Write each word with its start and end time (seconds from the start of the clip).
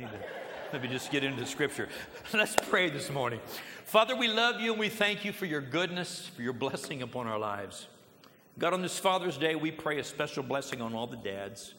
need 0.00 0.10
to 0.10 0.18
let 0.72 0.82
me 0.82 0.88
just 0.88 1.10
get 1.10 1.24
into 1.24 1.44
scripture. 1.44 1.88
Let's 2.32 2.54
pray 2.54 2.88
this 2.88 3.10
morning. 3.10 3.40
Father, 3.84 4.16
we 4.16 4.28
love 4.28 4.60
you 4.60 4.70
and 4.70 4.80
we 4.80 4.88
thank 4.88 5.24
you 5.26 5.32
for 5.32 5.44
your 5.44 5.60
goodness, 5.60 6.26
for 6.28 6.42
your 6.42 6.52
blessing 6.54 7.02
upon 7.02 7.26
our 7.26 7.38
lives. 7.38 7.86
God, 8.58 8.72
on 8.72 8.80
this 8.80 8.98
Father's 8.98 9.36
Day, 9.36 9.56
we 9.56 9.70
pray 9.70 9.98
a 9.98 10.04
special 10.04 10.42
blessing 10.42 10.80
on 10.80 10.94
all 10.94 11.06
the 11.06 11.16
dads. 11.16 11.74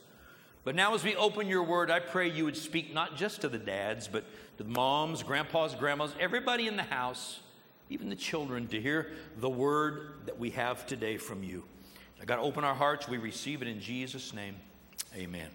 But 0.64 0.76
now, 0.76 0.94
as 0.94 1.04
we 1.04 1.16
open 1.16 1.48
your 1.48 1.64
word, 1.64 1.90
I 1.90 2.00
pray 2.00 2.30
you 2.30 2.46
would 2.46 2.58
speak 2.58 2.94
not 2.94 3.16
just 3.16 3.42
to 3.42 3.50
the 3.50 3.58
dads, 3.58 4.08
but 4.08 4.24
to 4.58 4.64
the 4.64 4.70
moms, 4.70 5.24
grandpas, 5.24 5.74
grandmas, 5.74 6.14
everybody 6.20 6.68
in 6.68 6.76
the 6.76 6.84
house, 6.84 7.40
even 7.90 8.10
the 8.10 8.16
children, 8.16 8.68
to 8.68 8.80
hear 8.80 9.14
the 9.38 9.50
word 9.50 10.26
that 10.26 10.38
we 10.38 10.52
have 10.52 10.86
today 10.86 11.18
from 11.18 11.44
you. 11.44 11.64
Got 12.28 12.36
to 12.36 12.44
open 12.44 12.64
our 12.64 12.76
hearts. 12.76 13.08
We 13.08 13.18
receive 13.18 13.64
it 13.64 13.68
in 13.68 13.80
Jesus' 13.80 14.32
name. 14.32 14.58
Amen. 15.16 15.50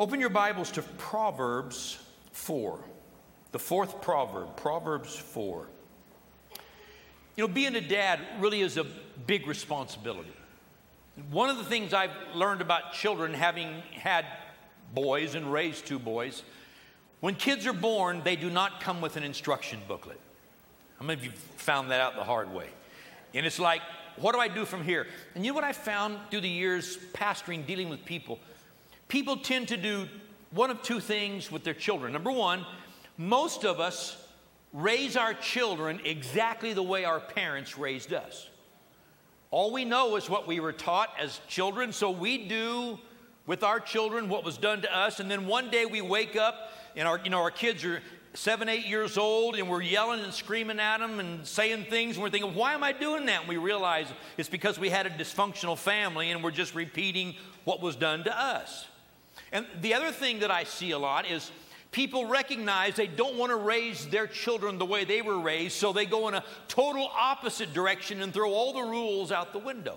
Open 0.00 0.18
your 0.18 0.30
Bibles 0.30 0.70
to 0.70 0.82
Proverbs 0.96 1.98
4, 2.32 2.80
the 3.52 3.58
fourth 3.58 4.00
proverb, 4.00 4.56
Proverbs 4.56 5.14
4. 5.14 5.66
You 7.36 7.46
know, 7.46 7.52
being 7.52 7.76
a 7.76 7.82
dad 7.82 8.18
really 8.38 8.62
is 8.62 8.78
a 8.78 8.86
big 9.26 9.46
responsibility. 9.46 10.32
One 11.30 11.50
of 11.50 11.58
the 11.58 11.64
things 11.64 11.92
I've 11.92 12.16
learned 12.34 12.62
about 12.62 12.94
children, 12.94 13.34
having 13.34 13.82
had 13.92 14.24
boys 14.94 15.34
and 15.34 15.52
raised 15.52 15.84
two 15.84 15.98
boys, 15.98 16.44
when 17.20 17.34
kids 17.34 17.66
are 17.66 17.74
born, 17.74 18.22
they 18.24 18.36
do 18.36 18.48
not 18.48 18.80
come 18.80 19.02
with 19.02 19.18
an 19.18 19.22
instruction 19.22 19.80
booklet. 19.86 20.18
How 20.98 21.04
many 21.04 21.20
of 21.20 21.26
you 21.26 21.32
found 21.58 21.90
that 21.90 22.00
out 22.00 22.16
the 22.16 22.24
hard 22.24 22.54
way? 22.54 22.68
And 23.34 23.44
it's 23.44 23.58
like, 23.58 23.82
what 24.16 24.32
do 24.32 24.40
I 24.40 24.48
do 24.48 24.64
from 24.64 24.82
here? 24.82 25.06
And 25.34 25.44
you 25.44 25.52
know 25.52 25.56
what 25.56 25.64
I 25.64 25.74
found 25.74 26.20
through 26.30 26.40
the 26.40 26.48
years 26.48 26.96
pastoring, 27.12 27.66
dealing 27.66 27.90
with 27.90 28.06
people? 28.06 28.38
People 29.10 29.36
tend 29.36 29.68
to 29.68 29.76
do 29.76 30.06
one 30.52 30.70
of 30.70 30.82
two 30.82 31.00
things 31.00 31.50
with 31.50 31.64
their 31.64 31.74
children. 31.74 32.12
Number 32.12 32.30
one, 32.30 32.64
most 33.18 33.64
of 33.64 33.80
us 33.80 34.16
raise 34.72 35.16
our 35.16 35.34
children 35.34 36.00
exactly 36.04 36.72
the 36.72 36.82
way 36.82 37.04
our 37.04 37.18
parents 37.18 37.76
raised 37.76 38.14
us. 38.14 38.48
All 39.50 39.72
we 39.72 39.84
know 39.84 40.14
is 40.14 40.30
what 40.30 40.46
we 40.46 40.60
were 40.60 40.72
taught 40.72 41.08
as 41.18 41.40
children, 41.48 41.92
so 41.92 42.12
we 42.12 42.46
do 42.46 43.00
with 43.46 43.64
our 43.64 43.80
children 43.80 44.28
what 44.28 44.44
was 44.44 44.56
done 44.56 44.80
to 44.82 44.96
us, 44.96 45.18
and 45.18 45.28
then 45.28 45.48
one 45.48 45.70
day 45.70 45.86
we 45.86 46.00
wake 46.00 46.36
up 46.36 46.70
and 46.94 47.08
our, 47.08 47.18
you 47.24 47.30
know, 47.30 47.40
our 47.40 47.50
kids 47.50 47.84
are 47.84 48.00
seven, 48.34 48.68
eight 48.68 48.86
years 48.86 49.18
old, 49.18 49.56
and 49.56 49.68
we're 49.68 49.82
yelling 49.82 50.20
and 50.20 50.32
screaming 50.32 50.78
at 50.78 50.98
them 50.98 51.18
and 51.18 51.44
saying 51.44 51.86
things, 51.90 52.14
and 52.14 52.22
we're 52.22 52.30
thinking, 52.30 52.54
why 52.54 52.74
am 52.74 52.84
I 52.84 52.92
doing 52.92 53.26
that? 53.26 53.40
And 53.40 53.48
we 53.48 53.56
realize 53.56 54.06
it's 54.36 54.48
because 54.48 54.78
we 54.78 54.88
had 54.88 55.06
a 55.06 55.10
dysfunctional 55.10 55.76
family 55.76 56.30
and 56.30 56.44
we're 56.44 56.52
just 56.52 56.76
repeating 56.76 57.34
what 57.64 57.82
was 57.82 57.96
done 57.96 58.22
to 58.22 58.40
us. 58.40 58.86
And 59.52 59.66
the 59.80 59.94
other 59.94 60.12
thing 60.12 60.40
that 60.40 60.50
I 60.50 60.64
see 60.64 60.92
a 60.92 60.98
lot 60.98 61.28
is 61.28 61.50
people 61.90 62.26
recognize 62.26 62.94
they 62.94 63.06
don't 63.06 63.36
want 63.36 63.50
to 63.50 63.56
raise 63.56 64.06
their 64.06 64.26
children 64.26 64.78
the 64.78 64.86
way 64.86 65.04
they 65.04 65.22
were 65.22 65.40
raised, 65.40 65.76
so 65.76 65.92
they 65.92 66.06
go 66.06 66.28
in 66.28 66.34
a 66.34 66.44
total 66.68 67.10
opposite 67.18 67.72
direction 67.72 68.22
and 68.22 68.32
throw 68.32 68.52
all 68.52 68.72
the 68.72 68.82
rules 68.82 69.32
out 69.32 69.52
the 69.52 69.58
window. 69.58 69.96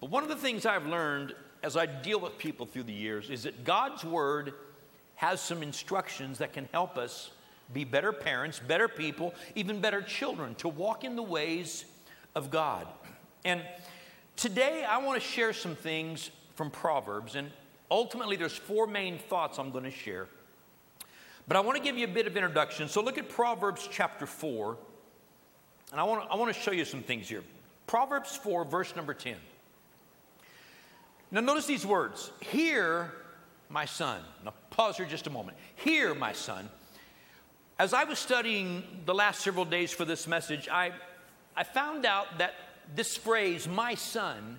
But 0.00 0.10
one 0.10 0.22
of 0.22 0.28
the 0.28 0.36
things 0.36 0.66
I've 0.66 0.86
learned 0.86 1.34
as 1.62 1.76
I 1.76 1.86
deal 1.86 2.20
with 2.20 2.38
people 2.38 2.66
through 2.66 2.84
the 2.84 2.92
years 2.92 3.30
is 3.30 3.44
that 3.44 3.64
God's 3.64 4.04
Word 4.04 4.54
has 5.16 5.40
some 5.40 5.62
instructions 5.62 6.38
that 6.38 6.52
can 6.52 6.68
help 6.72 6.96
us 6.96 7.30
be 7.72 7.84
better 7.84 8.12
parents, 8.12 8.60
better 8.60 8.88
people, 8.88 9.34
even 9.54 9.80
better 9.80 10.00
children, 10.00 10.54
to 10.56 10.68
walk 10.68 11.04
in 11.04 11.16
the 11.16 11.22
ways 11.22 11.84
of 12.34 12.50
God. 12.50 12.86
And 13.44 13.62
today 14.36 14.84
I 14.84 14.98
want 14.98 15.20
to 15.20 15.26
share 15.26 15.52
some 15.52 15.74
things 15.74 16.30
from 16.54 16.70
Proverbs. 16.70 17.34
And 17.34 17.50
ultimately, 17.90 18.36
there's 18.36 18.56
four 18.56 18.86
main 18.86 19.18
thoughts 19.18 19.58
I'm 19.58 19.70
going 19.70 19.84
to 19.84 19.90
share. 19.90 20.28
But 21.46 21.56
I 21.56 21.60
want 21.60 21.78
to 21.78 21.82
give 21.82 21.96
you 21.96 22.04
a 22.04 22.10
bit 22.10 22.26
of 22.26 22.36
introduction. 22.36 22.88
So 22.88 23.02
look 23.02 23.16
at 23.16 23.28
Proverbs 23.28 23.88
chapter 23.90 24.26
4. 24.26 24.76
And 25.92 26.00
I 26.00 26.04
want 26.04 26.24
to, 26.24 26.30
I 26.30 26.36
want 26.36 26.54
to 26.54 26.60
show 26.60 26.72
you 26.72 26.84
some 26.84 27.02
things 27.02 27.28
here. 27.28 27.42
Proverbs 27.86 28.36
4, 28.36 28.66
verse 28.66 28.94
number 28.94 29.14
10. 29.14 29.36
Now, 31.30 31.40
notice 31.40 31.66
these 31.66 31.86
words 31.86 32.30
Hear, 32.40 33.12
my 33.70 33.86
son. 33.86 34.20
Now, 34.44 34.52
pause 34.70 34.96
here 34.96 35.06
just 35.06 35.26
a 35.26 35.30
moment. 35.30 35.56
Hear, 35.76 36.14
my 36.14 36.32
son. 36.32 36.68
As 37.78 37.94
I 37.94 38.04
was 38.04 38.18
studying 38.18 38.82
the 39.06 39.14
last 39.14 39.40
several 39.40 39.64
days 39.64 39.92
for 39.92 40.04
this 40.04 40.26
message, 40.26 40.68
I, 40.68 40.92
I 41.56 41.64
found 41.64 42.04
out 42.04 42.38
that 42.38 42.54
this 42.94 43.16
phrase, 43.16 43.68
my 43.68 43.94
son, 43.94 44.58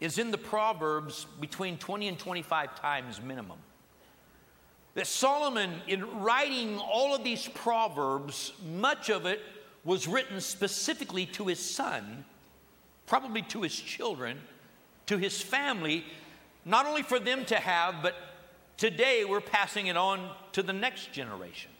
is 0.00 0.18
in 0.18 0.30
the 0.30 0.38
Proverbs 0.38 1.26
between 1.40 1.78
20 1.78 2.08
and 2.08 2.18
25 2.18 2.80
times 2.80 3.20
minimum 3.22 3.58
that 4.96 5.06
Solomon, 5.06 5.70
in 5.86 6.22
writing 6.22 6.78
all 6.78 7.14
of 7.14 7.22
these 7.22 7.46
proverbs, 7.48 8.54
much 8.66 9.10
of 9.10 9.26
it 9.26 9.40
was 9.84 10.08
written 10.08 10.40
specifically 10.40 11.26
to 11.26 11.46
his 11.46 11.60
son, 11.60 12.24
probably 13.06 13.42
to 13.42 13.60
his 13.60 13.78
children, 13.78 14.38
to 15.04 15.18
his 15.18 15.40
family, 15.40 16.02
not 16.64 16.86
only 16.86 17.02
for 17.02 17.18
them 17.18 17.44
to 17.44 17.56
have, 17.56 17.96
but 18.02 18.14
today 18.78 19.26
we're 19.26 19.42
passing 19.42 19.88
it 19.88 19.98
on 19.98 20.30
to 20.52 20.62
the 20.62 20.72
next 20.72 21.12
generation. 21.12 21.70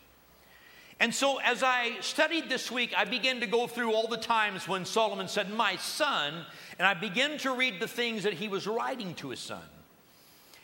And 0.99 1.15
so, 1.15 1.39
as 1.39 1.63
I 1.63 2.01
studied 2.01 2.49
this 2.49 2.71
week, 2.71 2.95
I 2.97 3.05
began 3.05 3.41
to 3.41 3.47
go 3.47 3.67
through 3.67 3.93
all 3.93 4.09
the 4.09 4.17
times 4.17 4.67
when 4.67 4.87
Solomon 4.87 5.29
said, 5.29 5.51
My 5.51 5.77
son, 5.77 6.47
and 6.79 6.87
I 6.87 6.95
began 6.95 7.37
to 7.39 7.55
read 7.55 7.81
the 7.81 7.89
things 7.89 8.23
that 8.23 8.33
he 8.33 8.49
was 8.49 8.67
writing 8.67 9.15
to 9.17 9.29
his 9.29 9.41
son. 9.41 9.63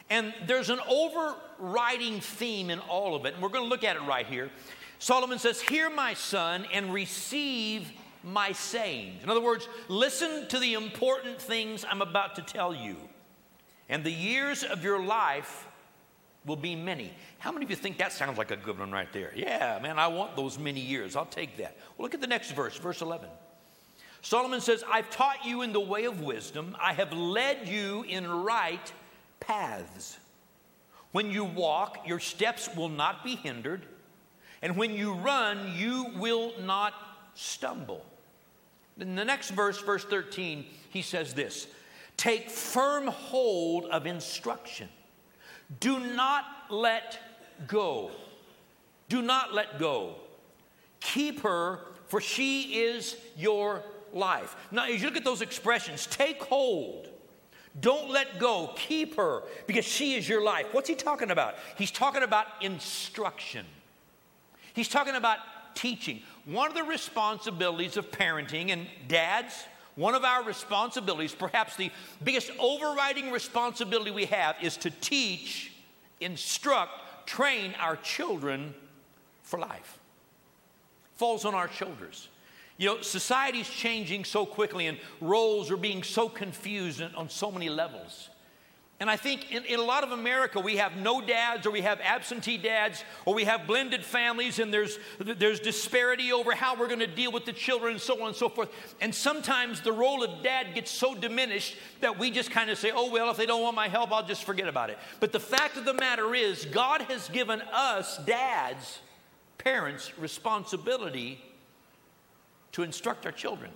And 0.08 0.32
there's 0.46 0.70
an 0.70 0.80
overriding 0.88 2.20
theme 2.20 2.70
in 2.70 2.78
all 2.80 3.14
of 3.14 3.26
it, 3.26 3.34
and 3.34 3.42
we're 3.42 3.50
going 3.50 3.64
to 3.64 3.68
look 3.68 3.84
at 3.84 3.96
it 3.96 4.02
right 4.02 4.26
here. 4.26 4.50
Solomon 4.98 5.38
says, 5.38 5.60
Hear 5.60 5.90
my 5.90 6.14
son 6.14 6.66
and 6.72 6.94
receive 6.94 7.92
my 8.24 8.52
sayings. 8.52 9.22
In 9.22 9.28
other 9.28 9.40
words, 9.40 9.68
listen 9.88 10.48
to 10.48 10.58
the 10.58 10.74
important 10.74 11.42
things 11.42 11.84
I'm 11.88 12.02
about 12.02 12.36
to 12.36 12.42
tell 12.42 12.74
you. 12.74 12.96
And 13.88 14.02
the 14.02 14.12
years 14.12 14.62
of 14.62 14.82
your 14.82 15.02
life 15.02 15.66
will 16.44 16.56
be 16.56 16.74
many. 16.74 17.12
How 17.38 17.52
many 17.52 17.64
of 17.64 17.70
you 17.70 17.76
think 17.76 17.98
that 17.98 18.12
sounds 18.12 18.38
like 18.38 18.50
a 18.50 18.56
good 18.56 18.78
one 18.78 18.90
right 18.90 19.12
there? 19.12 19.32
Yeah, 19.34 19.78
man, 19.82 19.98
I 19.98 20.08
want 20.08 20.36
those 20.36 20.58
many 20.58 20.80
years. 20.80 21.14
I'll 21.16 21.24
take 21.24 21.56
that. 21.58 21.76
Well, 21.96 22.04
look 22.04 22.14
at 22.14 22.20
the 22.20 22.26
next 22.26 22.52
verse, 22.52 22.76
verse 22.76 23.00
11. 23.00 23.28
Solomon 24.22 24.60
says, 24.60 24.84
I've 24.88 25.10
taught 25.10 25.44
you 25.44 25.62
in 25.62 25.72
the 25.72 25.80
way 25.80 26.04
of 26.04 26.20
wisdom, 26.20 26.76
I 26.80 26.92
have 26.92 27.12
led 27.12 27.68
you 27.68 28.04
in 28.08 28.28
right 28.28 28.92
paths. 29.40 30.18
When 31.10 31.30
you 31.30 31.44
walk, 31.44 32.06
your 32.06 32.20
steps 32.20 32.70
will 32.74 32.88
not 32.88 33.22
be 33.24 33.36
hindered, 33.36 33.82
and 34.62 34.76
when 34.76 34.94
you 34.94 35.14
run, 35.14 35.74
you 35.76 36.06
will 36.16 36.52
not 36.60 36.94
stumble. 37.34 38.04
In 38.98 39.16
the 39.16 39.24
next 39.24 39.50
verse, 39.50 39.80
verse 39.80 40.04
13, 40.04 40.64
he 40.90 41.02
says 41.02 41.34
this 41.34 41.66
Take 42.16 42.48
firm 42.48 43.08
hold 43.08 43.86
of 43.86 44.06
instruction. 44.06 44.88
Do 45.80 45.98
not 45.98 46.44
let 46.70 47.18
go. 47.66 48.10
Do 49.08 49.22
not 49.22 49.54
let 49.54 49.78
go. 49.78 50.14
Keep 51.00 51.40
her, 51.40 51.80
for 52.06 52.20
she 52.20 52.82
is 52.82 53.16
your 53.36 53.82
life. 54.12 54.56
Now, 54.70 54.86
as 54.86 55.00
you 55.00 55.06
look 55.06 55.16
at 55.16 55.24
those 55.24 55.42
expressions, 55.42 56.06
take 56.06 56.42
hold 56.42 57.08
don't 57.80 58.10
let 58.10 58.38
go. 58.38 58.72
Keep 58.76 59.16
her 59.16 59.42
because 59.66 59.84
she 59.84 60.14
is 60.14 60.28
your 60.28 60.42
life. 60.42 60.66
What's 60.72 60.88
he 60.88 60.94
talking 60.94 61.30
about? 61.30 61.54
He's 61.76 61.90
talking 61.90 62.22
about 62.22 62.46
instruction. 62.60 63.64
He's 64.74 64.88
talking 64.88 65.14
about 65.14 65.38
teaching. 65.74 66.20
One 66.44 66.68
of 66.68 66.74
the 66.74 66.82
responsibilities 66.82 67.96
of 67.96 68.10
parenting, 68.10 68.70
and 68.70 68.86
dads, 69.08 69.64
one 70.02 70.16
of 70.16 70.24
our 70.24 70.42
responsibilities, 70.42 71.32
perhaps 71.32 71.76
the 71.76 71.92
biggest 72.24 72.50
overriding 72.58 73.30
responsibility 73.30 74.10
we 74.10 74.24
have, 74.24 74.56
is 74.60 74.76
to 74.78 74.90
teach, 74.90 75.72
instruct, 76.20 76.90
train 77.24 77.72
our 77.78 77.94
children 77.94 78.74
for 79.42 79.60
life. 79.60 80.00
Falls 81.14 81.44
on 81.44 81.54
our 81.54 81.70
shoulders. 81.70 82.28
You 82.78 82.88
know, 82.88 83.00
society's 83.00 83.68
changing 83.68 84.24
so 84.24 84.44
quickly 84.44 84.88
and 84.88 84.98
roles 85.20 85.70
are 85.70 85.76
being 85.76 86.02
so 86.02 86.28
confused 86.28 87.00
on 87.00 87.28
so 87.28 87.52
many 87.52 87.68
levels. 87.68 88.28
And 89.02 89.10
I 89.10 89.16
think 89.16 89.50
in, 89.50 89.64
in, 89.64 89.80
a 89.80 89.82
lot 89.82 90.04
of 90.04 90.12
America, 90.12 90.60
we 90.60 90.76
have 90.76 90.96
no 90.96 91.20
dads, 91.20 91.66
or 91.66 91.72
we 91.72 91.80
have 91.80 92.00
absentee 92.00 92.56
dads, 92.56 93.02
or 93.24 93.34
we 93.34 93.42
have 93.42 93.66
blended 93.66 94.04
families, 94.04 94.60
and 94.60 94.72
there's, 94.72 94.96
there's 95.18 95.58
disparity 95.58 96.30
over 96.30 96.54
how 96.54 96.76
we're 96.76 96.86
going 96.86 97.00
to 97.00 97.08
deal 97.08 97.32
with 97.32 97.44
the 97.44 97.52
children, 97.52 97.94
and 97.94 98.00
so 98.00 98.22
on 98.22 98.28
and 98.28 98.36
so 98.36 98.48
forth. 98.48 98.68
And 99.00 99.12
sometimes 99.12 99.80
the 99.80 99.90
role 99.90 100.22
of 100.22 100.44
dad 100.44 100.76
gets 100.76 100.88
so 100.88 101.16
diminished 101.16 101.76
that 102.00 102.16
we 102.16 102.30
just 102.30 102.52
kind 102.52 102.70
of 102.70 102.78
say, 102.78 102.92
oh, 102.94 103.10
well, 103.10 103.28
if 103.28 103.36
they 103.36 103.44
don't 103.44 103.60
want 103.60 103.74
my 103.74 103.88
help, 103.88 104.12
I'll 104.12 104.24
just 104.24 104.44
forget 104.44 104.68
about 104.68 104.88
it. 104.88 105.00
But 105.18 105.32
the 105.32 105.40
fact 105.40 105.76
of 105.76 105.84
the 105.84 105.94
matter 105.94 106.32
is, 106.32 106.64
God 106.66 107.02
has 107.02 107.28
given 107.28 107.60
us, 107.72 108.18
dads, 108.18 109.00
parents, 109.58 110.16
responsibility 110.16 111.42
to 112.70 112.84
instruct 112.84 113.26
our 113.26 113.32
children 113.32 113.72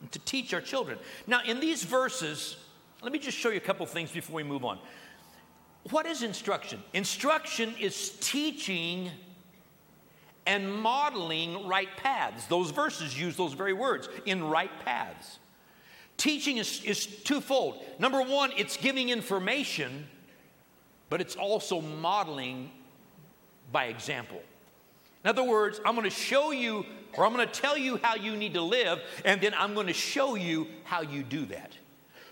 and 0.00 0.10
to 0.12 0.18
teach 0.20 0.54
our 0.54 0.62
children. 0.62 0.98
Now, 1.26 1.42
in 1.44 1.60
these 1.60 1.84
verses, 1.84 2.56
let 3.04 3.12
me 3.12 3.18
just 3.18 3.36
show 3.36 3.50
you 3.50 3.58
a 3.58 3.60
couple 3.60 3.84
things 3.84 4.10
before 4.10 4.36
we 4.36 4.42
move 4.42 4.64
on. 4.64 4.78
what 5.90 6.06
is 6.06 6.22
instruction? 6.22 6.82
Instruction 6.94 7.74
is 7.78 8.10
teaching 8.20 9.10
and 10.46 10.72
modeling 10.72 11.66
right 11.66 11.94
paths. 11.98 12.46
Those 12.46 12.70
verses 12.70 13.18
use 13.18 13.36
those 13.36 13.52
very 13.52 13.74
words 13.74 14.08
in 14.24 14.42
right 14.42 14.70
paths. 14.84 15.38
Teaching 16.16 16.56
is, 16.56 16.82
is 16.84 17.04
twofold. 17.04 17.84
Number 17.98 18.22
one, 18.22 18.52
it's 18.56 18.78
giving 18.78 19.10
information, 19.10 20.06
but 21.10 21.20
it's 21.20 21.36
also 21.36 21.82
modeling 21.82 22.70
by 23.70 23.86
example. 23.86 24.40
In 25.24 25.30
other 25.30 25.44
words, 25.44 25.78
I'm 25.84 25.94
going 25.94 26.08
to 26.08 26.10
show 26.10 26.52
you, 26.52 26.86
or 27.14 27.26
I'm 27.26 27.34
going 27.34 27.46
to 27.46 27.60
tell 27.60 27.76
you 27.76 27.98
how 28.02 28.14
you 28.14 28.34
need 28.34 28.54
to 28.54 28.62
live, 28.62 29.02
and 29.26 29.42
then 29.42 29.52
I'm 29.54 29.74
going 29.74 29.88
to 29.88 29.92
show 29.92 30.36
you 30.36 30.68
how 30.84 31.02
you 31.02 31.22
do 31.22 31.44
that. 31.46 31.72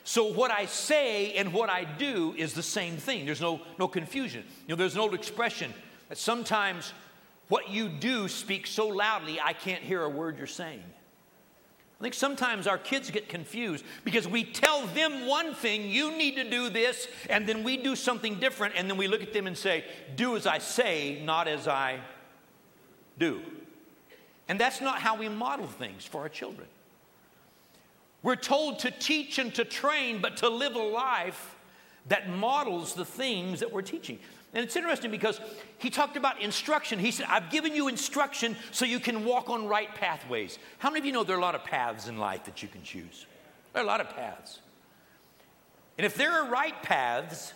So 0.04 0.32
what 0.32 0.50
I 0.50 0.66
say 0.66 1.34
and 1.34 1.52
what 1.52 1.70
I 1.70 1.84
do 1.84 2.34
is 2.36 2.54
the 2.54 2.62
same 2.62 2.96
thing. 2.96 3.24
There's 3.24 3.40
no, 3.40 3.60
no 3.78 3.86
confusion. 3.86 4.44
You 4.66 4.74
know, 4.74 4.76
there's 4.76 4.94
an 4.94 5.00
old 5.00 5.14
expression 5.14 5.72
that 6.08 6.18
sometimes 6.18 6.92
what 7.48 7.70
you 7.70 7.88
do 7.88 8.28
speaks 8.28 8.70
so 8.70 8.88
loudly 8.88 9.40
I 9.40 9.52
can't 9.52 9.82
hear 9.82 10.02
a 10.02 10.08
word 10.08 10.38
you're 10.38 10.46
saying. 10.46 10.82
I 12.00 12.02
think 12.02 12.14
sometimes 12.14 12.66
our 12.66 12.78
kids 12.78 13.12
get 13.12 13.28
confused 13.28 13.84
because 14.02 14.26
we 14.26 14.42
tell 14.42 14.86
them 14.88 15.26
one 15.26 15.54
thing, 15.54 15.88
you 15.88 16.10
need 16.16 16.34
to 16.34 16.50
do 16.50 16.68
this, 16.68 17.06
and 17.30 17.48
then 17.48 17.62
we 17.62 17.76
do 17.76 17.94
something 17.94 18.40
different, 18.40 18.74
and 18.76 18.90
then 18.90 18.96
we 18.96 19.06
look 19.06 19.22
at 19.22 19.32
them 19.32 19.46
and 19.46 19.56
say, 19.56 19.84
do 20.16 20.34
as 20.34 20.44
I 20.44 20.58
say, 20.58 21.22
not 21.24 21.46
as 21.46 21.68
I 21.68 22.00
do. 23.20 23.40
And 24.48 24.58
that's 24.58 24.80
not 24.80 24.98
how 24.98 25.16
we 25.16 25.28
model 25.28 25.68
things 25.68 26.04
for 26.04 26.22
our 26.22 26.28
children. 26.28 26.66
We're 28.22 28.36
told 28.36 28.80
to 28.80 28.90
teach 28.90 29.38
and 29.38 29.54
to 29.54 29.64
train, 29.64 30.20
but 30.20 30.38
to 30.38 30.48
live 30.48 30.74
a 30.76 30.82
life 30.82 31.56
that 32.08 32.28
models 32.28 32.94
the 32.94 33.04
things 33.04 33.60
that 33.60 33.72
we're 33.72 33.82
teaching. 33.82 34.18
And 34.54 34.62
it's 34.62 34.76
interesting 34.76 35.10
because 35.10 35.40
he 35.78 35.88
talked 35.88 36.16
about 36.16 36.40
instruction. 36.40 36.98
He 36.98 37.10
said, 37.10 37.26
I've 37.28 37.50
given 37.50 37.74
you 37.74 37.88
instruction 37.88 38.54
so 38.70 38.84
you 38.84 39.00
can 39.00 39.24
walk 39.24 39.48
on 39.48 39.66
right 39.66 39.92
pathways. 39.94 40.58
How 40.78 40.90
many 40.90 41.00
of 41.00 41.06
you 41.06 41.12
know 41.12 41.24
there 41.24 41.36
are 41.36 41.38
a 41.38 41.42
lot 41.42 41.54
of 41.54 41.64
paths 41.64 42.06
in 42.06 42.18
life 42.18 42.44
that 42.44 42.62
you 42.62 42.68
can 42.68 42.82
choose? 42.82 43.26
There 43.72 43.82
are 43.82 43.84
a 43.84 43.88
lot 43.88 44.00
of 44.00 44.10
paths. 44.10 44.60
And 45.96 46.04
if 46.04 46.14
there 46.14 46.32
are 46.32 46.50
right 46.50 46.80
paths, 46.82 47.54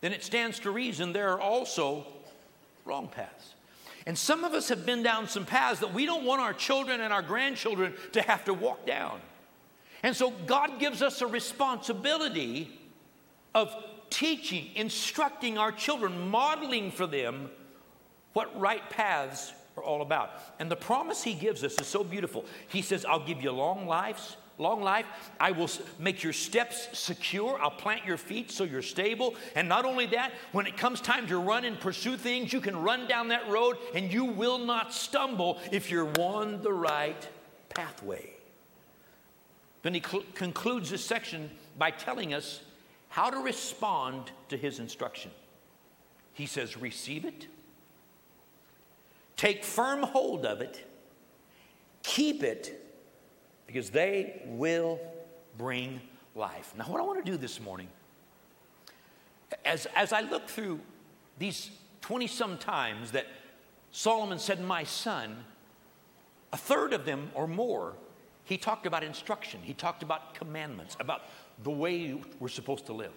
then 0.00 0.12
it 0.12 0.24
stands 0.24 0.58
to 0.60 0.70
reason 0.70 1.12
there 1.12 1.30
are 1.30 1.40
also 1.40 2.06
wrong 2.84 3.08
paths. 3.08 3.54
And 4.06 4.16
some 4.16 4.44
of 4.44 4.52
us 4.52 4.68
have 4.68 4.86
been 4.86 5.02
down 5.02 5.28
some 5.28 5.44
paths 5.44 5.80
that 5.80 5.92
we 5.92 6.06
don't 6.06 6.24
want 6.24 6.40
our 6.40 6.52
children 6.52 7.00
and 7.00 7.12
our 7.12 7.22
grandchildren 7.22 7.94
to 8.12 8.22
have 8.22 8.44
to 8.44 8.54
walk 8.54 8.86
down. 8.86 9.20
And 10.06 10.14
so 10.14 10.30
God 10.30 10.78
gives 10.78 11.02
us 11.02 11.20
a 11.20 11.26
responsibility 11.26 12.70
of 13.56 13.74
teaching, 14.08 14.68
instructing 14.76 15.58
our 15.58 15.72
children, 15.72 16.30
modeling 16.30 16.92
for 16.92 17.08
them 17.08 17.50
what 18.32 18.56
right 18.56 18.88
paths 18.88 19.52
are 19.76 19.82
all 19.82 20.02
about. 20.02 20.30
And 20.60 20.70
the 20.70 20.76
promise 20.76 21.24
he 21.24 21.34
gives 21.34 21.64
us 21.64 21.74
is 21.80 21.88
so 21.88 22.04
beautiful. 22.04 22.44
He 22.68 22.82
says, 22.82 23.04
I'll 23.04 23.26
give 23.26 23.42
you 23.42 23.50
long 23.50 23.88
lives, 23.88 24.36
long 24.58 24.80
life. 24.80 25.06
I 25.40 25.50
will 25.50 25.70
make 25.98 26.22
your 26.22 26.32
steps 26.32 26.86
secure. 26.96 27.60
I'll 27.60 27.72
plant 27.72 28.06
your 28.06 28.16
feet 28.16 28.52
so 28.52 28.62
you're 28.62 28.82
stable. 28.82 29.34
And 29.56 29.68
not 29.68 29.84
only 29.84 30.06
that, 30.06 30.30
when 30.52 30.68
it 30.68 30.76
comes 30.76 31.00
time 31.00 31.26
to 31.26 31.38
run 31.38 31.64
and 31.64 31.80
pursue 31.80 32.16
things, 32.16 32.52
you 32.52 32.60
can 32.60 32.80
run 32.80 33.08
down 33.08 33.26
that 33.30 33.48
road 33.48 33.76
and 33.92 34.12
you 34.12 34.24
will 34.24 34.58
not 34.58 34.94
stumble 34.94 35.58
if 35.72 35.90
you're 35.90 36.12
on 36.20 36.62
the 36.62 36.72
right 36.72 37.28
pathway. 37.70 38.35
Then 39.82 39.94
he 39.94 40.00
cl- 40.00 40.24
concludes 40.34 40.90
this 40.90 41.04
section 41.04 41.50
by 41.78 41.90
telling 41.90 42.34
us 42.34 42.60
how 43.08 43.30
to 43.30 43.38
respond 43.38 44.30
to 44.48 44.56
his 44.56 44.78
instruction. 44.78 45.30
He 46.32 46.46
says, 46.46 46.76
Receive 46.76 47.24
it, 47.24 47.46
take 49.36 49.64
firm 49.64 50.02
hold 50.02 50.44
of 50.44 50.60
it, 50.60 50.84
keep 52.02 52.42
it, 52.42 52.82
because 53.66 53.90
they 53.90 54.42
will 54.46 55.00
bring 55.56 56.00
life. 56.34 56.74
Now, 56.76 56.84
what 56.84 57.00
I 57.00 57.04
want 57.04 57.24
to 57.24 57.30
do 57.30 57.36
this 57.36 57.60
morning, 57.60 57.88
as, 59.64 59.86
as 59.94 60.12
I 60.12 60.20
look 60.20 60.48
through 60.48 60.80
these 61.38 61.70
20 62.02 62.26
some 62.26 62.58
times 62.58 63.12
that 63.12 63.26
Solomon 63.92 64.38
said, 64.38 64.60
My 64.60 64.84
son, 64.84 65.44
a 66.52 66.56
third 66.56 66.92
of 66.92 67.04
them 67.04 67.30
or 67.34 67.46
more 67.46 67.94
he 68.46 68.56
talked 68.56 68.86
about 68.86 69.02
instruction, 69.02 69.60
he 69.62 69.74
talked 69.74 70.02
about 70.02 70.34
commandments, 70.34 70.96
about 71.00 71.22
the 71.62 71.70
way 71.70 72.18
we're 72.38 72.48
supposed 72.48 72.86
to 72.86 72.92
live. 72.92 73.12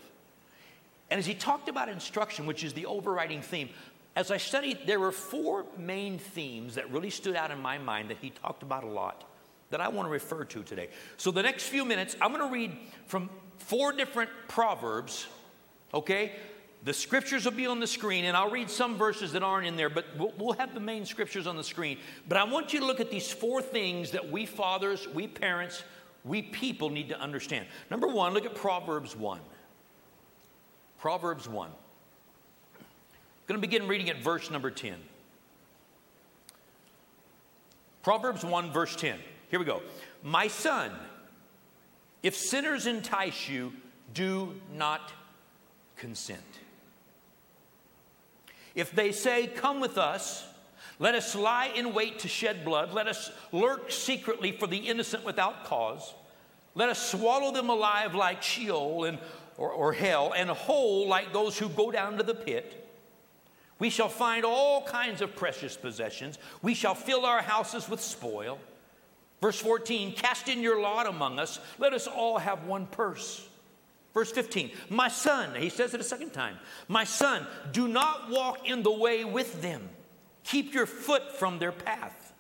And 1.10 1.20
as 1.20 1.26
he 1.26 1.34
talked 1.34 1.70
about 1.70 1.88
instruction, 1.88 2.46
which 2.46 2.64
is 2.64 2.74
the 2.74 2.86
overriding 2.86 3.42
theme, 3.42 3.70
as 4.16 4.32
I 4.32 4.38
studied, 4.38 4.80
there 4.86 5.00
were 5.00 5.12
four 5.12 5.66
main 5.78 6.18
themes 6.18 6.76
that 6.76 6.92
really 6.92 7.12
stood 7.12 7.36
out 7.36 7.52
in 7.52 7.60
my 7.60 7.78
mind 7.78 8.10
that 8.10 8.18
he 8.18 8.32
talked 8.32 8.64
about 8.64 8.84
a 8.84 8.88
lot 8.88 9.24
that 9.70 9.82
I 9.82 9.88
want 9.88 10.08
to 10.08 10.12
refer 10.12 10.44
to 10.46 10.64
today. 10.64 10.90
So, 11.18 11.30
the 11.30 11.44
next 11.44 11.64
few 11.64 11.86
minutes, 11.86 12.16
I'm 12.20 12.34
going 12.34 12.46
to 12.46 12.52
read 12.52 12.76
from 13.06 13.30
four 13.58 13.92
different 13.92 14.32
proverbs, 14.48 15.28
okay? 15.94 16.34
The 16.84 16.94
scriptures 16.94 17.44
will 17.44 17.52
be 17.52 17.68
on 17.68 17.80
the 17.80 17.88
screen, 17.88 18.26
and 18.26 18.38
I'll 18.38 18.50
read 18.50 18.70
some 18.70 18.96
verses 18.98 19.34
that 19.34 19.44
aren't 19.44 19.68
in 19.68 19.76
there, 19.76 19.90
but 19.90 20.06
we'll, 20.18 20.34
we'll, 20.38 20.54
have 20.54 20.74
the 20.74 20.80
main 20.80 21.06
scriptures 21.06 21.46
on 21.46 21.58
the 21.58 21.64
screen. 21.64 21.98
But 22.28 22.38
I 22.38 22.46
want 22.46 22.74
you 22.74 22.80
to 22.80 22.86
look 22.86 23.02
at 23.02 23.12
these 23.12 23.32
four 23.32 23.62
things 23.62 24.12
that 24.12 24.32
we 24.32 24.46
fathers, 24.46 25.08
we 25.14 25.28
parents, 25.28 25.84
we 26.24 26.42
people 26.42 26.90
need 26.90 27.10
to 27.10 27.20
understand. 27.20 27.66
Number 27.92 28.08
one, 28.08 28.34
look 28.34 28.46
at 28.46 28.56
Proverbs 28.56 29.16
1. 29.16 29.40
Proverbs 31.00 31.50
1. 31.50 31.70
I'm 31.70 32.86
going 33.48 33.60
to 33.60 33.68
begin 33.68 33.88
reading 33.88 34.10
at 34.10 34.22
verse 34.22 34.50
number 34.50 34.72
10. 34.72 34.96
Proverbs 38.04 38.46
1, 38.46 38.72
verse 38.72 38.96
10. 38.96 39.20
Here 39.50 39.60
we 39.60 39.66
go. 39.66 39.82
My 40.24 40.48
son, 40.48 40.92
if 42.24 42.36
sinners 42.36 42.88
entice 42.88 43.50
you, 43.50 43.74
do 44.14 44.56
not 44.76 45.12
consent. 45.98 46.40
If 48.80 48.92
they 48.92 49.12
say, 49.12 49.48
Come 49.48 49.80
with 49.80 49.98
us, 49.98 50.46
let 51.00 51.16
us 51.16 51.36
lie 51.36 51.72
in 51.76 51.94
wait 51.94 52.20
to 52.20 52.28
shed 52.28 52.66
blood, 52.66 52.94
let 52.94 53.08
us 53.08 53.32
lurk 53.52 53.92
secretly 53.92 54.52
for 54.52 54.68
the 54.68 54.78
innocent 54.78 55.26
without 55.26 55.66
cause, 55.66 56.14
let 56.76 56.90
us 56.90 57.12
swallow 57.12 57.52
them 57.52 57.70
alive 57.70 58.16
like 58.16 58.42
Sheol 58.42 59.06
and, 59.06 59.18
or, 59.58 59.72
or 59.72 59.94
hell, 59.94 60.34
and 60.36 60.50
whole 60.50 61.08
like 61.08 61.34
those 61.34 61.58
who 61.58 61.70
go 61.70 61.92
down 61.92 62.18
to 62.18 62.24
the 62.24 62.36
pit. 62.36 62.76
We 63.80 63.90
shall 63.90 64.10
find 64.10 64.46
all 64.46 64.84
kinds 64.84 65.22
of 65.22 65.36
precious 65.36 65.78
possessions. 65.78 66.38
We 66.62 66.74
shall 66.74 66.96
fill 66.96 67.26
our 67.26 67.42
houses 67.42 67.88
with 67.88 68.02
spoil. 68.02 68.60
Verse 69.42 69.60
14, 69.60 70.14
cast 70.14 70.50
in 70.50 70.62
your 70.62 70.82
lot 70.82 71.08
among 71.08 71.40
us. 71.40 71.60
Let 71.78 71.94
us 71.94 72.06
all 72.06 72.38
have 72.38 72.66
one 72.66 72.88
purse. 72.88 73.48
Verse 74.14 74.32
15, 74.32 74.72
my 74.90 75.08
son, 75.08 75.54
he 75.56 75.70
says 75.70 75.94
it 75.94 76.02
a 76.02 76.04
second 76.04 76.32
time, 76.32 76.58
my 76.88 77.04
son, 77.04 77.46
do 77.72 77.88
not 77.88 78.30
walk 78.30 78.68
in 78.68 78.82
the 78.82 78.92
way 78.92 79.24
with 79.24 79.62
them. 79.62 79.88
Keep 80.44 80.74
your 80.74 80.88
foot 80.88 81.38
from 81.38 81.60
their 81.60 81.72
path. 81.72 82.34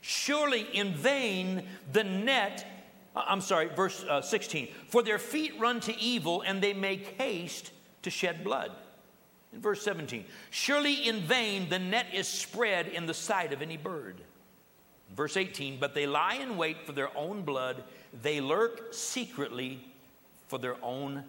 Surely 0.00 0.66
in 0.72 0.94
vain 0.94 1.64
the 1.92 2.02
net, 2.02 2.66
uh, 3.14 3.24
I'm 3.26 3.40
sorry, 3.40 3.68
verse 3.68 4.04
uh, 4.08 4.20
16, 4.20 4.68
for 4.88 5.02
their 5.02 5.18
feet 5.18 5.52
run 5.58 5.80
to 5.80 5.96
evil 5.98 6.42
and 6.42 6.60
they 6.60 6.72
make 6.72 7.20
haste 7.20 7.70
to 8.02 8.10
shed 8.10 8.42
blood. 8.42 8.72
In 9.52 9.60
verse 9.60 9.82
17, 9.82 10.24
surely 10.50 11.08
in 11.08 11.20
vain 11.20 11.68
the 11.68 11.78
net 11.78 12.06
is 12.12 12.26
spread 12.26 12.88
in 12.88 13.06
the 13.06 13.14
sight 13.14 13.52
of 13.52 13.62
any 13.62 13.76
bird. 13.76 14.20
Verse 15.14 15.36
18, 15.36 15.78
but 15.78 15.94
they 15.94 16.06
lie 16.06 16.34
in 16.34 16.56
wait 16.56 16.84
for 16.84 16.92
their 16.92 17.16
own 17.16 17.42
blood, 17.42 17.84
they 18.22 18.40
lurk 18.40 18.92
secretly 18.92 19.80
for 20.48 20.58
their 20.58 20.76
own 20.82 21.24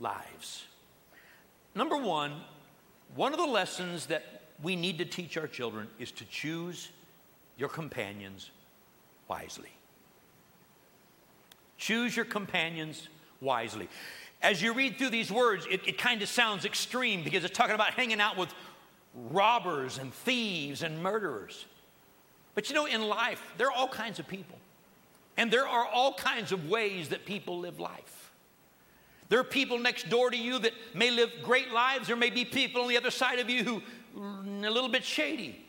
lives. 0.00 0.64
Number 1.74 1.96
one, 1.96 2.40
one 3.14 3.32
of 3.32 3.38
the 3.38 3.46
lessons 3.46 4.06
that 4.06 4.42
we 4.62 4.76
need 4.76 4.98
to 4.98 5.04
teach 5.04 5.36
our 5.36 5.46
children 5.46 5.88
is 5.98 6.10
to 6.12 6.24
choose 6.24 6.90
your 7.56 7.68
companions 7.68 8.50
wisely. 9.28 9.70
Choose 11.76 12.16
your 12.16 12.24
companions 12.24 13.08
wisely. 13.40 13.88
As 14.42 14.62
you 14.62 14.72
read 14.72 14.98
through 14.98 15.10
these 15.10 15.30
words, 15.30 15.66
it, 15.70 15.86
it 15.86 15.98
kind 15.98 16.22
of 16.22 16.28
sounds 16.28 16.64
extreme 16.64 17.22
because 17.22 17.44
it's 17.44 17.56
talking 17.56 17.74
about 17.74 17.94
hanging 17.94 18.20
out 18.20 18.36
with 18.36 18.52
robbers 19.30 19.98
and 19.98 20.12
thieves 20.12 20.82
and 20.82 21.02
murderers. 21.02 21.66
But 22.54 22.68
you 22.68 22.74
know, 22.74 22.86
in 22.86 23.02
life, 23.02 23.42
there 23.56 23.68
are 23.68 23.72
all 23.72 23.88
kinds 23.88 24.18
of 24.18 24.26
people. 24.26 24.58
And 25.36 25.52
there 25.52 25.66
are 25.66 25.86
all 25.86 26.14
kinds 26.14 26.50
of 26.50 26.68
ways 26.68 27.10
that 27.10 27.24
people 27.24 27.60
live 27.60 27.78
life. 27.78 28.17
There 29.28 29.38
are 29.38 29.44
people 29.44 29.78
next 29.78 30.08
door 30.08 30.30
to 30.30 30.36
you 30.36 30.58
that 30.60 30.72
may 30.94 31.10
live 31.10 31.30
great 31.42 31.70
lives. 31.72 32.06
There 32.06 32.16
may 32.16 32.30
be 32.30 32.44
people 32.44 32.82
on 32.82 32.88
the 32.88 32.96
other 32.96 33.10
side 33.10 33.38
of 33.38 33.50
you 33.50 33.62
who 33.64 33.82
are 34.22 34.66
a 34.66 34.70
little 34.70 34.88
bit 34.88 35.04
shady. 35.04 35.64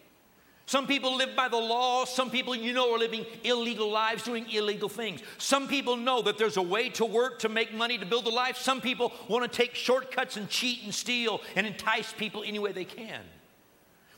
Some 0.65 0.85
people 0.85 1.17
live 1.17 1.35
by 1.35 1.47
the 1.47 1.57
law. 1.57 2.05
Some 2.05 2.29
people, 2.29 2.55
you 2.55 2.73
know, 2.73 2.93
are 2.93 2.99
living 2.99 3.25
illegal 3.43 3.89
lives, 3.89 4.23
doing 4.23 4.49
illegal 4.51 4.87
things. 4.87 5.21
Some 5.39 5.67
people 5.67 5.97
know 5.97 6.21
that 6.21 6.37
there's 6.37 6.57
a 6.57 6.61
way 6.61 6.89
to 6.89 7.05
work 7.05 7.39
to 7.39 7.49
make 7.49 7.73
money 7.73 7.97
to 7.97 8.05
build 8.05 8.27
a 8.27 8.29
life. 8.29 8.55
Some 8.55 8.79
people 8.79 9.11
want 9.27 9.51
to 9.51 9.57
take 9.57 9.73
shortcuts 9.73 10.37
and 10.37 10.47
cheat 10.47 10.83
and 10.83 10.93
steal 10.93 11.41
and 11.55 11.65
entice 11.65 12.13
people 12.13 12.43
any 12.45 12.59
way 12.59 12.71
they 12.71 12.85
can. 12.85 13.21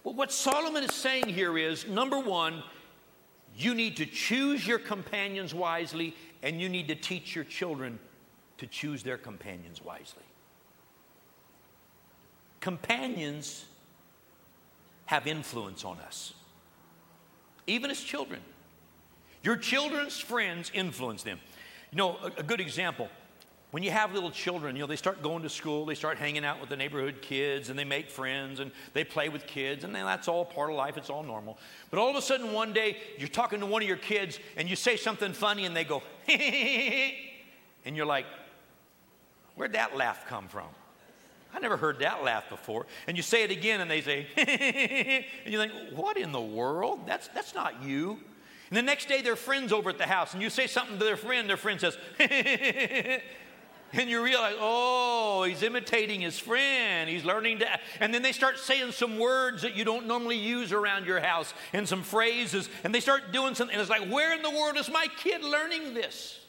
Well, 0.04 0.14
what 0.14 0.32
Solomon 0.32 0.84
is 0.84 0.94
saying 0.94 1.30
here 1.30 1.58
is 1.58 1.88
number 1.88 2.20
one, 2.20 2.64
you 3.56 3.74
need 3.74 3.98
to 3.98 4.06
choose 4.06 4.68
your 4.68 4.80
companions 4.80 5.54
wisely, 5.54 6.16
and 6.44 6.60
you 6.60 6.70
need 6.70 6.90
to 6.90 6.96
teach 6.96 7.34
your 7.34 7.46
children 7.46 7.98
to 8.62 8.68
choose 8.68 9.04
their 9.04 9.18
companions 9.18 9.84
wisely. 9.84 10.24
Companions 12.62 13.66
have 15.06 15.28
influence 15.28 15.84
on 15.84 15.98
us 16.00 16.34
even 17.68 17.92
as 17.92 18.02
children. 18.02 18.42
Your 19.44 19.56
children's 19.56 20.20
friends 20.20 20.72
influence 20.74 21.24
them. 21.24 21.40
You 21.92 21.98
know, 21.98 22.18
a, 22.24 22.40
a, 22.40 22.44
good 22.44 22.60
example 22.60 23.10
when 23.72 23.84
you 23.84 23.92
have 23.92 24.14
little 24.14 24.32
children, 24.32 24.76
you 24.76 24.82
know, 24.82 24.88
they 24.88 24.98
start 24.98 25.24
going 25.24 25.44
to 25.44 25.50
school, 25.50 25.86
they 25.86 25.96
start 25.96 26.18
hanging 26.18 26.44
out 26.44 26.60
with 26.60 26.70
the 26.70 26.76
neighborhood 26.76 27.22
kids, 27.22 27.70
and 27.70 27.80
they 27.80 27.86
make 27.86 28.10
friends, 28.10 28.60
and 28.60 28.70
they 28.94 29.06
play 29.06 29.30
with 29.30 29.48
kids, 29.48 29.86
and 29.86 29.96
that's 29.96 30.28
all 30.28 30.44
part 30.44 30.70
of 30.70 30.76
life, 30.76 30.98
it's 30.98 31.10
all 31.10 31.24
normal. 31.24 31.58
But 31.90 31.98
all 31.98 32.10
of 32.10 32.18
a 32.18 32.22
sudden, 32.22 32.52
one 32.52 32.74
day, 32.74 32.98
you're 33.18 33.30
talking 33.30 33.62
to 33.62 33.66
one 33.66 33.82
of 33.82 33.88
your 33.88 33.98
kids, 33.98 34.40
and 34.58 34.70
you 34.70 34.76
say 34.76 34.98
something 34.98 35.32
funny, 35.32 35.66
and 35.66 35.74
they 35.74 35.86
go, 35.86 36.04
and 36.28 37.96
you're 37.96 38.06
like, 38.06 38.26
where'd 39.62 39.74
that 39.74 39.96
laugh 39.96 40.26
come 40.28 40.48
from? 40.48 40.66
I 41.54 41.60
never 41.60 41.78
heard 41.78 42.00
that 42.00 42.24
laugh 42.24 42.50
before. 42.50 42.88
And 43.06 43.16
you 43.16 43.22
say 43.22 43.44
it 43.44 43.52
again, 43.52 43.80
and 43.80 43.92
they 43.92 44.02
say, 44.02 44.26
and 44.36 45.54
you 45.54 45.60
think, 45.60 45.72
what 45.94 46.18
in 46.18 46.32
the 46.32 46.42
world? 46.42 47.02
That's, 47.06 47.28
that's 47.28 47.54
not 47.54 47.84
you. 47.84 48.18
And 48.72 48.78
the 48.78 48.82
next 48.82 49.08
day, 49.08 49.22
their 49.22 49.36
friend's 49.36 49.72
over 49.72 49.92
at 49.92 50.00
the 50.00 50.08
house, 50.08 50.34
and 50.34 50.42
you 50.42 50.50
say 50.50 50.66
something 50.66 50.98
to 50.98 51.06
their 51.06 51.16
friend, 51.16 51.48
their 51.48 51.58
friend 51.58 51.80
says, 51.80 51.96
and 52.20 54.10
you 54.10 54.24
realize, 54.24 54.56
oh, 54.60 55.44
he's 55.44 55.62
imitating 55.62 56.22
his 56.22 56.40
friend. 56.40 57.08
He's 57.08 57.24
learning 57.24 57.60
to. 57.60 57.68
And 58.00 58.12
then 58.12 58.24
they 58.24 58.32
start 58.32 58.58
saying 58.58 58.94
some 58.94 59.20
words 59.20 59.62
that 59.62 59.76
you 59.76 59.86
don't 59.86 60.08
normally 60.08 60.38
use 60.38 60.72
around 60.72 61.06
your 61.06 61.20
house 61.20 61.54
and 61.72 61.88
some 61.88 62.02
phrases, 62.02 62.68
and 62.84 62.96
they 62.96 63.00
start 63.00 63.32
doing 63.32 63.54
something. 63.54 63.76
And 63.76 63.80
it's 63.80 63.92
like, 63.92 64.10
where 64.10 64.34
in 64.34 64.42
the 64.42 64.50
world 64.50 64.76
is 64.78 64.90
my 64.90 65.06
kid 65.20 65.44
learning 65.44 65.94
this? 65.94 66.41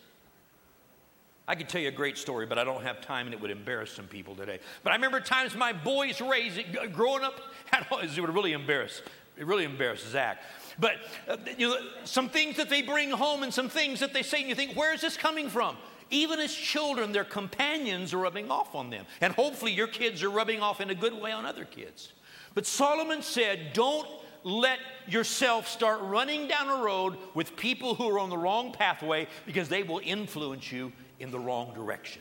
I 1.49 1.57
could 1.57 1.69
tell 1.69 1.81
you 1.81 1.89
a 1.89 1.93
great 1.93 2.17
story, 2.17 2.47
but 2.47 2.59
I 2.59 2.65
don't 2.65 2.83
have 2.83 3.01
time 3.01 3.27
and 3.27 3.35
it 3.35 3.41
would 3.41 3.51
embarrass 3.51 3.91
some 3.91 4.07
people 4.07 4.35
today. 4.35 4.61
But 4.85 4.91
I 4.91 4.95
remember 4.95 5.21
times 5.21 5.57
my 5.57 5.73
boys 5.73 6.21
raised, 6.21 6.61
growing 6.93 7.25
up, 7.25 7.41
it 7.73 8.21
would 8.21 8.35
really 8.35 8.53
embarrass, 8.53 9.03
it 9.37 9.47
really 9.47 9.65
embarrassed 9.65 10.09
Zach. 10.09 10.41
But 10.79 10.95
uh, 11.29 11.37
you 11.59 11.69
know, 11.69 11.77
some 12.05 12.29
things 12.29 12.57
that 12.57 12.71
they 12.71 12.83
bring 12.83 13.11
home 13.11 13.43
and 13.43 13.53
some 13.53 13.69
things 13.69 14.01
that 14.01 14.13
they 14.13 14.23
say, 14.23 14.41
and 14.41 14.49
you 14.49 14.55
think, 14.55 14.77
where 14.77 14.95
is 14.95 15.01
this 15.01 15.17
coming 15.17 15.49
from? 15.49 15.77
Even 16.11 16.39
as 16.41 16.55
children, 16.55 17.13
their 17.13 17.25
companions 17.25 18.13
are 18.13 18.19
rubbing 18.19 18.51
off 18.51 18.75
on 18.75 18.91
them. 18.91 19.07
And 19.21 19.33
hopefully, 19.33 19.73
your 19.73 19.87
kids 19.87 20.23
are 20.23 20.31
rubbing 20.31 20.61
off 20.61 20.81
in 20.81 20.91
a 20.91 20.95
good 20.95 21.15
way 21.15 21.33
on 21.33 21.47
other 21.47 21.65
kids. 21.65 22.13
But 22.55 22.67
Solomon 22.67 23.23
said, 23.23 23.73
don't 23.73 24.07
let 24.45 24.79
yourself 25.07 25.69
start 25.69 26.01
running 26.03 26.49
down 26.49 26.69
a 26.69 26.83
road 26.83 27.17
with 27.35 27.57
people 27.57 27.95
who 27.95 28.09
are 28.11 28.19
on 28.19 28.31
the 28.31 28.37
wrong 28.37 28.73
pathway 28.73 29.27
because 29.47 29.69
they 29.69 29.83
will 29.83 30.01
influence 30.05 30.71
you 30.71 30.93
in 31.23 31.31
the 31.31 31.39
wrong 31.39 31.73
direction. 31.73 32.21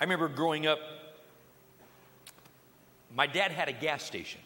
I 0.00 0.04
remember 0.04 0.28
growing 0.28 0.66
up, 0.66 0.80
my 3.14 3.28
dad 3.28 3.52
had 3.52 3.68
a 3.68 3.72
gas 3.72 4.02
station. 4.02 4.40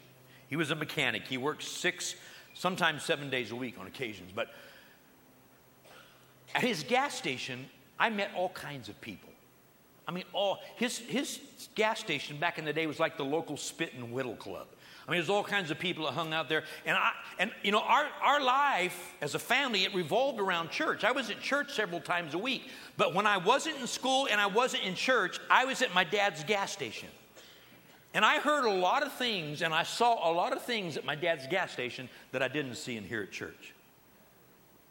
He 0.48 0.56
was 0.56 0.70
a 0.70 0.74
mechanic. 0.74 1.26
He 1.26 1.38
worked 1.38 1.62
six, 1.62 2.14
sometimes 2.54 3.02
seven 3.02 3.30
days 3.30 3.50
a 3.50 3.56
week 3.56 3.78
on 3.80 3.86
occasions. 3.86 4.30
But 4.32 4.48
at 6.54 6.60
his 6.62 6.82
gas 6.82 7.14
station, 7.14 7.66
I 7.98 8.10
met 8.10 8.30
all 8.36 8.50
kinds 8.50 8.90
of 8.90 9.00
people. 9.00 9.30
I 10.06 10.12
mean, 10.12 10.24
all 10.34 10.58
his, 10.76 10.98
his 10.98 11.40
gas 11.74 11.98
station 11.98 12.36
back 12.36 12.58
in 12.58 12.66
the 12.66 12.72
day 12.72 12.86
was 12.86 13.00
like 13.00 13.16
the 13.16 13.24
local 13.24 13.56
spit 13.56 13.94
and 13.94 14.12
whittle 14.12 14.36
club. 14.36 14.66
I 15.10 15.12
mean, 15.12 15.18
there's 15.18 15.28
all 15.28 15.42
kinds 15.42 15.72
of 15.72 15.78
people 15.80 16.04
that 16.04 16.12
hung 16.12 16.32
out 16.32 16.48
there. 16.48 16.62
And, 16.86 16.96
I, 16.96 17.10
and 17.40 17.50
you 17.64 17.72
know, 17.72 17.80
our, 17.80 18.06
our 18.22 18.40
life 18.40 19.12
as 19.20 19.34
a 19.34 19.40
family, 19.40 19.82
it 19.82 19.92
revolved 19.92 20.38
around 20.38 20.70
church. 20.70 21.02
I 21.02 21.10
was 21.10 21.30
at 21.30 21.40
church 21.40 21.72
several 21.72 22.00
times 22.00 22.34
a 22.34 22.38
week. 22.38 22.68
But 22.96 23.12
when 23.12 23.26
I 23.26 23.36
wasn't 23.36 23.80
in 23.80 23.88
school 23.88 24.28
and 24.30 24.40
I 24.40 24.46
wasn't 24.46 24.84
in 24.84 24.94
church, 24.94 25.40
I 25.50 25.64
was 25.64 25.82
at 25.82 25.92
my 25.92 26.04
dad's 26.04 26.44
gas 26.44 26.70
station. 26.70 27.08
And 28.14 28.24
I 28.24 28.38
heard 28.38 28.64
a 28.64 28.72
lot 28.72 29.02
of 29.02 29.12
things 29.14 29.62
and 29.62 29.74
I 29.74 29.82
saw 29.82 30.30
a 30.30 30.32
lot 30.32 30.52
of 30.52 30.62
things 30.62 30.96
at 30.96 31.04
my 31.04 31.16
dad's 31.16 31.48
gas 31.48 31.72
station 31.72 32.08
that 32.30 32.40
I 32.40 32.46
didn't 32.46 32.76
see 32.76 32.96
and 32.96 33.04
hear 33.04 33.22
at 33.22 33.32
church. 33.32 33.74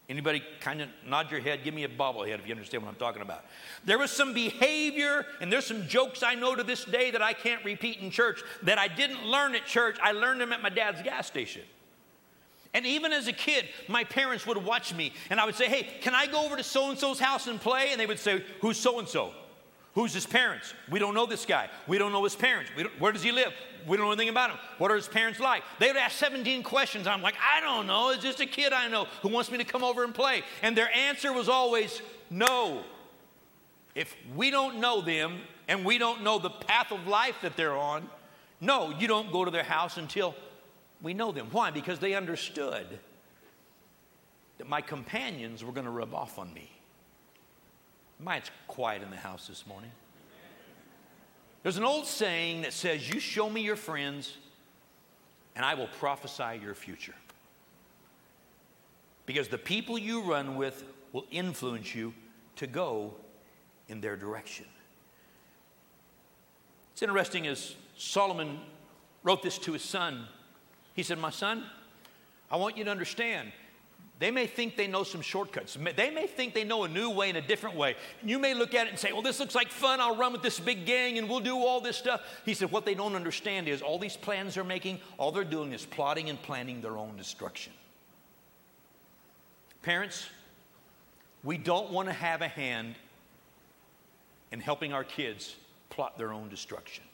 Anybody 0.09 0.41
kind 0.59 0.81
of 0.81 0.89
nod 1.05 1.29
your 1.29 1.39
head? 1.39 1.63
Give 1.63 1.73
me 1.73 1.83
a 1.83 1.87
bobblehead 1.87 2.39
if 2.39 2.47
you 2.47 2.51
understand 2.51 2.81
what 2.81 2.89
I'm 2.89 2.95
talking 2.95 3.21
about. 3.21 3.45
There 3.85 3.99
was 3.99 4.09
some 4.09 4.33
behavior, 4.33 5.23
and 5.39 5.53
there's 5.53 5.67
some 5.67 5.87
jokes 5.87 6.23
I 6.23 6.33
know 6.33 6.55
to 6.55 6.63
this 6.63 6.83
day 6.83 7.11
that 7.11 7.21
I 7.21 7.33
can't 7.33 7.63
repeat 7.63 7.99
in 7.99 8.09
church 8.09 8.41
that 8.63 8.79
I 8.79 8.87
didn't 8.87 9.23
learn 9.23 9.53
at 9.53 9.67
church. 9.67 9.97
I 10.01 10.13
learned 10.13 10.41
them 10.41 10.51
at 10.51 10.63
my 10.63 10.69
dad's 10.69 11.03
gas 11.03 11.27
station. 11.27 11.61
And 12.73 12.87
even 12.87 13.13
as 13.13 13.27
a 13.27 13.33
kid, 13.33 13.65
my 13.87 14.03
parents 14.03 14.47
would 14.47 14.57
watch 14.57 14.95
me, 14.95 15.13
and 15.29 15.39
I 15.39 15.45
would 15.45 15.55
say, 15.55 15.67
Hey, 15.67 15.87
can 16.01 16.15
I 16.15 16.25
go 16.25 16.43
over 16.43 16.55
to 16.55 16.63
so 16.63 16.89
and 16.89 16.97
so's 16.97 17.19
house 17.19 17.45
and 17.45 17.61
play? 17.61 17.89
And 17.91 17.99
they 17.99 18.07
would 18.07 18.19
say, 18.19 18.43
Who's 18.61 18.77
so 18.77 18.97
and 18.97 19.07
so? 19.07 19.31
Who's 19.93 20.13
his 20.13 20.25
parents? 20.25 20.73
We 20.89 20.99
don't 20.99 21.13
know 21.13 21.25
this 21.25 21.45
guy. 21.45 21.69
We 21.87 21.97
don't 21.97 22.11
know 22.11 22.23
his 22.23 22.35
parents. 22.35 22.71
where 22.99 23.11
does 23.11 23.23
he 23.23 23.31
live? 23.31 23.53
We 23.87 23.97
don't 23.97 24.05
know 24.05 24.11
anything 24.11 24.29
about 24.29 24.51
him. 24.51 24.59
What 24.77 24.91
are 24.91 24.95
his 24.95 25.07
parents 25.07 25.39
like? 25.39 25.63
They 25.79 25.87
would 25.87 25.97
ask 25.97 26.17
17 26.17 26.63
questions. 26.63 27.07
I'm 27.07 27.21
like, 27.21 27.35
I 27.41 27.61
don't 27.61 27.87
know. 27.87 28.09
It's 28.11 28.23
just 28.23 28.39
a 28.39 28.45
kid 28.45 28.73
I 28.73 28.87
know 28.87 29.05
who 29.21 29.29
wants 29.29 29.51
me 29.51 29.57
to 29.57 29.63
come 29.63 29.83
over 29.83 30.03
and 30.03 30.13
play. 30.13 30.43
And 30.61 30.75
their 30.75 30.93
answer 30.95 31.33
was 31.33 31.49
always 31.49 32.01
no. 32.29 32.83
If 33.95 34.15
we 34.35 34.51
don't 34.51 34.79
know 34.79 35.01
them 35.01 35.39
and 35.67 35.83
we 35.83 35.97
don't 35.97 36.23
know 36.23 36.39
the 36.39 36.49
path 36.49 36.91
of 36.91 37.07
life 37.07 37.35
that 37.41 37.55
they're 37.55 37.77
on, 37.77 38.09
no, 38.61 38.91
you 38.97 39.07
don't 39.07 39.31
go 39.31 39.45
to 39.45 39.51
their 39.51 39.63
house 39.63 39.97
until 39.97 40.35
we 41.01 41.13
know 41.13 41.31
them. 41.31 41.47
Why? 41.51 41.71
Because 41.71 41.99
they 41.99 42.13
understood 42.13 42.99
that 44.57 44.67
my 44.67 44.81
companions 44.81 45.63
were 45.63 45.71
going 45.71 45.85
to 45.85 45.91
rub 45.91 46.13
off 46.13 46.37
on 46.37 46.53
me. 46.53 46.69
Mine's 48.19 48.51
quiet 48.67 49.01
in 49.01 49.09
the 49.09 49.17
house 49.17 49.47
this 49.47 49.65
morning. 49.65 49.91
There's 51.69 51.77
an 51.77 51.83
old 51.83 52.07
saying 52.07 52.61
that 52.61 52.73
says, 52.73 53.07
You 53.07 53.19
show 53.19 53.47
me 53.47 53.61
your 53.61 53.75
friends, 53.75 54.37
and 55.55 55.63
I 55.63 55.75
will 55.75 55.85
prophesy 55.99 56.59
your 56.63 56.73
future. 56.73 57.13
Because 59.27 59.49
the 59.49 59.59
people 59.59 59.95
you 59.95 60.23
run 60.23 60.55
with 60.55 60.83
will 61.13 61.25
influence 61.29 61.93
you 61.93 62.15
to 62.55 62.65
go 62.65 63.13
in 63.87 64.01
their 64.01 64.15
direction. 64.15 64.65
It's 66.93 67.03
interesting 67.03 67.45
as 67.45 67.75
Solomon 67.95 68.61
wrote 69.21 69.43
this 69.43 69.59
to 69.59 69.73
his 69.73 69.83
son. 69.83 70.25
He 70.95 71.03
said, 71.03 71.19
My 71.19 71.29
son, 71.29 71.65
I 72.49 72.55
want 72.55 72.79
you 72.79 72.83
to 72.83 72.89
understand 72.89 73.51
they 74.19 74.31
may 74.31 74.47
think 74.47 74.75
they 74.75 74.87
know 74.87 75.03
some 75.03 75.21
shortcuts. 75.21 75.77
They 75.95 76.09
may 76.09 76.27
think 76.27 76.53
they 76.53 76.65
know 76.65 76.83
a 76.83 76.89
new 76.89 77.09
way 77.09 77.29
and 77.29 77.37
a 77.37 77.41
different 77.41 77.77
way. 77.77 77.95
You 78.21 78.37
may 78.37 78.53
look 78.53 78.75
at 78.75 78.85
it 78.85 78.89
and 78.89 78.99
say, 78.99 79.13
Well, 79.13 79.21
this 79.21 79.39
looks 79.39 79.55
like 79.55 79.71
fun. 79.71 80.01
I'll 80.01 80.17
run 80.17 80.33
with 80.33 80.41
this 80.41 80.59
big 80.59 80.85
gang 80.85 81.17
and 81.17 81.29
we'll 81.29 81.39
do 81.39 81.55
all 81.55 81.79
this 81.79 81.95
stuff. 81.95 82.21
He 82.43 82.53
said, 82.53 82.69
What 82.69 82.85
they 82.85 82.93
don't 82.93 83.15
understand 83.15 83.69
is 83.69 83.81
all 83.81 83.97
these 83.97 84.17
plans 84.17 84.55
they're 84.55 84.65
making, 84.65 84.99
all 85.17 85.31
they're 85.31 85.45
doing 85.45 85.71
is 85.71 85.85
plotting 85.85 86.29
and 86.29 86.41
planning 86.41 86.81
their 86.81 86.97
own 86.97 87.15
destruction. 87.15 87.71
Parents, 89.83 90.27
we 91.45 91.57
don't 91.57 91.89
want 91.89 92.09
to 92.09 92.13
have 92.13 92.41
a 92.41 92.47
hand 92.49 92.95
in 94.51 94.59
helping 94.59 94.91
our 94.91 95.05
kids 95.05 95.55
plot 95.89 96.17
their 96.17 96.33
own 96.33 96.49
destruction. 96.49 97.05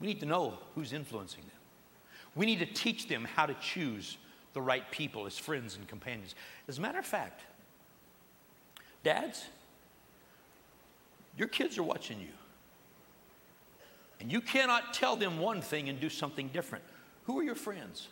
We 0.00 0.06
need 0.06 0.20
to 0.20 0.26
know 0.26 0.54
who's 0.74 0.94
influencing 0.94 1.42
them. 1.42 1.50
We 2.34 2.46
need 2.46 2.60
to 2.60 2.66
teach 2.66 3.08
them 3.08 3.24
how 3.24 3.44
to 3.44 3.54
choose 3.54 4.16
the 4.54 4.62
right 4.62 4.90
people 4.90 5.26
as 5.26 5.36
friends 5.36 5.76
and 5.76 5.86
companions. 5.86 6.34
As 6.66 6.78
a 6.78 6.80
matter 6.80 6.98
of 6.98 7.06
fact, 7.06 7.42
dads, 9.02 9.44
your 11.36 11.48
kids 11.48 11.76
are 11.76 11.82
watching 11.82 12.20
you. 12.20 12.28
And 14.20 14.32
you 14.32 14.40
cannot 14.40 14.94
tell 14.94 15.16
them 15.16 15.38
one 15.38 15.60
thing 15.60 15.88
and 15.88 16.00
do 16.00 16.08
something 16.08 16.48
different. 16.48 16.84
Who 17.24 17.38
are 17.38 17.42
your 17.42 17.56
friends? 17.56 18.08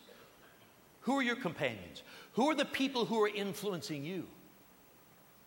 Who 1.03 1.17
are 1.17 1.23
your 1.23 1.37
companions? 1.37 2.03
Who 2.35 2.51
are 2.51 2.55
the 2.55 2.65
people 2.65 3.05
who 3.05 3.23
are 3.23 3.29
influencing 3.29 4.05
you? 4.05 4.27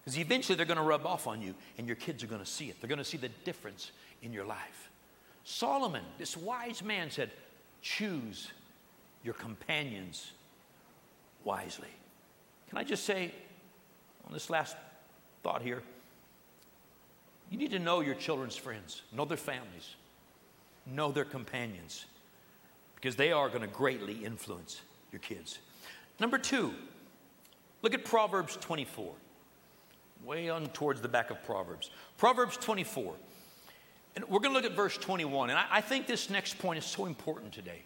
Because 0.04 0.18
eventually 0.18 0.56
they're 0.56 0.66
going 0.66 0.78
to 0.78 0.84
rub 0.84 1.06
off 1.06 1.28
on 1.28 1.42
you, 1.42 1.56
and 1.78 1.88
your 1.88 1.96
kids 1.96 2.24
are 2.24 2.28
going 2.28 2.42
to 2.42 2.46
see 2.46 2.70
it. 2.70 2.80
They're 2.80 2.88
going 2.88 3.00
to 3.00 3.04
see 3.04 3.18
the 3.18 3.30
difference 3.44 3.92
in 4.22 4.32
your 4.32 4.46
life. 4.46 4.92
Solomon, 5.44 6.04
this 6.18 6.38
wise 6.38 6.84
man, 6.84 7.10
said, 7.10 7.32
Choose 7.82 8.52
your 9.24 9.34
companions 9.34 10.32
wisely. 11.46 11.88
Can 12.70 12.78
I 12.78 12.84
just 12.84 13.06
say, 13.06 13.32
on 14.28 14.34
this 14.34 14.50
last 14.50 14.76
thought 15.44 15.62
here, 15.62 15.82
you 17.50 17.58
need 17.58 17.72
to 17.72 17.80
know 17.80 18.02
your 18.02 18.16
children's 18.16 18.58
friends, 18.58 19.04
know 19.14 19.24
their 19.24 19.38
families, 19.38 19.96
know 20.86 21.12
their 21.12 21.26
companions. 21.26 22.06
because 22.96 23.16
they 23.16 23.32
are 23.32 23.50
going 23.50 23.62
to 23.62 23.68
greatly 23.68 24.26
influence 24.26 24.82
your 25.12 25.20
kids. 25.20 25.60
Number 26.20 26.40
two, 26.40 26.74
look 27.84 27.94
at 27.94 28.04
Proverbs 28.04 28.58
24, 28.58 29.14
way 30.24 30.50
on 30.50 30.66
towards 30.68 31.02
the 31.02 31.08
back 31.08 31.30
of 31.30 31.44
Proverbs. 31.44 31.92
Proverbs 32.18 32.58
24. 32.58 33.14
And 34.16 34.26
we're 34.26 34.40
going 34.40 34.56
to 34.56 34.60
look 34.60 34.70
at 34.70 34.76
verse 34.76 34.98
21. 34.98 35.52
And 35.52 35.60
I, 35.60 35.66
I 35.70 35.82
think 35.82 36.08
this 36.08 36.32
next 36.32 36.58
point 36.58 36.80
is 36.80 36.86
so 36.86 37.06
important 37.06 37.52
today. 37.52 37.84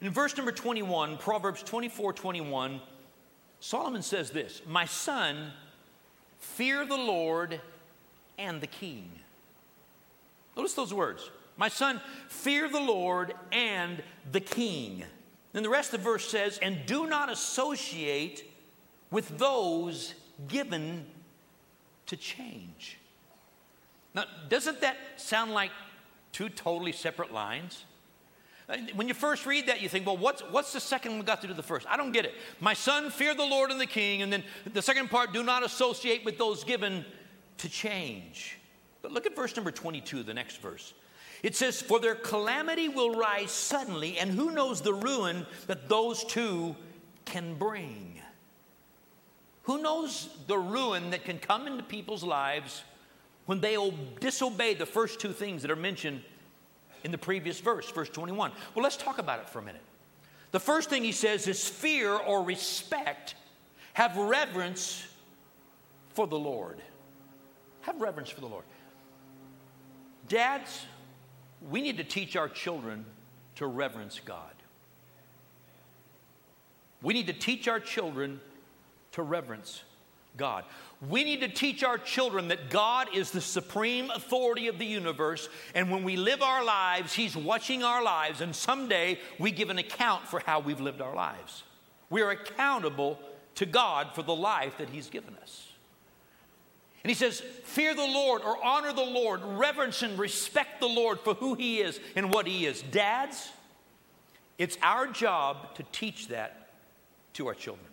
In 0.00 0.10
verse 0.10 0.36
number 0.36 0.52
21, 0.52 1.18
Proverbs 1.18 1.62
24 1.62 2.12
21, 2.14 2.80
Solomon 3.60 4.02
says 4.02 4.30
this 4.30 4.62
My 4.66 4.86
son, 4.86 5.52
fear 6.38 6.86
the 6.86 6.96
Lord 6.96 7.60
and 8.38 8.60
the 8.60 8.66
king. 8.66 9.10
Notice 10.56 10.74
those 10.74 10.94
words. 10.94 11.30
My 11.56 11.68
son, 11.68 12.00
fear 12.28 12.68
the 12.68 12.80
Lord 12.80 13.34
and 13.52 14.02
the 14.32 14.40
king. 14.40 15.04
Then 15.52 15.62
the 15.62 15.68
rest 15.68 15.92
of 15.92 16.00
the 16.00 16.04
verse 16.04 16.26
says, 16.28 16.58
And 16.62 16.78
do 16.86 17.06
not 17.06 17.30
associate 17.30 18.50
with 19.10 19.36
those 19.36 20.14
given 20.48 21.04
to 22.06 22.16
change. 22.16 22.98
Now, 24.14 24.24
doesn't 24.48 24.80
that 24.80 24.96
sound 25.16 25.52
like 25.52 25.70
two 26.32 26.48
totally 26.48 26.92
separate 26.92 27.32
lines? 27.32 27.84
When 28.94 29.08
you 29.08 29.14
first 29.14 29.46
read 29.46 29.66
that, 29.66 29.80
you 29.80 29.88
think, 29.88 30.06
well, 30.06 30.16
what's, 30.16 30.42
what's 30.42 30.72
the 30.72 30.80
second 30.80 31.16
one 31.16 31.22
got 31.22 31.40
to 31.40 31.48
do 31.48 31.54
the 31.54 31.62
first? 31.62 31.86
I 31.88 31.96
don't 31.96 32.12
get 32.12 32.24
it. 32.24 32.34
My 32.60 32.74
son, 32.74 33.10
fear 33.10 33.34
the 33.34 33.44
Lord 33.44 33.70
and 33.70 33.80
the 33.80 33.86
king. 33.86 34.22
And 34.22 34.32
then 34.32 34.44
the 34.72 34.82
second 34.82 35.10
part, 35.10 35.32
do 35.32 35.42
not 35.42 35.64
associate 35.64 36.24
with 36.24 36.38
those 36.38 36.62
given 36.62 37.04
to 37.58 37.68
change. 37.68 38.58
But 39.02 39.12
look 39.12 39.26
at 39.26 39.34
verse 39.34 39.56
number 39.56 39.70
22, 39.70 40.22
the 40.22 40.34
next 40.34 40.60
verse. 40.60 40.94
It 41.42 41.56
says, 41.56 41.80
For 41.80 41.98
their 41.98 42.14
calamity 42.14 42.88
will 42.88 43.14
rise 43.14 43.50
suddenly, 43.50 44.18
and 44.18 44.30
who 44.30 44.52
knows 44.52 44.82
the 44.82 44.94
ruin 44.94 45.46
that 45.66 45.88
those 45.88 46.22
two 46.24 46.76
can 47.24 47.54
bring? 47.54 48.20
Who 49.62 49.82
knows 49.82 50.28
the 50.46 50.58
ruin 50.58 51.10
that 51.10 51.24
can 51.24 51.38
come 51.38 51.66
into 51.66 51.82
people's 51.82 52.24
lives 52.24 52.82
when 53.46 53.60
they 53.60 53.76
disobey 54.20 54.74
the 54.74 54.86
first 54.86 55.18
two 55.18 55.32
things 55.32 55.62
that 55.62 55.70
are 55.70 55.76
mentioned 55.76 56.22
in 57.04 57.10
the 57.10 57.18
previous 57.18 57.60
verse, 57.60 57.90
verse 57.90 58.08
21. 58.08 58.52
Well, 58.74 58.82
let's 58.82 58.96
talk 58.96 59.18
about 59.18 59.40
it 59.40 59.48
for 59.48 59.58
a 59.58 59.62
minute. 59.62 59.82
The 60.52 60.60
first 60.60 60.90
thing 60.90 61.04
he 61.04 61.12
says 61.12 61.46
is 61.46 61.68
fear 61.68 62.12
or 62.12 62.42
respect, 62.42 63.34
have 63.94 64.16
reverence 64.16 65.06
for 66.10 66.26
the 66.26 66.38
Lord. 66.38 66.78
Have 67.82 68.00
reverence 68.00 68.30
for 68.30 68.40
the 68.40 68.46
Lord. 68.46 68.64
Dads, 70.28 70.86
we 71.70 71.80
need 71.80 71.96
to 71.98 72.04
teach 72.04 72.36
our 72.36 72.48
children 72.48 73.04
to 73.56 73.66
reverence 73.66 74.20
God. 74.24 74.50
We 77.02 77.14
need 77.14 77.26
to 77.28 77.32
teach 77.32 77.68
our 77.68 77.80
children 77.80 78.40
to 79.12 79.22
reverence 79.22 79.82
God. 80.40 80.64
We 81.06 81.22
need 81.22 81.40
to 81.40 81.48
teach 81.48 81.84
our 81.84 81.98
children 81.98 82.48
that 82.48 82.68
God 82.70 83.08
is 83.14 83.30
the 83.30 83.40
supreme 83.40 84.10
authority 84.10 84.66
of 84.66 84.78
the 84.78 84.86
universe, 84.86 85.48
and 85.74 85.90
when 85.90 86.02
we 86.02 86.16
live 86.16 86.42
our 86.42 86.64
lives, 86.64 87.12
He's 87.12 87.36
watching 87.36 87.84
our 87.84 88.02
lives, 88.02 88.40
and 88.40 88.56
someday 88.56 89.20
we 89.38 89.50
give 89.52 89.70
an 89.70 89.78
account 89.78 90.26
for 90.26 90.40
how 90.40 90.60
we've 90.60 90.80
lived 90.80 91.00
our 91.00 91.14
lives. 91.14 91.62
We 92.08 92.22
are 92.22 92.30
accountable 92.30 93.20
to 93.56 93.66
God 93.66 94.08
for 94.14 94.22
the 94.22 94.34
life 94.34 94.78
that 94.78 94.88
He's 94.88 95.08
given 95.08 95.36
us. 95.36 95.68
And 97.04 97.10
he 97.10 97.14
says, 97.14 97.40
Fear 97.40 97.94
the 97.94 98.02
Lord 98.02 98.42
or 98.42 98.62
honor 98.62 98.92
the 98.92 99.00
Lord, 99.00 99.42
reverence 99.44 100.02
and 100.02 100.18
respect 100.18 100.80
the 100.80 100.88
Lord 100.88 101.20
for 101.20 101.34
who 101.34 101.54
He 101.54 101.80
is 101.80 102.00
and 102.16 102.32
what 102.32 102.46
He 102.46 102.66
is. 102.66 102.82
Dads, 102.82 103.50
it's 104.58 104.76
our 104.82 105.06
job 105.06 105.74
to 105.76 105.82
teach 105.92 106.28
that 106.28 106.70
to 107.34 107.46
our 107.46 107.54
children. 107.54 107.89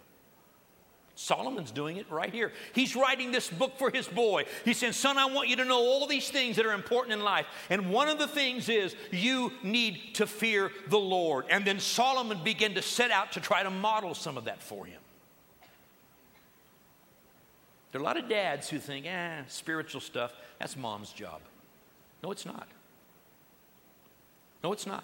Solomon's 1.19 1.71
doing 1.71 1.97
it 1.97 2.05
right 2.11 2.31
here. 2.31 2.53
He's 2.73 2.95
writing 2.95 3.31
this 3.31 3.49
book 3.49 3.79
for 3.79 3.89
his 3.89 4.07
boy. 4.07 4.45
He 4.63 4.73
says, 4.73 4.95
Son, 4.95 5.17
I 5.17 5.25
want 5.25 5.49
you 5.49 5.55
to 5.55 5.65
know 5.65 5.79
all 5.79 6.05
these 6.05 6.29
things 6.29 6.57
that 6.57 6.65
are 6.67 6.73
important 6.73 7.13
in 7.13 7.21
life. 7.21 7.47
And 7.71 7.89
one 7.89 8.07
of 8.07 8.19
the 8.19 8.27
things 8.27 8.69
is 8.69 8.95
you 9.11 9.51
need 9.63 10.13
to 10.13 10.27
fear 10.27 10.71
the 10.89 10.99
Lord. 10.99 11.45
And 11.49 11.65
then 11.65 11.79
Solomon 11.79 12.39
began 12.43 12.75
to 12.75 12.83
set 12.83 13.09
out 13.09 13.31
to 13.31 13.39
try 13.39 13.63
to 13.63 13.71
model 13.71 14.13
some 14.13 14.37
of 14.37 14.45
that 14.45 14.61
for 14.61 14.85
him. 14.85 15.01
There 17.91 17.99
are 17.99 18.03
a 18.03 18.05
lot 18.05 18.17
of 18.17 18.29
dads 18.29 18.69
who 18.69 18.77
think, 18.77 19.07
eh, 19.07 19.41
spiritual 19.47 20.01
stuff, 20.01 20.33
that's 20.59 20.77
mom's 20.77 21.11
job. 21.11 21.41
No, 22.21 22.29
it's 22.29 22.45
not. 22.45 22.67
No, 24.63 24.71
it's 24.71 24.85
not. 24.85 25.03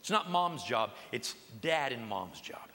It's 0.00 0.10
not 0.10 0.28
mom's 0.28 0.64
job, 0.64 0.90
it's 1.12 1.36
dad 1.60 1.92
and 1.92 2.08
mom's 2.08 2.40
job. 2.40 2.68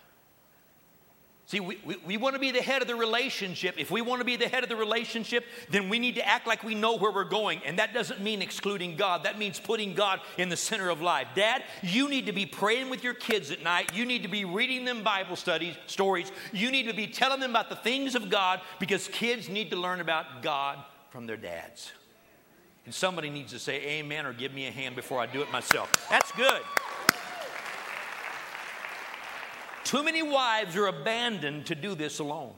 See, 1.52 1.60
we, 1.60 1.78
we, 1.84 1.98
we 2.08 2.16
want 2.16 2.34
to 2.36 2.40
be 2.40 2.52
the 2.52 2.62
head 2.62 2.82
of 2.82 2.88
the 2.88 2.96
relationship. 2.96 3.76
If 3.78 3.92
we 3.92 4.02
want 4.02 4.22
to 4.22 4.24
be 4.26 4.38
the 4.38 4.48
head 4.48 4.64
of 4.64 4.70
the 4.70 4.78
relationship, 4.78 5.44
then 5.70 5.90
we 5.90 6.00
need 6.00 6.16
to 6.16 6.26
act 6.26 6.48
like 6.48 6.64
we 6.64 6.76
know 6.76 6.96
where 6.96 7.12
we're 7.12 7.26
going. 7.26 7.60
And 7.66 7.78
that 7.78 7.94
doesn't 7.94 8.22
mean 8.22 8.42
excluding 8.42 8.96
God, 8.96 9.26
that 9.26 9.38
means 9.38 9.60
putting 9.60 9.94
God 9.94 10.22
in 10.38 10.48
the 10.48 10.56
center 10.56 10.88
of 10.88 11.02
life. 11.02 11.28
Dad, 11.36 11.66
you 11.84 12.08
need 12.08 12.28
to 12.28 12.32
be 12.32 12.46
praying 12.46 12.90
with 12.90 13.04
your 13.04 13.14
kids 13.14 13.52
at 13.52 13.62
night. 13.64 13.92
You 13.94 14.06
need 14.06 14.24
to 14.24 14.30
be 14.30 14.46
reading 14.46 14.86
them 14.86 15.04
Bible 15.04 15.36
studies, 15.36 15.76
stories. 15.88 16.32
You 16.54 16.72
need 16.72 16.88
to 16.88 16.94
be 16.94 17.06
telling 17.06 17.42
them 17.42 17.50
about 17.50 17.68
the 17.68 17.76
things 17.76 18.16
of 18.16 18.30
God 18.30 18.62
because 18.80 19.10
kids 19.10 19.50
need 19.50 19.72
to 19.72 19.76
learn 19.76 20.00
about 20.00 20.42
God 20.42 20.78
from 21.10 21.28
their 21.28 21.36
dads. 21.36 21.92
And 22.86 22.96
somebody 22.96 23.30
needs 23.30 23.52
to 23.52 23.60
say 23.60 24.00
amen 24.00 24.26
or 24.26 24.32
give 24.32 24.54
me 24.54 24.68
a 24.68 24.72
hand 24.72 24.96
before 24.96 25.20
I 25.20 25.26
do 25.26 25.42
it 25.42 25.52
myself. 25.52 26.08
That's 26.10 26.32
good. 26.32 26.62
Too 29.84 30.04
many 30.04 30.24
wives 30.24 30.76
are 30.76 30.88
abandoned 30.88 31.65
to 31.67 31.76
do 31.76 31.96
this 31.96 32.20
alone. 32.20 32.54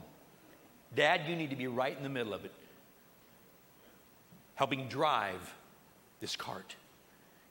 Dad, 0.96 1.22
you 1.28 1.36
need 1.36 1.50
to 1.50 1.56
be 1.56 1.68
right 1.68 1.96
in 1.96 2.04
the 2.04 2.10
middle 2.10 2.34
of 2.34 2.46
it, 2.46 2.54
helping 4.56 4.88
drive 4.88 5.54
this 6.20 6.36
cart, 6.36 6.76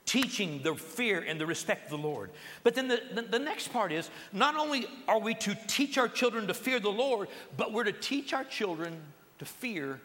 teaching 0.06 0.62
the 0.62 0.74
fear 0.74 1.20
and 1.26 1.40
the 1.40 1.46
respect 1.46 1.84
of 1.84 1.90
the 1.90 2.08
Lord. 2.08 2.30
But 2.62 2.74
then 2.74 2.88
the, 2.88 3.00
the, 3.12 3.22
the, 3.22 3.38
next 3.38 3.68
part 3.68 3.92
is 3.92 4.10
not 4.32 4.56
only 4.56 4.86
are 5.08 5.18
we 5.18 5.34
to 5.34 5.56
teach 5.66 5.98
our 5.98 6.08
children 6.08 6.46
to 6.46 6.54
fear 6.54 6.78
the 6.78 6.90
Lord, 6.90 7.28
but 7.56 7.72
we're 7.72 7.84
to 7.84 7.92
teach 7.92 8.32
our 8.32 8.44
children 8.44 9.00
to 9.38 9.44
fear 9.44 10.00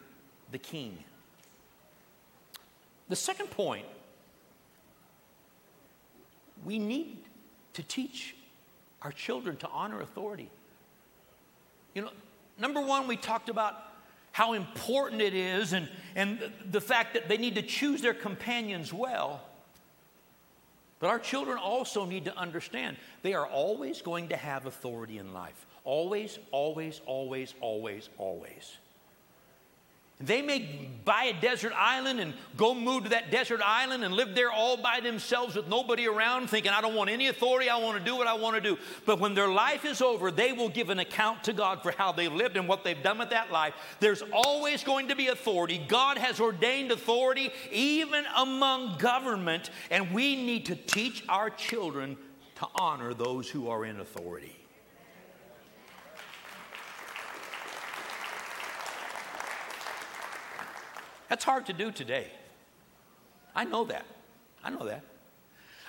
the 0.50 0.58
king. 0.58 0.98
The 3.08 3.16
second 3.16 3.50
point, 3.50 3.86
we 6.64 6.78
need 6.78 7.18
to 7.74 7.82
teach 7.82 8.34
our 9.02 9.12
children 9.12 9.56
to 9.58 9.68
honor 9.68 10.00
authority. 10.00 10.50
You 11.94 12.02
know, 12.02 12.10
number 12.58 12.80
one, 12.80 13.08
we 13.08 13.16
talked 13.16 13.48
about 13.48 13.74
how 14.32 14.52
important 14.52 15.20
it 15.22 15.34
is 15.34 15.72
and, 15.72 15.88
and 16.14 16.38
the 16.70 16.80
fact 16.80 17.14
that 17.14 17.28
they 17.28 17.36
need 17.36 17.56
to 17.56 17.62
choose 17.62 18.00
their 18.02 18.14
companions 18.14 18.92
well. 18.92 19.40
But 21.00 21.10
our 21.10 21.18
children 21.18 21.58
also 21.58 22.04
need 22.04 22.24
to 22.24 22.36
understand 22.36 22.96
they 23.22 23.34
are 23.34 23.46
always 23.46 24.02
going 24.02 24.28
to 24.28 24.36
have 24.36 24.66
authority 24.66 25.18
in 25.18 25.32
life. 25.32 25.66
Always, 25.84 26.38
always, 26.50 27.00
always, 27.06 27.54
always, 27.60 28.08
always. 28.18 28.76
They 30.20 30.42
may 30.42 30.90
buy 31.04 31.24
a 31.24 31.40
desert 31.40 31.72
island 31.76 32.18
and 32.18 32.34
go 32.56 32.74
move 32.74 33.04
to 33.04 33.10
that 33.10 33.30
desert 33.30 33.60
island 33.64 34.04
and 34.04 34.12
live 34.12 34.34
there 34.34 34.50
all 34.50 34.76
by 34.76 34.98
themselves 35.00 35.54
with 35.54 35.68
nobody 35.68 36.08
around, 36.08 36.50
thinking, 36.50 36.72
I 36.72 36.80
don't 36.80 36.96
want 36.96 37.08
any 37.08 37.28
authority, 37.28 37.70
I 37.70 37.76
want 37.76 37.96
to 37.98 38.04
do 38.04 38.16
what 38.16 38.26
I 38.26 38.34
want 38.34 38.56
to 38.56 38.60
do. 38.60 38.76
But 39.06 39.20
when 39.20 39.34
their 39.34 39.48
life 39.48 39.84
is 39.84 40.02
over, 40.02 40.32
they 40.32 40.52
will 40.52 40.68
give 40.68 40.90
an 40.90 40.98
account 40.98 41.44
to 41.44 41.52
God 41.52 41.84
for 41.84 41.92
how 41.92 42.10
they 42.10 42.26
lived 42.26 42.56
and 42.56 42.66
what 42.66 42.82
they've 42.82 43.02
done 43.02 43.18
with 43.18 43.30
that 43.30 43.52
life. 43.52 43.74
There's 44.00 44.22
always 44.32 44.82
going 44.82 45.08
to 45.08 45.16
be 45.16 45.28
authority. 45.28 45.80
God 45.86 46.18
has 46.18 46.40
ordained 46.40 46.90
authority 46.90 47.50
even 47.70 48.24
among 48.36 48.98
government, 48.98 49.70
and 49.88 50.12
we 50.12 50.34
need 50.34 50.66
to 50.66 50.74
teach 50.74 51.24
our 51.28 51.48
children 51.48 52.16
to 52.56 52.66
honor 52.74 53.14
those 53.14 53.48
who 53.48 53.68
are 53.68 53.84
in 53.84 54.00
authority. 54.00 54.57
That's 61.28 61.44
hard 61.44 61.66
to 61.66 61.72
do 61.72 61.90
today. 61.90 62.30
I 63.54 63.64
know 63.64 63.84
that. 63.84 64.06
I 64.64 64.70
know 64.70 64.86
that. 64.86 65.02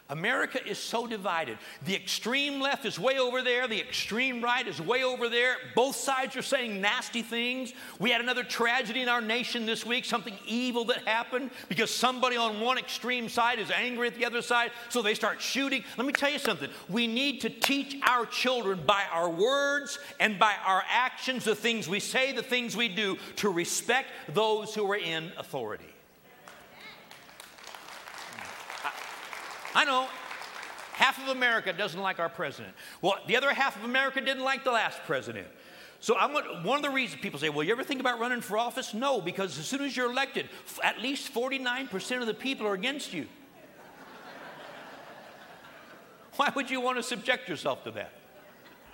America 0.09 0.59
is 0.67 0.79
so 0.79 1.05
divided. 1.05 1.59
The 1.85 1.95
extreme 1.95 2.59
left 2.59 2.85
is 2.85 2.97
way 2.97 3.19
over 3.19 3.43
there, 3.43 3.67
the 3.67 3.79
extreme 3.79 4.43
right 4.43 4.67
is 4.67 4.81
way 4.81 5.03
over 5.03 5.29
there. 5.29 5.57
Both 5.75 5.97
sides 5.97 6.35
are 6.35 6.41
saying 6.41 6.81
nasty 6.81 7.21
things. 7.21 7.73
We 7.99 8.09
had 8.09 8.19
another 8.19 8.43
tragedy 8.43 9.01
in 9.01 9.09
our 9.09 9.21
nation 9.21 9.67
this 9.67 9.85
week, 9.85 10.05
something 10.05 10.33
evil 10.47 10.85
that 10.85 11.07
happened 11.07 11.51
because 11.67 11.93
somebody 11.93 12.37
on 12.37 12.59
one 12.59 12.79
extreme 12.79 13.29
side 13.29 13.59
is 13.59 13.69
angry 13.69 14.07
at 14.07 14.15
the 14.15 14.25
other 14.25 14.41
side, 14.41 14.71
so 14.89 15.03
they 15.03 15.13
start 15.13 15.41
shooting. 15.41 15.83
Let 15.95 16.07
me 16.07 16.13
tell 16.13 16.31
you 16.31 16.39
something. 16.39 16.69
We 16.89 17.05
need 17.05 17.41
to 17.41 17.49
teach 17.49 17.95
our 18.07 18.25
children 18.25 18.81
by 18.87 19.03
our 19.11 19.29
words 19.29 19.99
and 20.19 20.39
by 20.39 20.55
our 20.65 20.83
actions, 20.89 21.43
the 21.43 21.55
things 21.55 21.87
we 21.87 21.99
say, 21.99 22.31
the 22.31 22.41
things 22.41 22.75
we 22.75 22.87
do, 22.87 23.17
to 23.37 23.49
respect 23.49 24.09
those 24.33 24.73
who 24.73 24.91
are 24.91 24.97
in 24.97 25.31
authority. 25.37 25.85
I 29.75 29.86
know 29.86 30.08
half 30.93 31.21
of 31.21 31.29
America 31.29 31.71
doesn't 31.71 31.99
like 31.99 32.19
our 32.19 32.29
president. 32.29 32.73
Well, 33.01 33.15
the 33.27 33.38
other 33.38 33.53
half 33.53 33.77
of 33.77 33.84
America 33.84 34.19
didn't 34.21 34.43
like 34.43 34.63
the 34.63 34.71
last 34.71 34.99
president. 35.05 35.47
So 36.01 36.17
I'm 36.17 36.34
one 36.63 36.77
of 36.77 36.84
the 36.84 36.89
reasons 36.89 37.21
people 37.21 37.39
say, 37.39 37.49
well, 37.49 37.63
you 37.63 37.71
ever 37.71 37.84
think 37.84 37.99
about 37.99 38.19
running 38.19 38.41
for 38.41 38.58
office? 38.58 38.93
No, 38.93 39.19
because 39.19 39.60
as 39.60 39.65
soon 39.65 39.82
as 39.84 39.95
you're 39.95 40.10
elected, 40.10 40.47
at 40.84 41.01
least 41.01 41.34
49% 41.34 42.21
of 42.21 42.27
the 42.27 42.34
people 42.34 42.67
are 42.67 42.73
against 42.73 43.13
you. 43.13 43.27
Why 46.38 46.51
would 46.55 46.69
you 46.69 46.79
want 46.79 46.97
to 46.97 47.03
subject 47.03 47.49
yourself 47.49 47.84
to 47.84 47.91
that? 47.91 48.12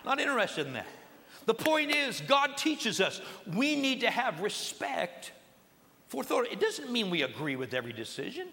Not 0.04 0.20
interested 0.20 0.66
in 0.66 0.74
that. 0.74 0.88
The 1.46 1.54
point 1.54 1.92
is, 1.92 2.22
God 2.22 2.58
teaches 2.58 3.00
us 3.00 3.22
we 3.54 3.76
need 3.76 4.02
to 4.02 4.10
have 4.10 4.42
respect 4.42 5.32
for 6.08 6.22
authority. 6.22 6.54
It 6.54 6.60
doesn't 6.60 6.92
mean 6.92 7.12
we 7.12 7.22
agree 7.22 7.56
with 7.56 7.76
every 7.76 7.94
decision. 7.94 8.48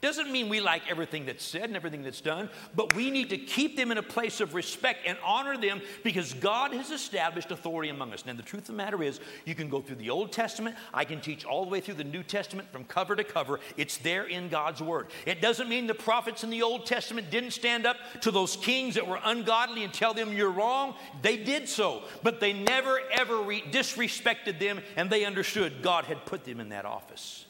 Doesn't 0.00 0.30
mean 0.30 0.48
we 0.48 0.60
like 0.60 0.88
everything 0.88 1.26
that's 1.26 1.44
said 1.44 1.64
and 1.64 1.74
everything 1.74 2.04
that's 2.04 2.20
done, 2.20 2.48
but 2.76 2.94
we 2.94 3.10
need 3.10 3.30
to 3.30 3.38
keep 3.38 3.76
them 3.76 3.90
in 3.90 3.98
a 3.98 4.02
place 4.02 4.40
of 4.40 4.54
respect 4.54 5.00
and 5.04 5.18
honor 5.24 5.56
them 5.56 5.80
because 6.04 6.34
God 6.34 6.72
has 6.72 6.92
established 6.92 7.50
authority 7.50 7.90
among 7.90 8.12
us. 8.12 8.22
And 8.24 8.38
the 8.38 8.44
truth 8.44 8.62
of 8.62 8.68
the 8.68 8.72
matter 8.74 9.02
is, 9.02 9.18
you 9.44 9.56
can 9.56 9.68
go 9.68 9.80
through 9.80 9.96
the 9.96 10.10
Old 10.10 10.30
Testament, 10.30 10.76
I 10.94 11.04
can 11.04 11.20
teach 11.20 11.44
all 11.44 11.64
the 11.64 11.70
way 11.70 11.80
through 11.80 11.96
the 11.96 12.04
New 12.04 12.22
Testament 12.22 12.70
from 12.70 12.84
cover 12.84 13.16
to 13.16 13.24
cover. 13.24 13.58
It's 13.76 13.96
there 13.98 14.24
in 14.24 14.48
God's 14.48 14.80
Word. 14.80 15.08
It 15.26 15.40
doesn't 15.40 15.68
mean 15.68 15.88
the 15.88 15.94
prophets 15.94 16.44
in 16.44 16.50
the 16.50 16.62
Old 16.62 16.86
Testament 16.86 17.32
didn't 17.32 17.50
stand 17.50 17.84
up 17.84 17.96
to 18.20 18.30
those 18.30 18.54
kings 18.54 18.94
that 18.94 19.08
were 19.08 19.18
ungodly 19.24 19.82
and 19.82 19.92
tell 19.92 20.14
them 20.14 20.32
you're 20.32 20.52
wrong. 20.52 20.94
They 21.22 21.36
did 21.36 21.68
so, 21.68 22.04
but 22.22 22.38
they 22.38 22.52
never 22.52 23.00
ever 23.10 23.38
re- 23.38 23.62
disrespected 23.62 24.60
them 24.60 24.80
and 24.94 25.10
they 25.10 25.24
understood 25.24 25.82
God 25.82 26.04
had 26.04 26.24
put 26.24 26.44
them 26.44 26.60
in 26.60 26.68
that 26.68 26.84
office. 26.84 27.46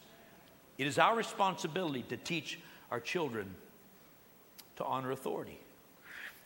It 0.78 0.86
is 0.86 0.98
our 0.98 1.16
responsibility 1.16 2.02
to 2.08 2.16
teach 2.16 2.58
our 2.90 3.00
children 3.00 3.54
to 4.76 4.84
honor 4.84 5.10
authority. 5.10 5.58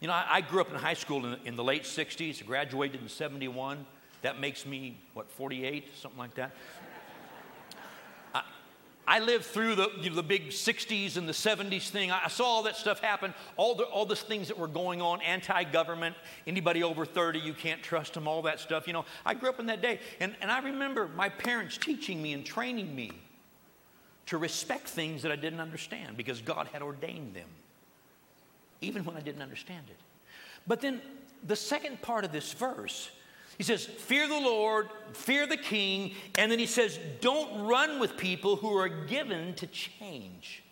You 0.00 0.08
know, 0.08 0.14
I, 0.14 0.26
I 0.30 0.40
grew 0.40 0.60
up 0.60 0.70
in 0.70 0.76
high 0.76 0.94
school 0.94 1.24
in, 1.26 1.36
in 1.44 1.54
the 1.54 1.62
late 1.62 1.84
60s, 1.84 2.44
graduated 2.44 3.00
in 3.00 3.08
71. 3.08 3.86
That 4.22 4.40
makes 4.40 4.66
me, 4.66 4.96
what, 5.14 5.30
48, 5.30 5.96
something 5.96 6.18
like 6.18 6.34
that. 6.34 6.52
I, 9.06 9.18
lived 9.18 9.44
through 9.44 9.74
the, 9.74 9.90
you 10.00 10.10
know, 10.10 10.16
the 10.16 10.22
big 10.22 10.48
60s 10.48 11.16
and 11.16 11.28
the 11.28 11.32
70s 11.32 11.88
thing. 11.88 12.10
I 12.10 12.28
saw 12.28 12.44
all 12.44 12.62
that 12.62 12.76
stuff 12.76 13.00
happen, 13.00 13.34
all 13.56 13.74
the, 13.74 13.84
all 13.84 14.06
the 14.06 14.16
things 14.16 14.48
that 14.48 14.58
were 14.58 14.68
going 14.68 15.02
on, 15.02 15.20
anti 15.22 15.64
government, 15.64 16.16
anybody 16.46 16.82
over 16.82 17.04
30, 17.04 17.40
you 17.40 17.52
can't 17.52 17.82
trust 17.82 18.14
them, 18.14 18.26
all 18.26 18.42
that 18.42 18.60
stuff. 18.60 18.86
You 18.86 18.92
know, 18.92 19.04
I 19.26 19.34
grew 19.34 19.50
up 19.50 19.60
in 19.60 19.66
that 19.66 19.82
day. 19.82 19.98
And, 20.20 20.34
and 20.40 20.50
I 20.50 20.60
remember 20.60 21.08
my 21.08 21.28
parents 21.28 21.76
teaching 21.76 22.22
me 22.22 22.32
and 22.32 22.46
training 22.46 22.94
me 22.94 23.10
to 24.26 24.38
respect 24.38 24.88
things 24.88 25.22
that 25.22 25.32
I 25.32 25.36
didn't 25.36 25.60
understand 25.60 26.16
because 26.16 26.40
God 26.40 26.68
had 26.72 26.82
ordained 26.82 27.34
them, 27.34 27.48
even 28.80 29.04
when 29.04 29.16
I 29.16 29.20
didn't 29.20 29.42
understand 29.42 29.86
it. 29.88 29.96
But 30.66 30.80
then 30.80 31.00
the 31.46 31.56
second 31.56 32.02
part 32.02 32.24
of 32.24 32.32
this 32.32 32.52
verse, 32.52 33.10
he 33.58 33.64
says, 33.64 33.84
Fear 33.84 34.28
the 34.28 34.40
Lord, 34.40 34.88
fear 35.12 35.46
the 35.46 35.56
king, 35.56 36.14
and 36.38 36.50
then 36.50 36.58
he 36.58 36.66
says, 36.66 36.98
Don't 37.20 37.66
run 37.66 37.98
with 37.98 38.16
people 38.16 38.56
who 38.56 38.76
are 38.76 38.88
given 38.88 39.54
to 39.54 39.66
change. 39.66 40.62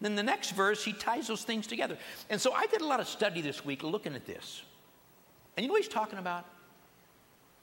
Then 0.00 0.16
the 0.16 0.22
next 0.22 0.50
verse, 0.52 0.84
he 0.84 0.92
ties 0.92 1.28
those 1.28 1.44
things 1.44 1.66
together. 1.66 1.96
And 2.28 2.40
so 2.40 2.52
I 2.52 2.66
did 2.66 2.80
a 2.80 2.86
lot 2.86 2.98
of 2.98 3.06
study 3.06 3.40
this 3.40 3.64
week 3.64 3.84
looking 3.84 4.16
at 4.16 4.26
this. 4.26 4.62
And 5.56 5.62
you 5.62 5.68
know 5.68 5.74
what 5.74 5.82
he's 5.82 5.92
talking 5.92 6.18
about? 6.18 6.44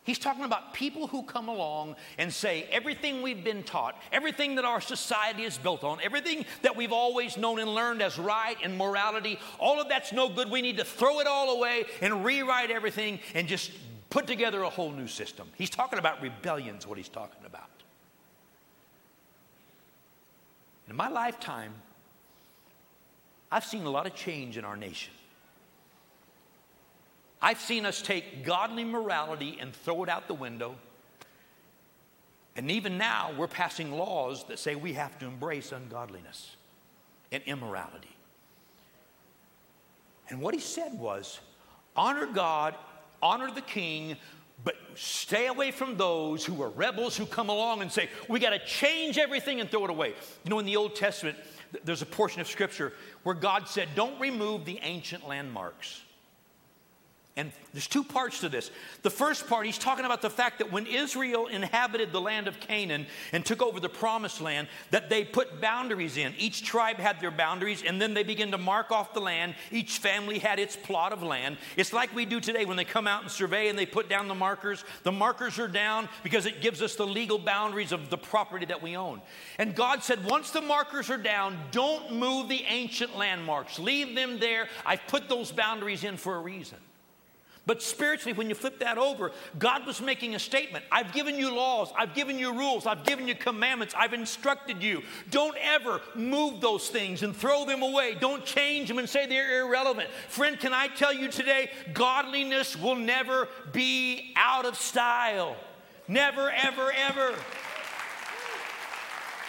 He's 0.10 0.18
talking 0.18 0.44
about 0.44 0.74
people 0.74 1.06
who 1.06 1.22
come 1.22 1.50
along 1.50 1.96
and 2.18 2.34
say 2.34 2.68
everything 2.72 3.22
we've 3.22 3.44
been 3.44 3.62
taught, 3.62 3.96
everything 4.12 4.56
that 4.56 4.66
our 4.66 4.82
society 4.82 5.44
is 5.44 5.56
built 5.56 5.84
on, 5.84 6.00
everything 6.02 6.46
that 6.64 6.76
we've 6.76 6.92
always 6.92 7.38
known 7.38 7.60
and 7.60 7.76
learned 7.76 8.02
as 8.02 8.18
right 8.18 8.58
and 8.64 8.76
morality, 8.76 9.38
all 9.60 9.80
of 9.80 9.88
that's 9.88 10.12
no 10.12 10.28
good. 10.28 10.50
We 10.50 10.64
need 10.64 10.78
to 10.78 10.84
throw 10.84 11.20
it 11.20 11.28
all 11.28 11.56
away 11.56 11.86
and 12.02 12.26
rewrite 12.26 12.72
everything 12.72 13.20
and 13.36 13.48
just 13.48 13.70
put 14.10 14.26
together 14.26 14.64
a 14.64 14.70
whole 14.72 14.92
new 14.92 15.06
system. 15.06 15.48
He's 15.56 15.70
talking 15.70 16.00
about 16.00 16.24
rebellion's 16.24 16.88
what 16.88 16.98
he's 16.98 17.08
talking 17.08 17.46
about. 17.46 17.70
In 20.90 20.96
my 20.96 21.10
lifetime, 21.10 21.74
I've 23.52 23.64
seen 23.64 23.86
a 23.86 23.92
lot 23.92 24.08
of 24.08 24.16
change 24.16 24.58
in 24.58 24.66
our 24.66 24.76
nation. 24.76 25.14
I've 27.42 27.60
seen 27.60 27.86
us 27.86 28.02
take 28.02 28.44
godly 28.44 28.84
morality 28.84 29.58
and 29.60 29.74
throw 29.74 30.04
it 30.04 30.10
out 30.10 30.28
the 30.28 30.34
window. 30.34 30.76
And 32.56 32.70
even 32.70 32.98
now, 32.98 33.32
we're 33.38 33.48
passing 33.48 33.92
laws 33.92 34.44
that 34.46 34.60
say 34.60 34.76
we 34.76 34.94
have 34.94 35.18
to 35.20 35.26
embrace 35.26 35.72
ungodliness 35.72 36.56
and 37.32 37.42
immorality. 37.46 38.16
And 40.28 40.42
what 40.42 40.54
he 40.54 40.60
said 40.60 40.94
was 41.00 41.40
honor 41.96 42.26
God, 42.26 42.76
honor 43.22 43.50
the 43.52 43.62
king, 43.62 44.18
but 44.66 44.76
stay 44.96 45.48
away 45.48 45.72
from 45.72 45.96
those 45.96 46.44
who 46.44 46.62
are 46.62 46.70
rebels 46.70 47.16
who 47.16 47.26
come 47.26 47.48
along 47.48 47.82
and 47.82 47.90
say, 47.90 48.10
we 48.28 48.40
got 48.40 48.50
to 48.50 48.60
change 48.66 49.18
everything 49.18 49.62
and 49.62 49.72
throw 49.72 49.86
it 49.86 49.90
away. 49.90 50.14
You 50.44 50.50
know, 50.50 50.60
in 50.60 50.66
the 50.66 50.76
Old 50.76 50.96
Testament, 50.96 51.38
there's 51.86 52.02
a 52.02 52.06
portion 52.06 52.42
of 52.42 52.48
scripture 52.48 52.92
where 53.24 53.36
God 53.36 53.70
said, 53.70 53.88
don't 53.96 54.20
remove 54.20 54.66
the 54.66 54.80
ancient 54.84 55.28
landmarks. 55.28 56.02
And 57.40 57.54
there's 57.72 57.88
two 57.88 58.04
parts 58.04 58.42
to 58.42 58.50
this. 58.50 58.70
The 59.02 59.10
first 59.10 59.48
part, 59.48 59.66
he's 59.66 59.78
talking 59.78 60.04
about 60.04 60.22
the 60.22 60.30
fact 60.30 60.60
that 60.60 60.74
when 60.74 60.86
Israel 60.86 61.48
inhabited 61.48 62.12
the 62.12 62.20
land 62.20 62.50
of 62.50 62.60
Canaan 62.60 63.06
and 63.32 63.46
took 63.46 63.62
over 63.62 63.80
the 63.80 63.88
promised 63.88 64.42
land, 64.42 64.68
that 64.92 65.10
they 65.10 65.24
put 65.24 65.62
boundaries 65.62 66.18
in. 66.18 66.34
Each 66.38 66.62
tribe 66.64 66.98
had 66.98 67.22
their 67.22 67.32
boundaries, 67.32 67.82
and 67.82 68.02
then 68.02 68.14
they 68.14 68.24
began 68.24 68.52
to 68.52 68.58
mark 68.58 68.92
off 68.92 69.14
the 69.14 69.22
land. 69.22 69.56
Each 69.72 70.00
family 70.00 70.40
had 70.40 70.60
its 70.60 70.76
plot 70.76 71.14
of 71.14 71.24
land. 71.24 71.56
It's 71.78 71.94
like 71.94 72.14
we 72.14 72.26
do 72.26 72.42
today 72.42 72.66
when 72.66 72.76
they 72.76 72.84
come 72.84 73.08
out 73.08 73.22
and 73.22 73.32
survey 73.32 73.70
and 73.70 73.80
they 73.80 73.86
put 73.86 74.10
down 74.10 74.28
the 74.28 74.36
markers. 74.36 74.84
The 75.04 75.14
markers 75.14 75.60
are 75.60 75.70
down 75.70 76.10
because 76.24 76.46
it 76.46 76.60
gives 76.60 76.82
us 76.82 76.96
the 76.98 77.08
legal 77.08 77.40
boundaries 77.40 77.94
of 77.94 78.10
the 78.10 78.18
property 78.18 78.66
that 78.66 78.84
we 78.84 78.98
own. 78.98 79.22
And 79.58 79.76
God 79.76 80.04
said, 80.04 80.26
once 80.26 80.52
the 80.52 80.60
markers 80.60 81.10
are 81.10 81.18
down, 81.18 81.58
don't 81.72 82.16
move 82.16 82.50
the 82.50 82.66
ancient 82.68 83.18
landmarks. 83.18 83.80
Leave 83.80 84.14
them 84.14 84.40
there. 84.42 84.68
I've 84.86 85.08
put 85.08 85.30
those 85.30 85.54
boundaries 85.54 86.04
in 86.04 86.18
for 86.18 86.36
a 86.36 86.42
reason. 86.42 86.80
But 87.70 87.84
spiritually, 87.84 88.34
when 88.34 88.50
you 88.50 88.56
flip 88.56 88.80
that 88.80 88.98
over, 88.98 89.32
God 89.60 89.86
was 89.86 90.02
making 90.02 90.34
a 90.34 90.40
statement 90.40 90.84
I've 90.92 91.14
given 91.14 91.36
you 91.38 91.54
laws, 91.54 91.94
I've 91.96 92.16
given 92.16 92.40
you 92.40 92.52
rules, 92.52 92.88
I've 92.88 93.06
given 93.06 93.28
you 93.28 93.36
commandments, 93.36 93.94
I've 93.96 94.14
instructed 94.14 94.82
you. 94.82 95.04
Don't 95.30 95.56
ever 95.62 96.02
move 96.16 96.62
those 96.62 96.90
things 96.90 97.22
and 97.22 97.36
throw 97.36 97.66
them 97.66 97.84
away. 97.84 98.16
Don't 98.20 98.44
change 98.44 98.88
them 98.88 98.98
and 98.98 99.08
say 99.08 99.28
they're 99.28 99.62
irrelevant. 99.62 100.10
Friend, 100.30 100.60
can 100.60 100.74
I 100.74 100.88
tell 100.88 101.14
you 101.14 101.28
today, 101.28 101.70
godliness 101.94 102.76
will 102.76 102.96
never 102.96 103.48
be 103.72 104.34
out 104.36 104.66
of 104.66 104.76
style. 104.76 105.56
Never, 106.08 106.50
ever, 106.50 106.92
ever. 106.92 107.36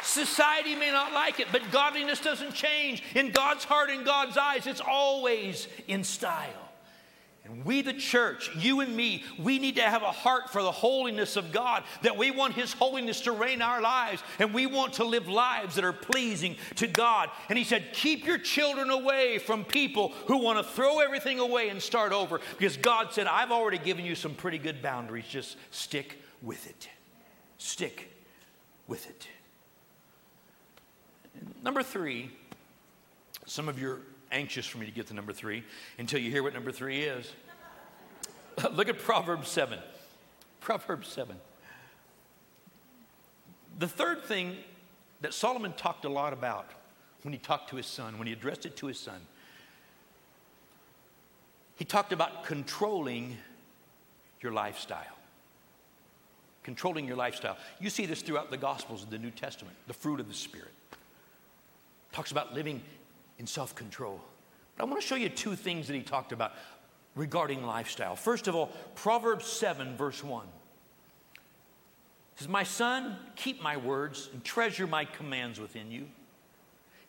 Society 0.02 0.74
may 0.74 0.90
not 0.90 1.14
like 1.14 1.40
it, 1.40 1.46
but 1.52 1.62
godliness 1.72 2.20
doesn't 2.20 2.52
change. 2.52 3.02
In 3.14 3.30
God's 3.30 3.64
heart 3.64 3.88
in 3.88 4.04
God's 4.04 4.36
eyes, 4.36 4.66
it's 4.66 4.82
always 4.86 5.68
in 5.88 6.04
style. 6.04 6.59
We, 7.64 7.82
the 7.82 7.92
church, 7.92 8.50
you 8.56 8.80
and 8.80 8.96
me, 8.96 9.24
we 9.38 9.58
need 9.58 9.76
to 9.76 9.82
have 9.82 10.02
a 10.02 10.12
heart 10.12 10.50
for 10.50 10.62
the 10.62 10.70
holiness 10.70 11.36
of 11.36 11.52
God, 11.52 11.82
that 12.02 12.16
we 12.16 12.30
want 12.30 12.54
His 12.54 12.72
holiness 12.72 13.22
to 13.22 13.32
reign 13.32 13.60
our 13.60 13.80
lives, 13.80 14.22
and 14.38 14.54
we 14.54 14.66
want 14.66 14.94
to 14.94 15.04
live 15.04 15.28
lives 15.28 15.74
that 15.74 15.84
are 15.84 15.92
pleasing 15.92 16.56
to 16.76 16.86
God. 16.86 17.30
And 17.48 17.58
He 17.58 17.64
said, 17.64 17.92
Keep 17.92 18.26
your 18.26 18.38
children 18.38 18.90
away 18.90 19.38
from 19.38 19.64
people 19.64 20.12
who 20.26 20.38
want 20.38 20.58
to 20.58 20.64
throw 20.64 21.00
everything 21.00 21.38
away 21.38 21.68
and 21.68 21.82
start 21.82 22.12
over, 22.12 22.40
because 22.58 22.76
God 22.76 23.12
said, 23.12 23.26
I've 23.26 23.52
already 23.52 23.78
given 23.78 24.04
you 24.04 24.14
some 24.14 24.34
pretty 24.34 24.58
good 24.58 24.80
boundaries. 24.80 25.26
Just 25.28 25.56
stick 25.70 26.18
with 26.42 26.68
it. 26.68 26.88
Stick 27.58 28.10
with 28.86 29.08
it. 29.08 29.26
Number 31.62 31.82
three, 31.82 32.30
some 33.46 33.68
of 33.68 33.80
your 33.80 34.00
anxious 34.32 34.66
for 34.66 34.78
me 34.78 34.86
to 34.86 34.92
get 34.92 35.06
to 35.08 35.14
number 35.14 35.32
three 35.32 35.64
until 35.98 36.20
you 36.20 36.30
hear 36.30 36.42
what 36.42 36.54
number 36.54 36.72
three 36.72 37.02
is. 37.02 37.32
Look 38.72 38.88
at 38.88 38.98
Proverbs 38.98 39.48
7. 39.48 39.78
Proverbs 40.60 41.08
7. 41.08 41.36
The 43.78 43.88
third 43.88 44.24
thing 44.24 44.56
that 45.20 45.34
Solomon 45.34 45.72
talked 45.72 46.04
a 46.04 46.08
lot 46.08 46.32
about 46.32 46.70
when 47.22 47.32
he 47.32 47.38
talked 47.38 47.70
to 47.70 47.76
his 47.76 47.86
son, 47.86 48.18
when 48.18 48.26
he 48.26 48.32
addressed 48.32 48.66
it 48.66 48.76
to 48.78 48.86
his 48.86 48.98
son, 48.98 49.20
he 51.76 51.84
talked 51.84 52.12
about 52.12 52.44
controlling 52.44 53.36
your 54.42 54.52
lifestyle. 54.52 55.16
Controlling 56.62 57.06
your 57.06 57.16
lifestyle. 57.16 57.56
You 57.80 57.88
see 57.88 58.04
this 58.04 58.20
throughout 58.20 58.50
the 58.50 58.58
Gospels 58.58 59.02
of 59.02 59.10
the 59.10 59.18
New 59.18 59.30
Testament, 59.30 59.76
the 59.86 59.94
fruit 59.94 60.20
of 60.20 60.28
the 60.28 60.34
Spirit. 60.34 60.72
Talks 62.12 62.32
about 62.32 62.54
living 62.54 62.82
in 63.40 63.46
self 63.46 63.74
control. 63.74 64.20
But 64.76 64.84
I 64.84 64.86
want 64.86 65.00
to 65.00 65.06
show 65.06 65.16
you 65.16 65.28
two 65.28 65.56
things 65.56 65.88
that 65.88 65.94
he 65.94 66.02
talked 66.02 66.30
about 66.30 66.52
regarding 67.16 67.66
lifestyle. 67.66 68.14
First 68.14 68.46
of 68.46 68.54
all, 68.54 68.66
Proverbs 68.94 69.46
7, 69.46 69.96
verse 69.96 70.22
1 70.22 70.46
says, 72.36 72.48
My 72.48 72.62
son, 72.62 73.16
keep 73.34 73.60
my 73.60 73.76
words 73.76 74.28
and 74.32 74.44
treasure 74.44 74.86
my 74.86 75.04
commands 75.04 75.58
within 75.58 75.90
you. 75.90 76.06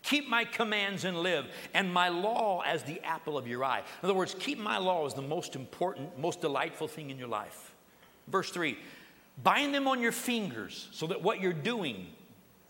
Keep 0.03 0.27
my 0.27 0.45
commands 0.45 1.05
and 1.05 1.17
live, 1.21 1.45
and 1.75 1.93
my 1.93 2.09
law 2.09 2.63
as 2.65 2.81
the 2.81 2.99
apple 3.01 3.37
of 3.37 3.47
your 3.47 3.63
eye. 3.63 3.83
In 4.01 4.05
other 4.05 4.15
words, 4.15 4.35
keep 4.39 4.57
my 4.57 4.79
law 4.79 5.05
as 5.05 5.13
the 5.13 5.21
most 5.21 5.55
important, 5.55 6.17
most 6.17 6.41
delightful 6.41 6.87
thing 6.87 7.11
in 7.11 7.19
your 7.19 7.27
life. 7.27 7.75
Verse 8.27 8.49
3 8.49 8.77
Bind 9.43 9.75
them 9.75 9.87
on 9.87 10.01
your 10.01 10.11
fingers 10.11 10.87
so 10.91 11.07
that 11.07 11.21
what 11.21 11.39
you're 11.39 11.53
doing 11.53 12.07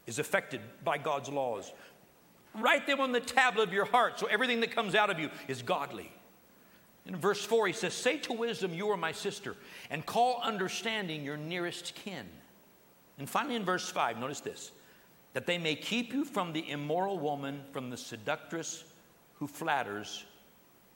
is 0.08 0.20
affected 0.20 0.62
by 0.84 0.98
God's 0.98 1.30
laws. 1.30 1.72
Write 2.54 2.86
them 2.86 3.00
on 3.00 3.12
the 3.12 3.20
tablet 3.20 3.68
of 3.68 3.74
your 3.74 3.86
heart 3.86 4.20
so 4.20 4.28
everything 4.28 4.60
that 4.62 4.72
comes 4.72 4.94
out 4.96 5.10
of 5.10 5.20
you 5.20 5.30
is 5.48 5.62
godly. 5.62 6.12
In 7.06 7.16
verse 7.16 7.44
4, 7.44 7.68
he 7.68 7.74
says, 7.74 7.94
Say 7.94 8.18
to 8.20 8.34
wisdom, 8.34 8.74
You 8.74 8.90
are 8.90 8.98
my 8.98 9.12
sister, 9.12 9.56
and 9.90 10.06
call 10.06 10.42
understanding 10.44 11.24
your 11.24 11.38
nearest 11.38 11.96
kin. 11.96 12.26
And 13.18 13.30
finally, 13.30 13.56
in 13.56 13.66
verse 13.66 13.90
5, 13.90 14.20
notice 14.20 14.42
this 14.42 14.72
that 15.34 15.46
they 15.46 15.58
may 15.58 15.76
keep 15.76 16.12
you 16.12 16.26
from 16.26 16.52
the 16.52 16.70
immoral 16.70 17.18
woman, 17.18 17.62
from 17.72 17.90
the 17.90 17.96
seductress 17.96 18.84
who 19.36 19.48
flatters 19.48 20.26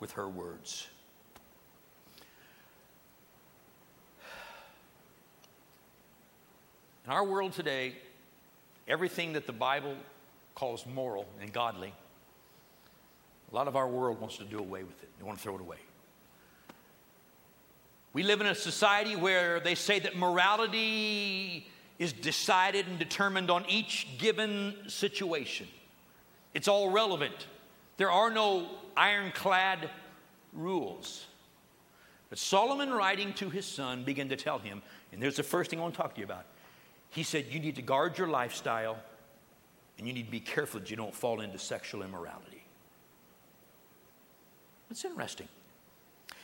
with 0.02 0.12
her 0.12 0.28
words. 0.28 0.88
In 7.06 7.12
our 7.12 7.24
world 7.24 7.54
today, 7.54 7.94
everything 8.88 9.34
that 9.34 9.48
the 9.48 9.54
Bible 9.54 9.96
calls 10.56 10.86
moral 10.86 11.28
and 11.42 11.52
godly, 11.54 11.94
a 13.52 13.56
lot 13.56 13.68
of 13.68 13.76
our 13.76 13.88
world 13.88 14.20
wants 14.20 14.38
to 14.38 14.46
do 14.46 14.58
away 14.58 14.84
with 14.84 15.02
it. 15.04 15.10
They 15.20 15.26
want 15.26 15.38
to 15.38 15.44
throw 15.44 15.56
it 15.56 15.62
away. 15.62 15.78
We 18.14 18.24
live 18.24 18.40
in 18.40 18.48
a 18.48 18.56
society 18.56 19.16
where 19.16 19.60
they 19.60 19.76
say 19.76 20.00
that 20.00 20.16
morality 20.16 21.68
is 22.00 22.14
decided 22.14 22.88
and 22.88 22.98
determined 22.98 23.52
on 23.52 23.66
each 23.68 24.08
given 24.18 24.76
situation. 24.88 25.68
It's 26.54 26.70
all 26.70 26.90
relevant. 26.90 27.48
There 27.98 28.10
are 28.10 28.30
no 28.30 28.70
ironclad 28.96 29.90
rules. 30.54 31.26
But 32.30 32.40
Solomon, 32.40 32.92
writing 32.92 33.34
to 33.34 33.50
his 33.50 33.66
son, 33.66 34.04
began 34.04 34.30
to 34.30 34.36
tell 34.36 34.60
him, 34.60 34.82
and 35.12 35.22
there's 35.22 35.36
the 35.36 35.44
first 35.44 35.70
thing 35.70 35.80
I 35.80 35.84
want 35.84 35.94
to 35.94 36.02
talk 36.02 36.16
to 36.16 36.20
you 36.20 36.26
about. 36.26 36.46
He 37.10 37.24
said, 37.24 37.46
You 37.50 37.60
need 37.60 37.76
to 37.76 37.82
guard 37.82 38.18
your 38.18 38.28
lifestyle 38.28 38.98
and 39.98 40.08
you 40.08 40.14
need 40.14 40.26
to 40.26 40.32
be 40.32 40.40
careful 40.40 40.80
that 40.80 40.90
you 40.90 40.98
don't 40.98 41.14
fall 41.14 41.42
into 41.42 41.58
sexual 41.58 42.04
immorality. 42.04 42.64
That's 44.90 45.06
interesting. 45.06 45.48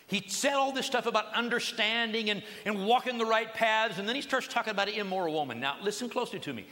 He 0.07 0.23
said 0.27 0.53
all 0.53 0.73
this 0.73 0.85
stuff 0.85 1.05
about 1.05 1.33
understanding 1.33 2.29
and, 2.29 2.43
and 2.65 2.85
walking 2.85 3.17
the 3.17 3.25
right 3.25 3.53
paths, 3.53 3.97
and 3.97 4.07
then 4.07 4.15
he 4.15 4.21
starts 4.21 4.47
talking 4.47 4.71
about 4.71 4.89
an 4.89 4.95
immoral 4.95 5.33
woman. 5.33 5.59
Now, 5.59 5.77
listen 5.81 6.09
closely 6.09 6.39
to 6.39 6.53
me. 6.53 6.65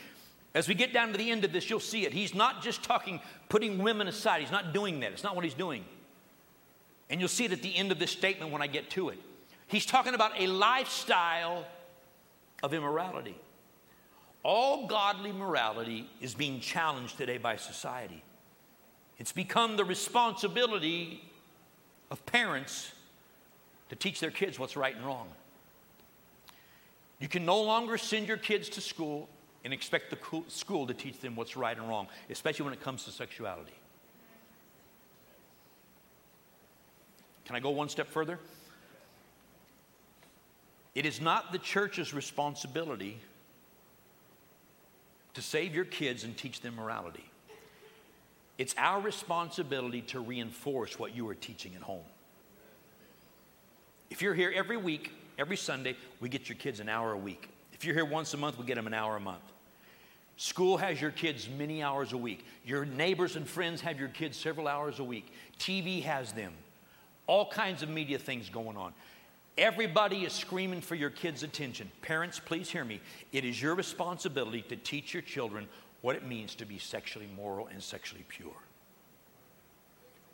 As 0.54 0.68
we 0.68 0.74
get 0.74 0.94
down 0.94 1.12
to 1.12 1.18
the 1.18 1.30
end 1.30 1.46
of 1.46 1.54
this, 1.54 1.70
you'll 1.70 1.80
see 1.80 2.06
it. 2.06 2.12
He's 2.12 2.34
not 2.34 2.62
just 2.62 2.84
talking, 2.84 3.22
putting 3.48 3.78
women 3.78 4.08
aside. 4.08 4.42
He's 4.42 4.52
not 4.52 4.74
doing 4.74 5.00
that. 5.02 5.12
It's 5.12 5.24
not 5.24 5.36
what 5.36 5.46
he's 5.46 5.54
doing. 5.54 5.86
And 7.10 7.22
you'll 7.22 7.30
see 7.30 7.46
it 7.46 7.52
at 7.52 7.62
the 7.62 7.76
end 7.76 7.92
of 7.92 8.00
this 8.00 8.12
statement 8.12 8.52
when 8.52 8.62
I 8.62 8.68
get 8.68 8.90
to 8.92 9.10
it. 9.10 9.20
He's 9.68 9.86
talking 9.86 10.16
about 10.16 10.32
a 10.40 10.48
lifestyle 10.48 11.66
of 12.64 12.74
immorality. 12.74 13.36
All 14.44 14.88
godly 14.88 15.32
morality 15.32 16.10
is 16.22 16.34
being 16.34 16.60
challenged 16.60 17.18
today 17.18 17.38
by 17.38 17.58
society. 17.58 18.24
It's 19.18 19.34
become 19.34 19.76
the 19.76 19.84
responsibility 19.84 21.22
of 22.10 22.26
parents 22.26 22.92
to 23.90 23.96
teach 23.96 24.20
their 24.20 24.32
kids 24.32 24.58
what's 24.58 24.78
right 24.78 24.96
and 24.96 25.06
wrong. 25.06 25.28
You 27.20 27.28
can 27.28 27.46
no 27.46 27.62
longer 27.62 27.98
send 27.98 28.28
your 28.28 28.38
kids 28.38 28.70
to 28.70 28.82
school 28.82 29.28
and 29.66 29.74
expect 29.74 30.10
the 30.10 30.44
school 30.48 30.88
to 30.88 30.94
teach 30.94 31.20
them 31.20 31.36
what's 31.36 31.58
right 31.58 31.78
and 31.78 31.88
wrong, 31.90 32.08
especially 32.30 32.64
when 32.64 32.74
it 32.74 32.80
comes 32.80 33.04
to 33.06 33.12
sexuality. 33.12 33.74
Can 37.44 37.58
I 37.58 37.60
go 37.60 37.72
one 37.72 37.90
step 37.90 38.08
further? 38.08 38.40
It 40.96 41.06
is 41.06 41.20
not 41.20 41.52
the 41.52 41.58
church's 41.58 42.14
responsibility 42.14 43.20
to 45.34 45.42
save 45.42 45.76
your 45.76 45.86
kids 45.86 46.24
and 46.24 46.36
teach 46.36 46.62
them 46.62 46.76
morality. 46.76 47.26
It's 48.58 48.76
our 48.78 49.00
responsibility 49.00 50.02
to 50.04 50.20
reinforce 50.20 51.00
what 51.00 51.16
you 51.16 51.28
are 51.30 51.36
teaching 51.36 51.76
at 51.76 51.82
home. 51.82 52.04
If 54.10 54.22
you're 54.22 54.34
here 54.34 54.52
every 54.54 54.78
week, 54.78 55.12
every 55.38 55.56
Sunday, 55.56 55.96
we 56.20 56.30
get 56.30 56.50
your 56.50 56.58
kids 56.58 56.80
an 56.80 56.90
hour 56.90 57.14
a 57.14 57.18
week. 57.18 57.50
If 57.74 57.86
you're 57.86 57.96
here 57.96 58.06
once 58.06 58.34
a 58.34 58.38
month, 58.38 58.58
we 58.58 58.66
get 58.66 58.76
them 58.76 58.88
an 58.88 58.94
hour 58.94 59.16
a 59.16 59.20
month. 59.22 59.44
School 60.36 60.78
has 60.78 61.02
your 61.02 61.12
kids 61.12 61.48
many 61.50 61.84
hours 61.84 62.14
a 62.14 62.18
week. 62.18 62.46
Your 62.66 62.86
neighbors 62.86 63.36
and 63.36 63.48
friends 63.48 63.82
have 63.82 64.00
your 64.00 64.10
kids 64.10 64.38
several 64.38 64.68
hours 64.68 65.00
a 65.00 65.04
week. 65.04 65.32
TV 65.60 66.02
has 66.04 66.32
them. 66.34 66.54
All 67.28 67.46
kinds 67.46 67.84
of 67.84 67.90
media 67.90 68.18
things 68.18 68.50
going 68.50 68.76
on. 68.78 68.94
Everybody 69.60 70.24
is 70.24 70.32
screaming 70.32 70.80
for 70.80 70.96
your 70.96 71.10
kids' 71.10 71.44
attention. 71.44 71.92
Parents, 72.02 72.40
please 72.40 72.70
hear 72.70 72.86
me. 72.86 73.02
It 73.34 73.44
is 73.44 73.62
your 73.62 73.76
responsibility 73.76 74.62
to 74.70 74.78
teach 74.78 75.14
your 75.14 75.22
children 75.22 75.68
what 76.00 76.16
it 76.16 76.26
means 76.26 76.56
to 76.56 76.66
be 76.66 76.78
sexually 76.78 77.28
moral 77.36 77.68
and 77.68 77.84
sexually 77.84 78.24
pure. 78.30 78.56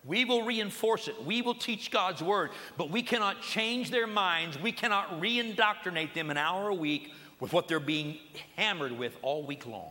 We 0.06 0.26
will 0.26 0.44
reinforce 0.44 1.08
it. 1.08 1.26
We 1.26 1.42
will 1.42 1.56
teach 1.56 1.90
God's 1.90 2.22
word, 2.22 2.52
but 2.78 2.92
we 2.92 3.02
cannot 3.02 3.42
change 3.42 3.90
their 3.90 4.06
minds. 4.06 4.62
We 4.62 4.72
cannot 4.72 5.20
re 5.20 5.40
indoctrinate 5.40 6.14
them 6.14 6.30
an 6.30 6.38
hour 6.38 6.70
a 6.70 6.76
week 6.76 7.12
with 7.40 7.52
what 7.52 7.68
they're 7.68 7.80
being 7.80 8.20
hammered 8.56 8.92
with 8.92 9.18
all 9.24 9.42
week 9.44 9.66
long. 9.66 9.90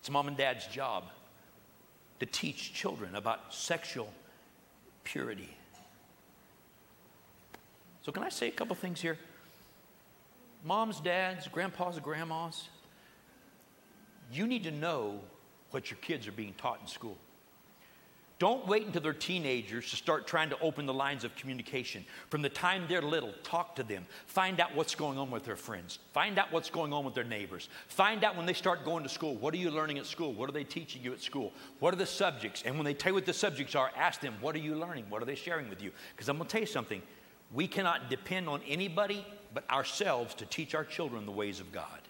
It's 0.00 0.08
mom 0.08 0.28
and 0.28 0.36
dad's 0.38 0.66
job 0.66 1.04
to 2.20 2.24
teach 2.24 2.72
children 2.72 3.16
about 3.16 3.52
sexual 3.52 4.10
purity. 5.04 5.58
So, 8.02 8.12
can 8.12 8.22
I 8.22 8.28
say 8.28 8.48
a 8.48 8.52
couple 8.52 8.74
things 8.76 9.00
here? 9.00 9.18
Moms, 10.64 11.00
dads, 11.00 11.48
grandpas, 11.48 11.98
grandmas, 11.98 12.68
you 14.32 14.46
need 14.46 14.64
to 14.64 14.70
know 14.70 15.20
what 15.70 15.90
your 15.90 15.98
kids 15.98 16.26
are 16.26 16.32
being 16.32 16.54
taught 16.58 16.80
in 16.80 16.86
school. 16.86 17.16
Don't 18.40 18.66
wait 18.66 18.86
until 18.86 19.02
they're 19.02 19.12
teenagers 19.12 19.90
to 19.90 19.96
start 19.96 20.26
trying 20.26 20.48
to 20.48 20.58
open 20.60 20.86
the 20.86 20.94
lines 20.94 21.24
of 21.24 21.36
communication. 21.36 22.02
From 22.30 22.40
the 22.40 22.48
time 22.48 22.84
they're 22.88 23.02
little, 23.02 23.34
talk 23.42 23.76
to 23.76 23.82
them. 23.82 24.06
Find 24.24 24.60
out 24.60 24.74
what's 24.74 24.94
going 24.94 25.18
on 25.18 25.30
with 25.30 25.44
their 25.44 25.56
friends. 25.56 25.98
Find 26.14 26.38
out 26.38 26.50
what's 26.50 26.70
going 26.70 26.94
on 26.94 27.04
with 27.04 27.12
their 27.12 27.22
neighbors. 27.22 27.68
Find 27.88 28.24
out 28.24 28.38
when 28.38 28.46
they 28.46 28.54
start 28.54 28.82
going 28.82 29.02
to 29.02 29.10
school. 29.10 29.34
What 29.34 29.52
are 29.52 29.58
you 29.58 29.70
learning 29.70 29.98
at 29.98 30.06
school? 30.06 30.32
What 30.32 30.48
are 30.48 30.52
they 30.52 30.64
teaching 30.64 31.02
you 31.02 31.12
at 31.12 31.20
school? 31.20 31.52
What 31.80 31.92
are 31.92 31.98
the 31.98 32.06
subjects? 32.06 32.62
And 32.64 32.76
when 32.76 32.86
they 32.86 32.94
tell 32.94 33.10
you 33.10 33.14
what 33.14 33.26
the 33.26 33.34
subjects 33.34 33.74
are, 33.74 33.90
ask 33.94 34.22
them, 34.22 34.32
what 34.40 34.54
are 34.54 34.60
you 34.60 34.74
learning? 34.74 35.04
What 35.10 35.20
are 35.20 35.26
they 35.26 35.34
sharing 35.34 35.68
with 35.68 35.82
you? 35.82 35.90
Because 36.16 36.30
I'm 36.30 36.38
going 36.38 36.48
to 36.48 36.52
tell 36.52 36.62
you 36.62 36.66
something. 36.66 37.02
We 37.52 37.66
cannot 37.66 38.10
depend 38.10 38.48
on 38.48 38.60
anybody 38.68 39.26
but 39.52 39.68
ourselves 39.70 40.34
to 40.36 40.46
teach 40.46 40.74
our 40.74 40.84
children 40.84 41.26
the 41.26 41.32
ways 41.32 41.60
of 41.60 41.72
God. 41.72 42.00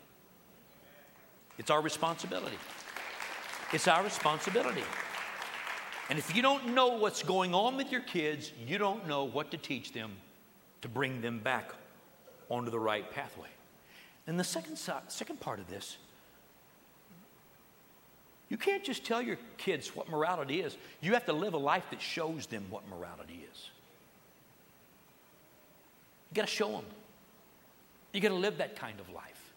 It's 1.58 1.70
our 1.70 1.80
responsibility. 1.80 2.58
It's 3.72 3.88
our 3.88 4.02
responsibility. 4.02 4.82
And 6.08 6.18
if 6.18 6.34
you 6.34 6.42
don't 6.42 6.74
know 6.74 6.88
what's 6.88 7.22
going 7.22 7.54
on 7.54 7.76
with 7.76 7.92
your 7.92 8.00
kids, 8.00 8.52
you 8.66 8.78
don't 8.78 9.06
know 9.06 9.24
what 9.24 9.50
to 9.52 9.56
teach 9.56 9.92
them 9.92 10.12
to 10.82 10.88
bring 10.88 11.20
them 11.20 11.38
back 11.38 11.72
onto 12.48 12.70
the 12.70 12.80
right 12.80 13.10
pathway. 13.10 13.48
And 14.26 14.38
the 14.38 14.44
second, 14.44 14.76
second 14.76 15.40
part 15.40 15.60
of 15.60 15.68
this, 15.68 15.96
you 18.48 18.56
can't 18.56 18.82
just 18.82 19.04
tell 19.04 19.22
your 19.22 19.38
kids 19.56 19.94
what 19.94 20.08
morality 20.08 20.60
is. 20.60 20.76
You 21.00 21.12
have 21.14 21.26
to 21.26 21.32
live 21.32 21.54
a 21.54 21.58
life 21.58 21.84
that 21.90 22.02
shows 22.02 22.46
them 22.46 22.64
what 22.70 22.88
morality 22.88 23.46
is. 23.52 23.70
You 26.30 26.36
got 26.36 26.46
to 26.48 26.54
show 26.54 26.70
them. 26.70 26.84
You 28.12 28.20
got 28.20 28.28
to 28.28 28.34
live 28.34 28.58
that 28.58 28.76
kind 28.76 28.98
of 29.00 29.08
life. 29.10 29.52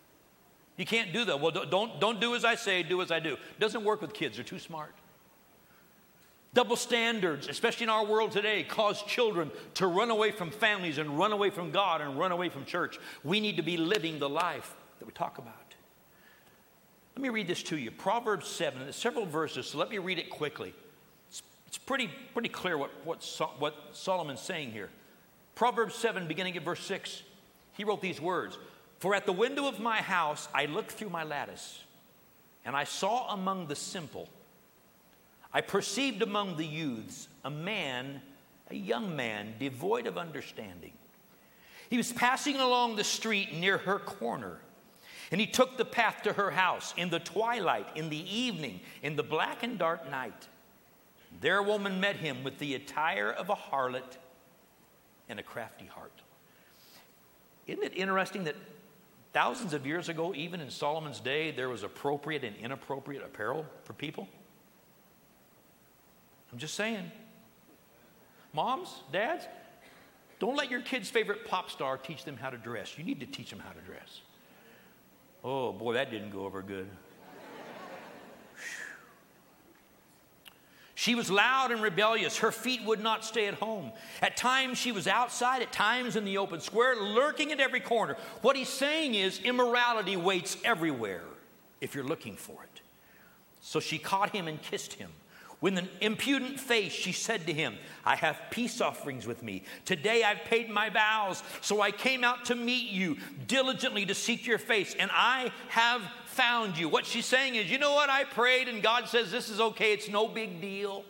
You 0.77 0.85
can't 0.85 1.13
do 1.13 1.25
that. 1.25 1.39
Well, 1.39 1.51
don't, 1.51 1.99
don't 1.99 2.19
do 2.19 2.35
as 2.35 2.45
I 2.45 2.55
say, 2.55 2.83
do 2.83 3.01
as 3.01 3.11
I 3.11 3.19
do. 3.19 3.37
Doesn't 3.59 3.83
work 3.83 4.01
with 4.01 4.13
kids, 4.13 4.37
they're 4.37 4.43
too 4.43 4.59
smart. 4.59 4.93
Double 6.53 6.75
standards, 6.75 7.47
especially 7.47 7.85
in 7.85 7.89
our 7.89 8.05
world 8.05 8.31
today, 8.31 8.63
cause 8.63 9.01
children 9.03 9.49
to 9.75 9.87
run 9.87 10.11
away 10.11 10.29
from 10.29 10.51
families 10.51 10.99
and 10.99 11.17
run 11.17 11.31
away 11.31 11.49
from 11.49 11.71
God 11.71 11.99
and 11.99 12.17
run 12.17 12.31
away 12.31 12.49
from 12.49 12.63
church. 12.63 12.99
We 13.23 13.39
need 13.39 13.57
to 13.57 13.63
be 13.63 13.75
living 13.75 14.19
the 14.19 14.29
life 14.29 14.75
that 14.99 15.05
we 15.05 15.11
talk 15.13 15.39
about. 15.39 15.55
Let 17.15 17.21
me 17.21 17.29
read 17.29 17.47
this 17.47 17.63
to 17.63 17.77
you 17.77 17.91
Proverbs 17.91 18.47
7, 18.47 18.79
there's 18.79 18.95
several 18.95 19.25
verses, 19.25 19.67
so 19.67 19.77
let 19.79 19.89
me 19.89 19.97
read 19.97 20.19
it 20.19 20.29
quickly. 20.29 20.73
It's, 21.29 21.41
it's 21.67 21.77
pretty, 21.77 22.09
pretty 22.33 22.49
clear 22.49 22.77
what, 22.77 22.91
what, 23.03 23.23
what 23.59 23.75
Solomon's 23.91 24.41
saying 24.41 24.71
here. 24.71 24.89
Proverbs 25.55 25.95
7, 25.95 26.27
beginning 26.27 26.57
at 26.57 26.63
verse 26.63 26.83
6, 26.85 27.23
he 27.73 27.83
wrote 27.83 28.01
these 28.01 28.19
words 28.19 28.57
For 28.99 29.13
at 29.15 29.25
the 29.25 29.33
window 29.33 29.67
of 29.67 29.79
my 29.79 29.97
house 29.97 30.47
I 30.53 30.65
looked 30.65 30.91
through 30.91 31.09
my 31.09 31.23
lattice, 31.23 31.83
and 32.65 32.75
I 32.75 32.83
saw 32.85 33.33
among 33.33 33.67
the 33.67 33.75
simple, 33.75 34.29
I 35.53 35.61
perceived 35.61 36.21
among 36.21 36.57
the 36.57 36.65
youths 36.65 37.27
a 37.43 37.51
man, 37.51 38.21
a 38.71 38.75
young 38.75 39.15
man, 39.15 39.53
devoid 39.59 40.07
of 40.07 40.17
understanding. 40.17 40.93
He 41.89 41.97
was 41.97 42.11
passing 42.11 42.55
along 42.55 42.95
the 42.95 43.03
street 43.03 43.53
near 43.53 43.77
her 43.77 43.99
corner, 43.99 44.59
And 45.29 45.39
he 45.39 45.47
took 45.47 45.77
the 45.77 45.85
path 45.85 46.23
to 46.23 46.33
her 46.33 46.51
house 46.51 46.93
in 46.97 47.09
the 47.09 47.19
twilight, 47.19 47.87
in 47.95 48.09
the 48.09 48.35
evening, 48.35 48.79
in 49.03 49.15
the 49.15 49.23
black 49.23 49.61
and 49.61 49.77
dark 49.77 50.09
night. 50.09 50.47
There 51.39 51.57
a 51.57 51.63
woman 51.63 51.99
met 51.99 52.15
him 52.15 52.43
with 52.43 52.57
the 52.59 52.75
attire 52.75 53.31
of 53.31 53.49
a 53.49 53.55
harlot 53.55 54.17
and 55.29 55.39
a 55.39 55.43
crafty 55.43 55.85
heart. 55.85 56.21
Isn't 57.67 57.83
it 57.83 57.95
interesting 57.95 58.43
that 58.43 58.55
thousands 59.33 59.73
of 59.73 59.85
years 59.85 60.09
ago, 60.09 60.33
even 60.35 60.59
in 60.59 60.69
Solomon's 60.69 61.19
day, 61.19 61.51
there 61.51 61.69
was 61.69 61.83
appropriate 61.83 62.43
and 62.43 62.55
inappropriate 62.57 63.23
apparel 63.23 63.65
for 63.83 63.93
people? 63.93 64.27
I'm 66.51 66.59
just 66.59 66.75
saying. 66.75 67.11
Moms, 68.53 69.01
dads, 69.11 69.47
don't 70.39 70.55
let 70.55 70.69
your 70.69 70.81
kid's 70.81 71.09
favorite 71.09 71.45
pop 71.45 71.71
star 71.71 71.97
teach 71.97 72.25
them 72.25 72.37
how 72.37 72.49
to 72.49 72.57
dress. 72.57 72.97
You 72.97 73.03
need 73.03 73.19
to 73.21 73.25
teach 73.25 73.49
them 73.49 73.59
how 73.59 73.71
to 73.71 73.81
dress. 73.81 74.21
Oh 75.43 75.71
boy, 75.71 75.93
that 75.93 76.11
didn't 76.11 76.29
go 76.29 76.45
over 76.45 76.61
good. 76.61 76.87
She 81.03 81.15
was 81.15 81.29
loud 81.29 81.73
and 81.73 81.81
rebellious. 81.81 82.37
Her 82.37 82.53
feet 82.53 82.81
would 82.85 83.01
not 83.01 83.25
stay 83.25 83.47
at 83.47 83.55
home. 83.55 83.91
At 84.21 84.37
times 84.37 84.77
she 84.77 84.93
was 84.93 85.05
outside, 85.05 85.61
at 85.61 85.73
times 85.73 86.15
in 86.15 86.23
the 86.23 86.37
open 86.37 86.61
square, 86.61 86.95
lurking 86.95 87.51
at 87.51 87.59
every 87.59 87.81
corner. 87.81 88.15
What 88.41 88.55
he's 88.55 88.69
saying 88.69 89.15
is 89.15 89.41
immorality 89.41 90.15
waits 90.15 90.55
everywhere 90.63 91.25
if 91.81 91.93
you're 91.93 92.05
looking 92.05 92.37
for 92.37 92.63
it. 92.63 92.81
So 93.59 93.81
she 93.81 93.97
caught 93.97 94.29
him 94.29 94.47
and 94.47 94.61
kissed 94.61 94.93
him. 94.93 95.09
With 95.59 95.77
an 95.77 95.89
impudent 95.99 96.57
face, 96.57 96.93
she 96.93 97.11
said 97.11 97.47
to 97.47 97.53
him, 97.53 97.75
I 98.05 98.15
have 98.15 98.39
peace 98.49 98.79
offerings 98.79 99.27
with 99.27 99.43
me. 99.43 99.63
Today 99.83 100.23
I've 100.23 100.45
paid 100.45 100.69
my 100.69 100.89
vows, 100.89 101.43
so 101.59 101.81
I 101.81 101.91
came 101.91 102.23
out 102.23 102.45
to 102.45 102.55
meet 102.55 102.89
you 102.89 103.17
diligently 103.47 104.05
to 104.05 104.15
seek 104.15 104.47
your 104.47 104.57
face, 104.57 104.95
and 104.97 105.11
I 105.13 105.51
have 105.67 106.01
found 106.33 106.77
you. 106.77 106.89
What 106.89 107.05
she's 107.05 107.25
saying 107.25 107.55
is, 107.55 107.71
you 107.71 107.77
know 107.77 107.93
what? 107.93 108.09
I 108.09 108.23
prayed, 108.23 108.67
and 108.67 108.81
God 108.81 109.07
says 109.07 109.31
this 109.31 109.49
is 109.49 109.59
okay, 109.59 109.93
it's 109.93 110.09
no 110.09 110.27
big 110.27 110.59
deal. 110.59 111.05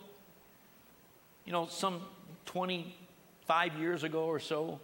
You 1.46 1.52
know, 1.52 1.68
some 1.68 2.02
25 2.46 3.76
years 3.76 4.04
ago 4.04 4.26
or 4.26 4.40
so, 4.40 4.80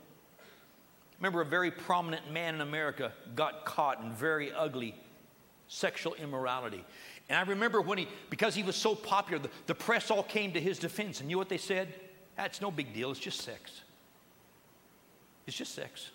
remember 1.19 1.41
a 1.41 1.45
very 1.45 1.71
prominent 1.71 2.31
man 2.31 2.55
in 2.55 2.61
America 2.61 3.11
got 3.35 3.65
caught 3.65 4.01
in 4.01 4.11
very 4.13 4.51
ugly 4.51 4.95
sexual 5.67 6.15
immorality. 6.15 6.83
And 7.29 7.37
I 7.37 7.43
remember 7.43 7.79
when 7.79 7.99
he, 7.99 8.07
because 8.29 8.55
he 8.55 8.63
was 8.63 8.75
so 8.75 8.95
popular, 8.95 9.43
the, 9.43 9.49
the 9.67 9.75
press 9.75 10.09
all 10.09 10.23
came 10.23 10.51
to 10.53 10.59
his 10.59 10.79
defense. 10.79 11.21
And 11.21 11.29
you 11.29 11.35
know 11.35 11.39
what 11.39 11.49
they 11.49 11.57
said? 11.57 11.93
That's 12.35 12.59
no 12.59 12.71
big 12.71 12.93
deal. 12.93 13.11
It's 13.11 13.19
just 13.19 13.41
sex. 13.41 13.81
It's 15.45 15.55
just 15.55 15.75
sex. 15.75 16.09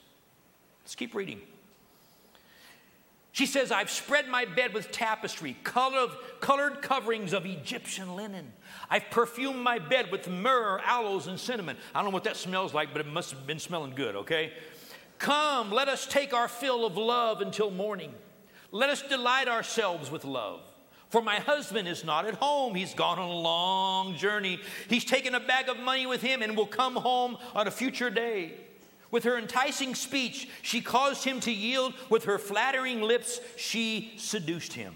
Let's 0.83 0.97
keep 0.97 1.15
reading. 1.15 1.41
She 3.35 3.47
says, 3.47 3.73
I've 3.73 3.91
spread 3.91 4.29
my 4.29 4.45
bed 4.45 4.73
with 4.75 4.93
tapestry, 4.93 5.57
colored, 5.65 6.11
colored 6.39 6.83
coverings 6.83 7.33
of 7.33 7.45
Egyptian 7.45 8.15
linen. 8.15 8.53
I've 8.89 9.11
perfumed 9.11 9.59
my 9.59 9.81
bed 9.81 10.13
with 10.13 10.29
myrrh, 10.29 10.81
aloes, 10.85 11.27
and 11.27 11.39
cinnamon. 11.39 11.77
I 11.93 11.99
don't 11.99 12.13
know 12.13 12.15
what 12.15 12.23
that 12.25 12.37
smells 12.37 12.73
like, 12.73 12.93
but 12.93 13.01
it 13.01 13.09
must 13.09 13.33
have 13.33 13.45
been 13.45 13.59
smelling 13.59 13.97
good, 13.97 14.15
okay? 14.15 14.53
Come, 15.19 15.73
let 15.73 15.89
us 15.89 16.07
take 16.07 16.33
our 16.33 16.47
fill 16.47 16.87
of 16.87 16.97
love 16.97 17.41
until 17.41 17.73
morning. 17.73 18.15
Let 18.71 18.89
us 18.89 19.03
delight 19.03 19.49
ourselves 19.49 20.13
with 20.13 20.25
love. 20.25 20.61
For 21.09 21.21
my 21.21 21.41
husband 21.41 21.89
is 21.89 22.05
not 22.05 22.27
at 22.27 22.35
home. 22.37 22.77
He's 22.77 22.95
gone 22.95 23.19
on 23.19 23.29
a 23.29 23.35
long 23.35 24.15
journey. 24.15 24.61
He's 24.89 25.05
taken 25.05 25.35
a 25.35 25.41
bag 25.41 25.69
of 25.69 25.81
money 25.81 26.07
with 26.07 26.23
him 26.23 26.41
and 26.41 26.57
will 26.57 26.67
come 26.67 26.95
home 26.95 27.39
on 27.53 27.67
a 27.67 27.73
future 27.73 28.11
day. 28.11 28.53
With 29.15 29.23
her 29.23 29.39
enticing 29.39 29.95
speech, 29.95 30.49
she 30.63 30.81
caused 30.81 31.23
him 31.23 31.39
to 31.43 31.53
yield. 31.53 31.95
With 32.11 32.25
her 32.25 32.37
flattering 32.37 33.01
lips, 33.01 33.39
she 33.57 34.13
seduced 34.17 34.73
him. 34.73 34.93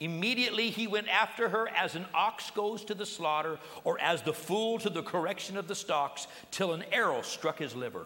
Immediately 0.00 0.68
he 0.68 0.86
went 0.86 1.08
after 1.08 1.48
her 1.48 1.66
as 1.70 1.94
an 1.94 2.04
ox 2.12 2.50
goes 2.50 2.84
to 2.84 2.94
the 2.94 3.06
slaughter, 3.06 3.58
or 3.84 3.98
as 4.02 4.20
the 4.20 4.34
fool 4.34 4.78
to 4.80 4.90
the 4.90 5.02
correction 5.02 5.56
of 5.56 5.66
the 5.66 5.74
stocks, 5.74 6.26
till 6.50 6.74
an 6.74 6.84
arrow 6.92 7.22
struck 7.22 7.58
his 7.58 7.74
liver. 7.74 8.04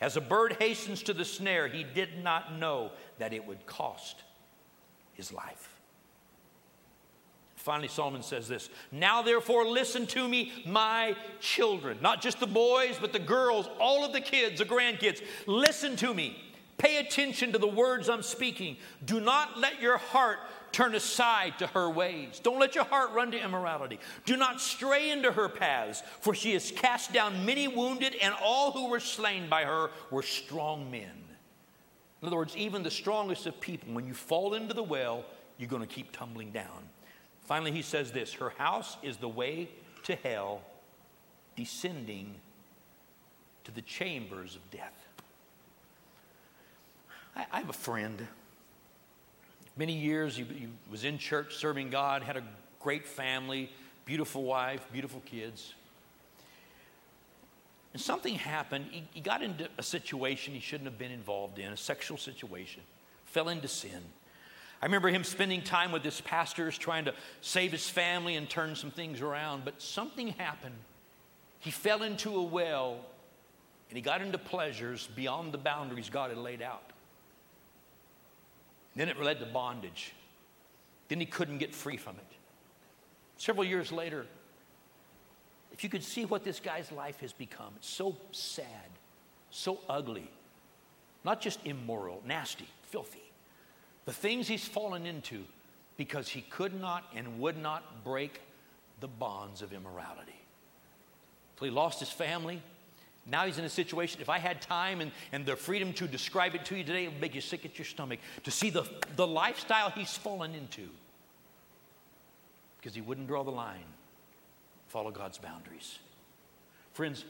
As 0.00 0.16
a 0.16 0.22
bird 0.22 0.56
hastens 0.58 1.02
to 1.02 1.12
the 1.12 1.26
snare, 1.26 1.68
he 1.68 1.84
did 1.84 2.24
not 2.24 2.58
know 2.58 2.92
that 3.18 3.34
it 3.34 3.46
would 3.46 3.66
cost 3.66 4.22
his 5.12 5.30
life. 5.30 5.71
Finally, 7.62 7.88
Solomon 7.88 8.22
says 8.22 8.48
this 8.48 8.70
Now, 8.90 9.22
therefore, 9.22 9.64
listen 9.64 10.06
to 10.08 10.26
me, 10.26 10.52
my 10.66 11.14
children. 11.40 11.98
Not 12.02 12.20
just 12.20 12.40
the 12.40 12.46
boys, 12.46 12.98
but 13.00 13.12
the 13.12 13.20
girls, 13.20 13.68
all 13.78 14.04
of 14.04 14.12
the 14.12 14.20
kids, 14.20 14.58
the 14.58 14.64
grandkids. 14.64 15.22
Listen 15.46 15.94
to 15.96 16.12
me. 16.12 16.42
Pay 16.76 16.96
attention 16.96 17.52
to 17.52 17.58
the 17.58 17.68
words 17.68 18.08
I'm 18.08 18.24
speaking. 18.24 18.76
Do 19.04 19.20
not 19.20 19.60
let 19.60 19.80
your 19.80 19.98
heart 19.98 20.38
turn 20.72 20.96
aside 20.96 21.56
to 21.60 21.68
her 21.68 21.88
ways. 21.88 22.40
Don't 22.42 22.58
let 22.58 22.74
your 22.74 22.84
heart 22.84 23.12
run 23.12 23.30
to 23.30 23.38
immorality. 23.40 24.00
Do 24.24 24.36
not 24.36 24.60
stray 24.60 25.10
into 25.10 25.30
her 25.30 25.48
paths, 25.48 26.02
for 26.20 26.34
she 26.34 26.54
has 26.54 26.72
cast 26.72 27.12
down 27.12 27.46
many 27.46 27.68
wounded, 27.68 28.16
and 28.20 28.34
all 28.42 28.72
who 28.72 28.88
were 28.88 28.98
slain 28.98 29.48
by 29.48 29.62
her 29.64 29.90
were 30.10 30.22
strong 30.22 30.90
men. 30.90 31.12
In 32.22 32.26
other 32.26 32.36
words, 32.36 32.56
even 32.56 32.82
the 32.82 32.90
strongest 32.90 33.46
of 33.46 33.60
people, 33.60 33.94
when 33.94 34.06
you 34.06 34.14
fall 34.14 34.54
into 34.54 34.74
the 34.74 34.82
well, 34.82 35.24
you're 35.58 35.68
going 35.68 35.82
to 35.82 35.88
keep 35.88 36.10
tumbling 36.10 36.50
down. 36.50 36.88
Finally, 37.44 37.72
he 37.72 37.82
says 37.82 38.12
this 38.12 38.32
Her 38.34 38.50
house 38.50 38.96
is 39.02 39.16
the 39.16 39.28
way 39.28 39.68
to 40.04 40.14
hell, 40.16 40.62
descending 41.56 42.34
to 43.64 43.72
the 43.72 43.82
chambers 43.82 44.56
of 44.56 44.70
death. 44.70 45.06
I, 47.36 47.46
I 47.52 47.58
have 47.58 47.68
a 47.68 47.74
friend. 47.74 48.26
Many 49.76 49.94
years 49.94 50.36
he, 50.36 50.44
he 50.44 50.68
was 50.90 51.04
in 51.04 51.18
church 51.18 51.56
serving 51.56 51.90
God, 51.90 52.22
had 52.22 52.36
a 52.36 52.44
great 52.80 53.06
family, 53.06 53.70
beautiful 54.04 54.42
wife, 54.42 54.86
beautiful 54.92 55.22
kids. 55.24 55.74
And 57.92 58.00
something 58.00 58.34
happened. 58.34 58.86
He, 58.90 59.04
he, 59.12 59.20
got 59.20 59.42
into 59.42 59.68
a 59.78 59.82
situation 59.82 60.54
he 60.54 60.60
shouldn't 60.60 60.88
have 60.88 60.98
been 60.98 61.10
involved 61.10 61.58
in, 61.58 61.72
a 61.72 61.76
sexual 61.76 62.16
situation, 62.16 62.82
fell 63.24 63.48
into 63.48 63.68
sin. 63.68 64.02
I 64.82 64.86
remember 64.86 65.10
him 65.10 65.22
spending 65.22 65.62
time 65.62 65.92
with 65.92 66.02
his 66.02 66.20
pastors 66.20 66.76
trying 66.76 67.04
to 67.04 67.14
save 67.40 67.70
his 67.70 67.88
family 67.88 68.34
and 68.34 68.50
turn 68.50 68.74
some 68.74 68.90
things 68.90 69.20
around, 69.20 69.64
but 69.64 69.80
something 69.80 70.28
happened. 70.28 70.74
He 71.60 71.70
fell 71.70 72.02
into 72.02 72.34
a 72.34 72.42
well 72.42 72.98
and 73.88 73.96
he 73.96 74.02
got 74.02 74.22
into 74.22 74.38
pleasures 74.38 75.08
beyond 75.14 75.52
the 75.52 75.58
boundaries 75.58 76.10
God 76.10 76.30
had 76.30 76.38
laid 76.38 76.62
out. 76.62 76.82
Then 78.96 79.08
it 79.08 79.20
led 79.20 79.38
to 79.38 79.46
bondage. 79.46 80.14
Then 81.06 81.20
he 81.20 81.26
couldn't 81.26 81.58
get 81.58 81.72
free 81.74 81.96
from 81.96 82.16
it. 82.16 82.36
Several 83.36 83.64
years 83.64 83.92
later, 83.92 84.26
if 85.72 85.84
you 85.84 85.90
could 85.90 86.02
see 86.02 86.24
what 86.24 86.42
this 86.42 86.58
guy's 86.58 86.90
life 86.90 87.20
has 87.20 87.32
become, 87.32 87.72
it's 87.76 87.88
so 87.88 88.16
sad, 88.32 88.66
so 89.50 89.78
ugly, 89.88 90.28
not 91.24 91.40
just 91.40 91.60
immoral, 91.64 92.20
nasty, 92.26 92.66
filthy 92.90 93.31
the 94.04 94.12
things 94.12 94.48
he's 94.48 94.66
fallen 94.66 95.06
into 95.06 95.44
because 95.96 96.28
he 96.28 96.40
could 96.42 96.78
not 96.80 97.04
and 97.14 97.40
would 97.40 97.56
not 97.56 98.04
break 98.04 98.40
the 99.00 99.08
bonds 99.08 99.62
of 99.62 99.72
immorality. 99.72 100.32
So 101.58 101.64
he 101.64 101.70
lost 101.70 102.00
his 102.00 102.10
family. 102.10 102.62
Now 103.26 103.46
he's 103.46 103.58
in 103.58 103.64
a 103.64 103.68
situation, 103.68 104.20
if 104.20 104.28
I 104.28 104.38
had 104.38 104.60
time 104.60 105.00
and, 105.00 105.12
and 105.30 105.46
the 105.46 105.54
freedom 105.54 105.92
to 105.94 106.08
describe 106.08 106.54
it 106.54 106.64
to 106.66 106.76
you 106.76 106.82
today, 106.82 107.04
it 107.04 107.12
would 107.12 107.20
make 107.20 107.34
you 107.34 107.40
sick 107.40 107.64
at 107.64 107.78
your 107.78 107.84
stomach 107.84 108.18
to 108.42 108.50
see 108.50 108.70
the, 108.70 108.84
the 109.16 109.26
lifestyle 109.26 109.90
he's 109.90 110.16
fallen 110.16 110.54
into 110.54 110.88
because 112.78 112.96
he 112.96 113.00
wouldn't 113.00 113.28
draw 113.28 113.44
the 113.44 113.50
line, 113.50 113.84
follow 114.88 115.12
God's 115.12 115.38
boundaries. 115.38 116.00
Friends, 116.94 117.24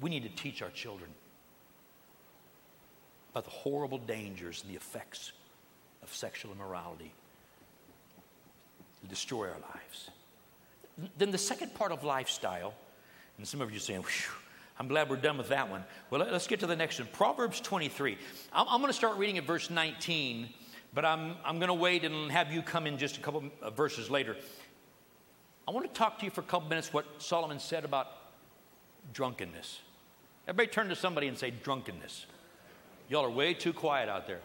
we 0.00 0.08
need 0.08 0.22
to 0.22 0.42
teach 0.42 0.62
our 0.62 0.70
children 0.70 1.10
about 3.30 3.44
the 3.44 3.50
horrible 3.50 3.98
dangers 3.98 4.62
and 4.62 4.72
the 4.72 4.76
effects 4.76 5.32
of 6.02 6.12
sexual 6.14 6.52
immorality 6.52 7.12
to 9.02 9.08
destroy 9.08 9.48
our 9.48 9.58
lives. 9.60 10.10
Then 11.16 11.30
the 11.30 11.38
second 11.38 11.74
part 11.74 11.92
of 11.92 12.04
lifestyle, 12.04 12.74
and 13.38 13.46
some 13.46 13.60
of 13.60 13.70
you 13.70 13.76
are 13.76 13.80
saying, 13.80 14.04
I'm 14.78 14.88
glad 14.88 15.08
we're 15.08 15.16
done 15.16 15.38
with 15.38 15.48
that 15.48 15.70
one. 15.70 15.84
Well, 16.10 16.26
let's 16.30 16.46
get 16.46 16.60
to 16.60 16.66
the 16.66 16.76
next 16.76 16.98
one. 16.98 17.08
Proverbs 17.12 17.60
23. 17.60 18.18
I'm, 18.52 18.66
I'm 18.68 18.80
going 18.80 18.90
to 18.90 18.96
start 18.96 19.16
reading 19.16 19.38
at 19.38 19.44
verse 19.44 19.70
19, 19.70 20.48
but 20.94 21.04
I'm, 21.04 21.36
I'm 21.44 21.58
going 21.58 21.68
to 21.68 21.74
wait 21.74 22.04
and 22.04 22.30
have 22.32 22.52
you 22.52 22.62
come 22.62 22.86
in 22.86 22.98
just 22.98 23.16
a 23.16 23.20
couple 23.20 23.44
of 23.62 23.76
verses 23.76 24.10
later. 24.10 24.36
I 25.68 25.70
want 25.70 25.86
to 25.86 25.92
talk 25.92 26.18
to 26.18 26.24
you 26.24 26.30
for 26.30 26.40
a 26.40 26.44
couple 26.44 26.68
minutes 26.68 26.92
what 26.92 27.04
Solomon 27.18 27.58
said 27.58 27.84
about 27.84 28.08
drunkenness. 29.12 29.80
Everybody 30.48 30.72
turn 30.72 30.88
to 30.88 30.96
somebody 30.96 31.28
and 31.28 31.38
say 31.38 31.50
drunkenness. 31.50 32.26
Y'all 33.10 33.24
are 33.24 33.30
way 33.30 33.52
too 33.52 33.72
quiet 33.72 34.08
out 34.08 34.28
there. 34.28 34.40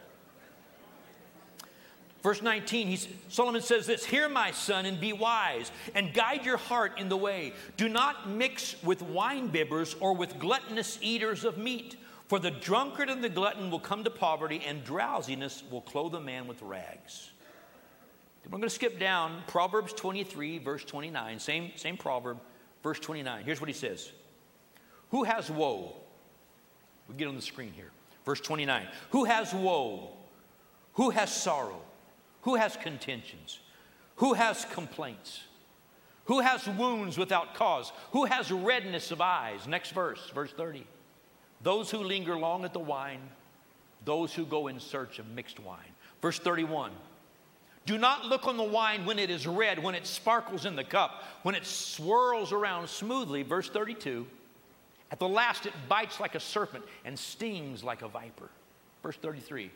Verse 2.20 2.42
19, 2.42 2.88
he's, 2.88 3.06
Solomon 3.28 3.62
says 3.62 3.86
this 3.86 4.04
Hear, 4.04 4.28
my 4.28 4.50
son, 4.50 4.84
and 4.84 5.00
be 5.00 5.12
wise, 5.12 5.70
and 5.94 6.12
guide 6.12 6.44
your 6.44 6.56
heart 6.56 6.98
in 6.98 7.08
the 7.08 7.16
way. 7.16 7.52
Do 7.76 7.88
not 7.88 8.28
mix 8.28 8.74
with 8.82 9.00
winebibbers 9.04 9.94
or 10.00 10.12
with 10.12 10.36
gluttonous 10.40 10.98
eaters 11.00 11.44
of 11.44 11.56
meat, 11.56 11.96
For 12.26 12.40
the 12.40 12.50
drunkard 12.50 13.08
and 13.08 13.22
the 13.22 13.28
glutton 13.28 13.70
will 13.70 13.78
come 13.78 14.02
to 14.02 14.10
poverty, 14.10 14.60
and 14.66 14.82
drowsiness 14.82 15.62
will 15.70 15.82
clothe 15.82 16.16
a 16.16 16.20
man 16.20 16.48
with 16.48 16.60
rags. 16.62 17.30
We're 18.44 18.50
going 18.50 18.62
to 18.62 18.70
skip 18.70 18.98
down 18.98 19.42
Proverbs 19.46 19.92
23, 19.92 20.58
verse 20.58 20.84
29. 20.84 21.38
Same, 21.38 21.70
same 21.76 21.96
proverb, 21.96 22.38
verse 22.82 22.98
29. 22.98 23.44
Here's 23.44 23.60
what 23.60 23.68
he 23.68 23.74
says 23.74 24.10
Who 25.10 25.22
has 25.22 25.48
woe? 25.48 25.94
We 27.08 27.14
get 27.14 27.28
on 27.28 27.36
the 27.36 27.42
screen 27.42 27.72
here. 27.72 27.90
Verse 28.26 28.40
29. 28.40 28.86
Who 29.10 29.24
has 29.24 29.54
woe? 29.54 30.10
Who 30.94 31.10
has 31.10 31.32
sorrow? 31.32 31.80
Who 32.42 32.56
has 32.56 32.76
contentions? 32.76 33.60
Who 34.16 34.34
has 34.34 34.66
complaints? 34.66 35.40
Who 36.26 36.40
has 36.40 36.66
wounds 36.66 37.16
without 37.16 37.54
cause? 37.54 37.92
Who 38.10 38.24
has 38.24 38.50
redness 38.50 39.12
of 39.12 39.20
eyes? 39.20 39.66
Next 39.68 39.92
verse, 39.92 40.30
verse 40.34 40.52
30. 40.52 40.84
Those 41.62 41.90
who 41.90 41.98
linger 41.98 42.36
long 42.36 42.64
at 42.64 42.72
the 42.72 42.80
wine, 42.80 43.20
those 44.04 44.34
who 44.34 44.44
go 44.44 44.66
in 44.66 44.80
search 44.80 45.18
of 45.18 45.28
mixed 45.28 45.60
wine. 45.60 45.78
Verse 46.20 46.38
31. 46.38 46.90
Do 47.84 47.96
not 47.96 48.24
look 48.24 48.48
on 48.48 48.56
the 48.56 48.64
wine 48.64 49.06
when 49.06 49.20
it 49.20 49.30
is 49.30 49.46
red, 49.46 49.80
when 49.80 49.94
it 49.94 50.06
sparkles 50.06 50.64
in 50.64 50.74
the 50.74 50.82
cup, 50.82 51.22
when 51.44 51.54
it 51.54 51.64
swirls 51.64 52.52
around 52.52 52.88
smoothly. 52.88 53.44
Verse 53.44 53.68
32. 53.68 54.26
At 55.10 55.18
the 55.18 55.28
last, 55.28 55.66
it 55.66 55.72
bites 55.88 56.18
like 56.18 56.34
a 56.34 56.40
serpent 56.40 56.84
and 57.04 57.18
stings 57.18 57.84
like 57.84 58.02
a 58.02 58.08
viper. 58.08 58.48
Verse 59.02 59.16
33. 59.16 59.70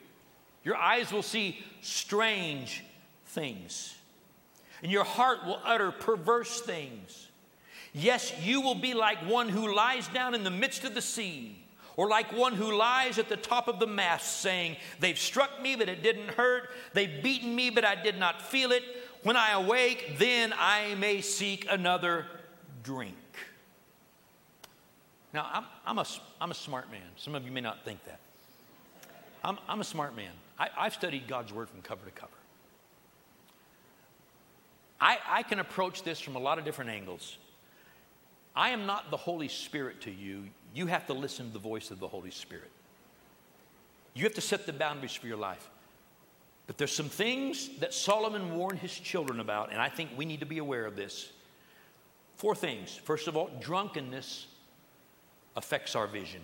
Your 0.64 0.76
eyes 0.76 1.12
will 1.12 1.22
see 1.22 1.58
strange 1.80 2.84
things, 3.26 3.96
and 4.82 4.92
your 4.92 5.04
heart 5.04 5.46
will 5.46 5.60
utter 5.64 5.90
perverse 5.90 6.60
things. 6.60 7.28
Yes, 7.92 8.32
you 8.42 8.60
will 8.60 8.74
be 8.74 8.92
like 8.94 9.18
one 9.26 9.48
who 9.48 9.74
lies 9.74 10.06
down 10.08 10.34
in 10.34 10.44
the 10.44 10.50
midst 10.50 10.84
of 10.84 10.94
the 10.94 11.00
sea, 11.02 11.56
or 11.96 12.08
like 12.08 12.36
one 12.36 12.54
who 12.54 12.76
lies 12.76 13.18
at 13.18 13.28
the 13.28 13.36
top 13.36 13.68
of 13.68 13.78
the 13.80 13.86
mast, 13.86 14.40
saying, 14.40 14.76
They've 15.00 15.18
struck 15.18 15.62
me, 15.62 15.76
but 15.76 15.88
it 15.88 16.02
didn't 16.02 16.28
hurt. 16.28 16.70
They've 16.92 17.22
beaten 17.22 17.54
me, 17.54 17.70
but 17.70 17.84
I 17.84 17.94
did 17.94 18.18
not 18.18 18.42
feel 18.42 18.72
it. 18.72 18.82
When 19.22 19.36
I 19.36 19.52
awake, 19.52 20.16
then 20.18 20.52
I 20.56 20.94
may 20.96 21.20
seek 21.20 21.66
another 21.70 22.26
drink. 22.82 23.14
Now, 25.32 25.48
I'm, 25.52 25.64
I'm, 25.86 25.98
a, 25.98 26.06
I'm 26.40 26.50
a 26.50 26.54
smart 26.54 26.90
man. 26.90 27.00
Some 27.16 27.34
of 27.34 27.44
you 27.44 27.52
may 27.52 27.60
not 27.60 27.84
think 27.84 28.04
that. 28.04 28.18
I'm, 29.44 29.58
I'm 29.68 29.80
a 29.80 29.84
smart 29.84 30.16
man. 30.16 30.32
I, 30.58 30.68
I've 30.76 30.94
studied 30.94 31.28
God's 31.28 31.52
Word 31.52 31.68
from 31.68 31.82
cover 31.82 32.04
to 32.04 32.10
cover. 32.10 32.32
I, 35.00 35.18
I 35.28 35.42
can 35.44 35.60
approach 35.60 36.02
this 36.02 36.20
from 36.20 36.36
a 36.36 36.38
lot 36.38 36.58
of 36.58 36.64
different 36.64 36.90
angles. 36.90 37.38
I 38.54 38.70
am 38.70 38.86
not 38.86 39.10
the 39.10 39.16
Holy 39.16 39.48
Spirit 39.48 40.02
to 40.02 40.10
you. 40.10 40.44
You 40.74 40.86
have 40.86 41.06
to 41.06 41.14
listen 41.14 41.46
to 41.46 41.52
the 41.52 41.58
voice 41.58 41.90
of 41.90 42.00
the 42.00 42.08
Holy 42.08 42.30
Spirit. 42.30 42.70
You 44.14 44.24
have 44.24 44.34
to 44.34 44.40
set 44.40 44.66
the 44.66 44.72
boundaries 44.72 45.14
for 45.14 45.26
your 45.26 45.36
life. 45.36 45.70
But 46.66 46.76
there's 46.76 46.94
some 46.94 47.08
things 47.08 47.68
that 47.78 47.94
Solomon 47.94 48.56
warned 48.56 48.78
his 48.78 48.92
children 48.92 49.40
about, 49.40 49.72
and 49.72 49.80
I 49.80 49.88
think 49.88 50.10
we 50.16 50.24
need 50.24 50.40
to 50.40 50.46
be 50.46 50.58
aware 50.58 50.84
of 50.84 50.96
this. 50.96 51.32
Four 52.36 52.54
things. 52.54 52.94
First 53.04 53.28
of 53.28 53.36
all, 53.36 53.50
drunkenness 53.60 54.46
affects 55.60 55.94
our 55.94 56.06
vision. 56.06 56.40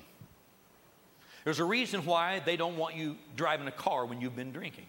There's 1.44 1.58
a 1.58 1.64
reason 1.64 2.04
why 2.04 2.42
they 2.44 2.56
don't 2.56 2.76
want 2.76 2.96
you 2.96 3.16
driving 3.34 3.66
a 3.66 3.72
car 3.72 4.04
when 4.04 4.20
you've 4.20 4.36
been 4.36 4.52
drinking. 4.52 4.84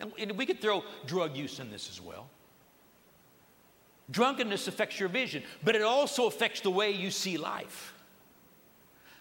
And 0.00 0.32
we 0.32 0.44
could 0.44 0.60
throw 0.60 0.82
drug 1.06 1.36
use 1.36 1.60
in 1.60 1.70
this 1.70 1.88
as 1.88 2.00
well. 2.00 2.26
Drunkenness 4.10 4.66
affects 4.66 4.98
your 4.98 5.08
vision, 5.08 5.44
but 5.62 5.76
it 5.76 5.82
also 5.82 6.26
affects 6.26 6.62
the 6.62 6.70
way 6.70 6.90
you 6.90 7.12
see 7.12 7.36
life. 7.36 7.94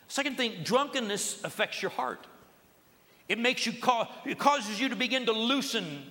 Second 0.08 0.36
thing, 0.36 0.64
drunkenness 0.64 1.44
affects 1.44 1.80
your 1.84 1.92
heart. 1.92 2.26
It 3.28 3.38
makes 3.38 3.68
you 3.68 3.74
it 4.26 4.40
causes 4.40 4.82
you 4.82 4.90
to 4.90 4.96
begin 4.96 5.28
to 5.28 5.32
loosen 5.32 6.04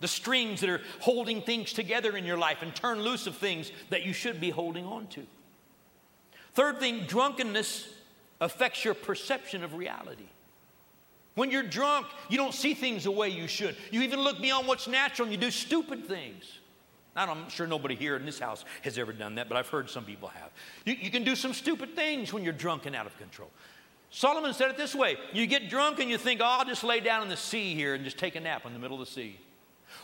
the 0.00 0.08
strings 0.08 0.60
that 0.62 0.68
are 0.68 0.80
holding 0.98 1.42
things 1.42 1.72
together 1.72 2.16
in 2.16 2.24
your 2.24 2.38
life 2.38 2.62
and 2.62 2.74
turn 2.74 3.00
loose 3.02 3.28
of 3.28 3.36
things 3.36 3.70
that 3.90 4.02
you 4.02 4.12
should 4.12 4.40
be 4.40 4.50
holding 4.50 4.84
on 4.84 5.06
to. 5.08 5.24
Third 6.54 6.78
thing, 6.78 7.04
drunkenness 7.06 7.88
affects 8.40 8.84
your 8.84 8.94
perception 8.94 9.64
of 9.64 9.74
reality. 9.74 10.28
When 11.34 11.50
you're 11.50 11.64
drunk, 11.64 12.06
you 12.28 12.36
don't 12.36 12.54
see 12.54 12.74
things 12.74 13.04
the 13.04 13.10
way 13.10 13.28
you 13.28 13.48
should. 13.48 13.76
You 13.90 14.02
even 14.02 14.20
look 14.20 14.40
beyond 14.40 14.68
what's 14.68 14.86
natural 14.86 15.26
and 15.26 15.32
you 15.32 15.38
do 15.38 15.50
stupid 15.50 16.06
things. 16.06 16.58
I'm 17.16 17.48
sure 17.48 17.66
nobody 17.66 17.94
here 17.94 18.16
in 18.16 18.26
this 18.26 18.38
house 18.38 18.64
has 18.82 18.98
ever 18.98 19.12
done 19.12 19.36
that, 19.36 19.48
but 19.48 19.56
I've 19.56 19.68
heard 19.68 19.88
some 19.88 20.04
people 20.04 20.28
have. 20.28 20.50
You, 20.84 20.94
you, 20.94 21.10
can 21.10 21.22
do 21.22 21.36
some 21.36 21.52
stupid 21.52 21.94
things 21.94 22.32
when 22.32 22.42
you're 22.42 22.52
drunk 22.52 22.86
and 22.86 22.96
out 22.96 23.06
of 23.06 23.16
control. 23.18 23.50
Solomon 24.10 24.52
said 24.52 24.70
it 24.70 24.76
this 24.76 24.94
way 24.94 25.16
You 25.32 25.46
get 25.46 25.68
drunk 25.68 26.00
and 26.00 26.10
you 26.10 26.18
think, 26.18 26.40
oh, 26.40 26.44
I'll 26.44 26.64
just 26.64 26.82
lay 26.84 27.00
down 27.00 27.22
in 27.22 27.28
the 27.28 27.36
sea 27.36 27.74
here 27.74 27.94
and 27.94 28.04
just 28.04 28.18
take 28.18 28.34
a 28.34 28.40
nap 28.40 28.66
in 28.66 28.72
the 28.72 28.78
middle 28.78 29.00
of 29.00 29.06
the 29.06 29.12
sea. 29.12 29.38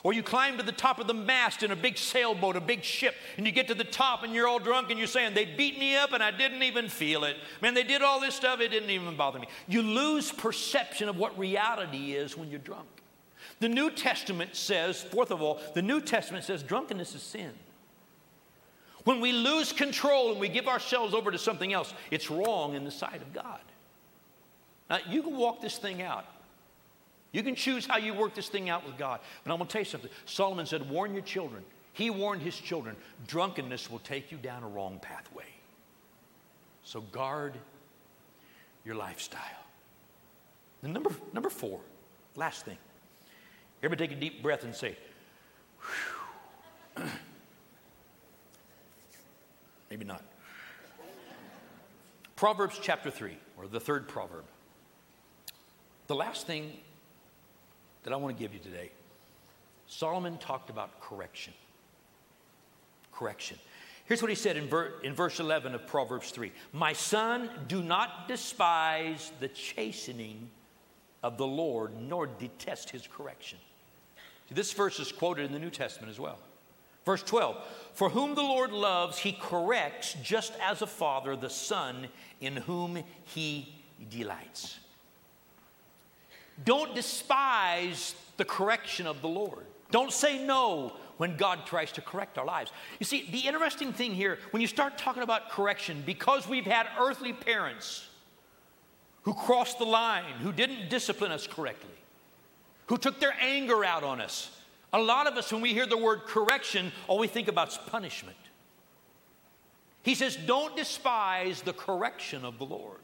Or 0.02 0.12
you 0.12 0.22
climb 0.22 0.56
to 0.56 0.62
the 0.62 0.72
top 0.72 0.98
of 0.98 1.06
the 1.06 1.14
mast 1.14 1.62
in 1.62 1.70
a 1.70 1.76
big 1.76 1.98
sailboat, 1.98 2.56
a 2.56 2.60
big 2.60 2.82
ship, 2.82 3.14
and 3.36 3.46
you 3.46 3.52
get 3.52 3.68
to 3.68 3.74
the 3.74 3.84
top 3.84 4.22
and 4.22 4.34
you're 4.34 4.48
all 4.48 4.58
drunk 4.58 4.90
and 4.90 4.98
you're 4.98 5.06
saying, 5.06 5.34
They 5.34 5.44
beat 5.44 5.78
me 5.78 5.96
up 5.96 6.12
and 6.12 6.22
I 6.22 6.30
didn't 6.30 6.62
even 6.62 6.88
feel 6.88 7.24
it. 7.24 7.36
Man, 7.60 7.74
they 7.74 7.82
did 7.82 8.02
all 8.02 8.20
this 8.20 8.34
stuff, 8.34 8.60
it 8.60 8.68
didn't 8.68 8.90
even 8.90 9.16
bother 9.16 9.38
me. 9.38 9.48
You 9.68 9.82
lose 9.82 10.32
perception 10.32 11.08
of 11.08 11.16
what 11.16 11.38
reality 11.38 12.14
is 12.14 12.36
when 12.36 12.50
you're 12.50 12.58
drunk. 12.60 12.88
The 13.60 13.68
New 13.68 13.90
Testament 13.90 14.56
says, 14.56 15.02
fourth 15.02 15.30
of 15.30 15.42
all, 15.42 15.60
the 15.74 15.82
New 15.82 16.00
Testament 16.00 16.44
says 16.44 16.62
drunkenness 16.62 17.14
is 17.14 17.22
sin. 17.22 17.52
When 19.04 19.20
we 19.20 19.32
lose 19.32 19.72
control 19.72 20.30
and 20.30 20.40
we 20.40 20.48
give 20.48 20.68
ourselves 20.68 21.14
over 21.14 21.30
to 21.30 21.38
something 21.38 21.72
else, 21.72 21.92
it's 22.10 22.30
wrong 22.30 22.74
in 22.74 22.84
the 22.84 22.90
sight 22.90 23.22
of 23.22 23.32
God. 23.32 23.60
Now, 24.88 24.98
you 25.08 25.22
can 25.22 25.36
walk 25.36 25.60
this 25.60 25.78
thing 25.78 26.02
out. 26.02 26.26
You 27.32 27.42
can 27.42 27.54
choose 27.54 27.86
how 27.86 27.96
you 27.98 28.12
work 28.12 28.34
this 28.34 28.48
thing 28.48 28.68
out 28.68 28.84
with 28.84 28.98
God. 28.98 29.20
But 29.44 29.52
I'm 29.52 29.58
going 29.58 29.68
to 29.68 29.72
tell 29.72 29.82
you 29.82 29.86
something. 29.86 30.10
Solomon 30.24 30.66
said, 30.66 30.88
Warn 30.90 31.12
your 31.12 31.22
children. 31.22 31.62
He 31.92 32.10
warned 32.10 32.42
his 32.42 32.56
children 32.56 32.96
drunkenness 33.26 33.90
will 33.90 33.98
take 34.00 34.32
you 34.32 34.38
down 34.38 34.62
a 34.62 34.68
wrong 34.68 34.98
pathway. 35.02 35.44
So 36.82 37.00
guard 37.00 37.54
your 38.84 38.94
lifestyle. 38.94 39.40
And 40.82 40.94
number, 40.94 41.10
number 41.32 41.50
four, 41.50 41.80
last 42.36 42.64
thing. 42.64 42.78
Everybody 43.82 44.08
take 44.08 44.16
a 44.16 44.20
deep 44.20 44.42
breath 44.42 44.64
and 44.64 44.74
say, 44.74 44.96
Maybe 49.90 50.04
not. 50.04 50.22
Proverbs 52.36 52.78
chapter 52.80 53.10
3, 53.10 53.36
or 53.58 53.66
the 53.66 53.80
third 53.80 54.08
proverb. 54.08 54.44
The 56.06 56.14
last 56.14 56.46
thing 56.46 56.72
that 58.02 58.12
I 58.12 58.16
want 58.16 58.36
to 58.36 58.42
give 58.42 58.52
you 58.52 58.60
today. 58.60 58.90
Solomon 59.86 60.38
talked 60.38 60.70
about 60.70 61.00
correction. 61.00 61.52
Correction. 63.12 63.58
Here's 64.10 64.22
what 64.22 64.28
he 64.28 64.34
said 64.34 64.56
in, 64.56 64.66
ver- 64.66 64.94
in 65.04 65.14
verse 65.14 65.38
11 65.38 65.72
of 65.72 65.86
Proverbs 65.86 66.32
3 66.32 66.50
My 66.72 66.92
son, 66.92 67.48
do 67.68 67.80
not 67.80 68.26
despise 68.26 69.30
the 69.38 69.46
chastening 69.46 70.50
of 71.22 71.38
the 71.38 71.46
Lord, 71.46 71.92
nor 72.00 72.26
detest 72.26 72.90
his 72.90 73.06
correction. 73.06 73.58
See, 74.48 74.56
this 74.56 74.72
verse 74.72 74.98
is 74.98 75.12
quoted 75.12 75.46
in 75.46 75.52
the 75.52 75.60
New 75.60 75.70
Testament 75.70 76.10
as 76.10 76.18
well. 76.18 76.40
Verse 77.06 77.22
12 77.22 77.56
For 77.92 78.10
whom 78.10 78.34
the 78.34 78.42
Lord 78.42 78.72
loves, 78.72 79.18
he 79.18 79.30
corrects, 79.32 80.16
just 80.24 80.54
as 80.60 80.82
a 80.82 80.88
father 80.88 81.36
the 81.36 81.48
son 81.48 82.08
in 82.40 82.56
whom 82.56 83.04
he 83.22 83.72
delights. 84.10 84.79
Don't 86.64 86.94
despise 86.94 88.14
the 88.36 88.44
correction 88.44 89.06
of 89.06 89.22
the 89.22 89.28
Lord. 89.28 89.66
Don't 89.90 90.12
say 90.12 90.44
no 90.44 90.92
when 91.16 91.36
God 91.36 91.66
tries 91.66 91.92
to 91.92 92.00
correct 92.00 92.38
our 92.38 92.46
lives. 92.46 92.72
You 92.98 93.04
see, 93.04 93.28
the 93.30 93.40
interesting 93.40 93.92
thing 93.92 94.14
here, 94.14 94.38
when 94.52 94.60
you 94.60 94.66
start 94.66 94.96
talking 94.96 95.22
about 95.22 95.50
correction, 95.50 96.02
because 96.06 96.48
we've 96.48 96.64
had 96.64 96.86
earthly 96.98 97.32
parents 97.32 98.08
who 99.22 99.34
crossed 99.34 99.78
the 99.78 99.84
line, 99.84 100.32
who 100.40 100.52
didn't 100.52 100.88
discipline 100.88 101.32
us 101.32 101.46
correctly, 101.46 101.90
who 102.86 102.96
took 102.96 103.20
their 103.20 103.34
anger 103.40 103.84
out 103.84 104.02
on 104.02 104.20
us, 104.20 104.50
a 104.92 104.98
lot 104.98 105.26
of 105.26 105.34
us, 105.36 105.52
when 105.52 105.60
we 105.60 105.72
hear 105.72 105.86
the 105.86 105.96
word 105.96 106.22
correction, 106.24 106.90
all 107.06 107.18
we 107.18 107.28
think 107.28 107.48
about 107.48 107.68
is 107.68 107.78
punishment. 107.86 108.36
He 110.02 110.14
says, 110.14 110.36
Don't 110.36 110.74
despise 110.76 111.62
the 111.62 111.72
correction 111.72 112.44
of 112.44 112.58
the 112.58 112.64
Lord. 112.64 112.98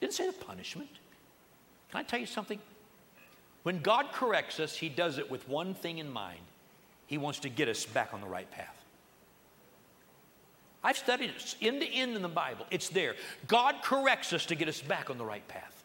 Didn't 0.00 0.14
say 0.14 0.26
the 0.26 0.32
punishment. 0.32 0.88
Can 1.92 2.00
I 2.00 2.02
tell 2.02 2.18
you 2.18 2.26
something? 2.26 2.58
When 3.62 3.80
God 3.80 4.06
corrects 4.12 4.58
us, 4.58 4.74
He 4.74 4.88
does 4.88 5.18
it 5.18 5.30
with 5.30 5.48
one 5.48 5.74
thing 5.74 5.98
in 5.98 6.10
mind 6.10 6.40
He 7.06 7.18
wants 7.18 7.38
to 7.40 7.48
get 7.48 7.68
us 7.68 7.84
back 7.84 8.12
on 8.12 8.20
the 8.20 8.26
right 8.26 8.50
path. 8.50 8.76
I've 10.82 10.98
studied 10.98 11.30
it 11.30 11.54
end 11.60 11.80
to 11.80 11.88
end 11.88 12.16
in 12.16 12.22
the 12.22 12.28
Bible. 12.28 12.66
It's 12.70 12.88
there. 12.88 13.14
God 13.46 13.76
corrects 13.82 14.32
us 14.32 14.46
to 14.46 14.56
get 14.56 14.66
us 14.66 14.80
back 14.80 15.10
on 15.10 15.18
the 15.18 15.24
right 15.24 15.46
path. 15.46 15.84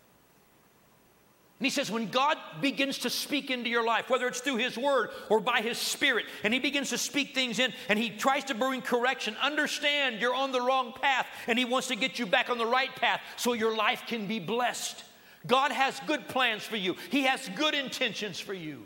And 1.59 1.65
he 1.65 1.71
says, 1.71 1.89
when 1.89 2.09
God 2.09 2.37
begins 2.61 2.99
to 2.99 3.09
speak 3.09 3.49
into 3.49 3.69
your 3.69 3.83
life, 3.83 4.11
whether 4.11 4.27
it's 4.27 4.41
through 4.41 4.57
his 4.57 4.77
word 4.77 5.09
or 5.27 5.39
by 5.39 5.61
his 5.61 5.79
spirit, 5.79 6.25
and 6.43 6.53
he 6.53 6.59
begins 6.59 6.91
to 6.91 6.99
speak 6.99 7.33
things 7.33 7.57
in 7.57 7.73
and 7.89 7.97
he 7.97 8.11
tries 8.11 8.43
to 8.45 8.55
bring 8.55 8.81
correction, 8.81 9.35
understand 9.41 10.21
you're 10.21 10.35
on 10.35 10.51
the 10.51 10.61
wrong 10.61 10.93
path 10.93 11.25
and 11.47 11.57
he 11.57 11.65
wants 11.65 11.87
to 11.87 11.95
get 11.95 12.19
you 12.19 12.27
back 12.27 12.51
on 12.51 12.59
the 12.59 12.65
right 12.65 12.95
path 12.95 13.21
so 13.37 13.53
your 13.53 13.75
life 13.75 14.03
can 14.05 14.27
be 14.27 14.39
blessed. 14.39 15.03
God 15.47 15.71
has 15.71 15.99
good 16.05 16.27
plans 16.27 16.63
for 16.63 16.77
you, 16.77 16.95
he 17.09 17.23
has 17.23 17.49
good 17.55 17.73
intentions 17.73 18.39
for 18.39 18.53
you. 18.53 18.83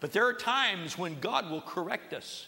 But 0.00 0.12
there 0.12 0.26
are 0.26 0.32
times 0.32 0.98
when 0.98 1.20
God 1.20 1.50
will 1.50 1.60
correct 1.60 2.12
us 2.12 2.46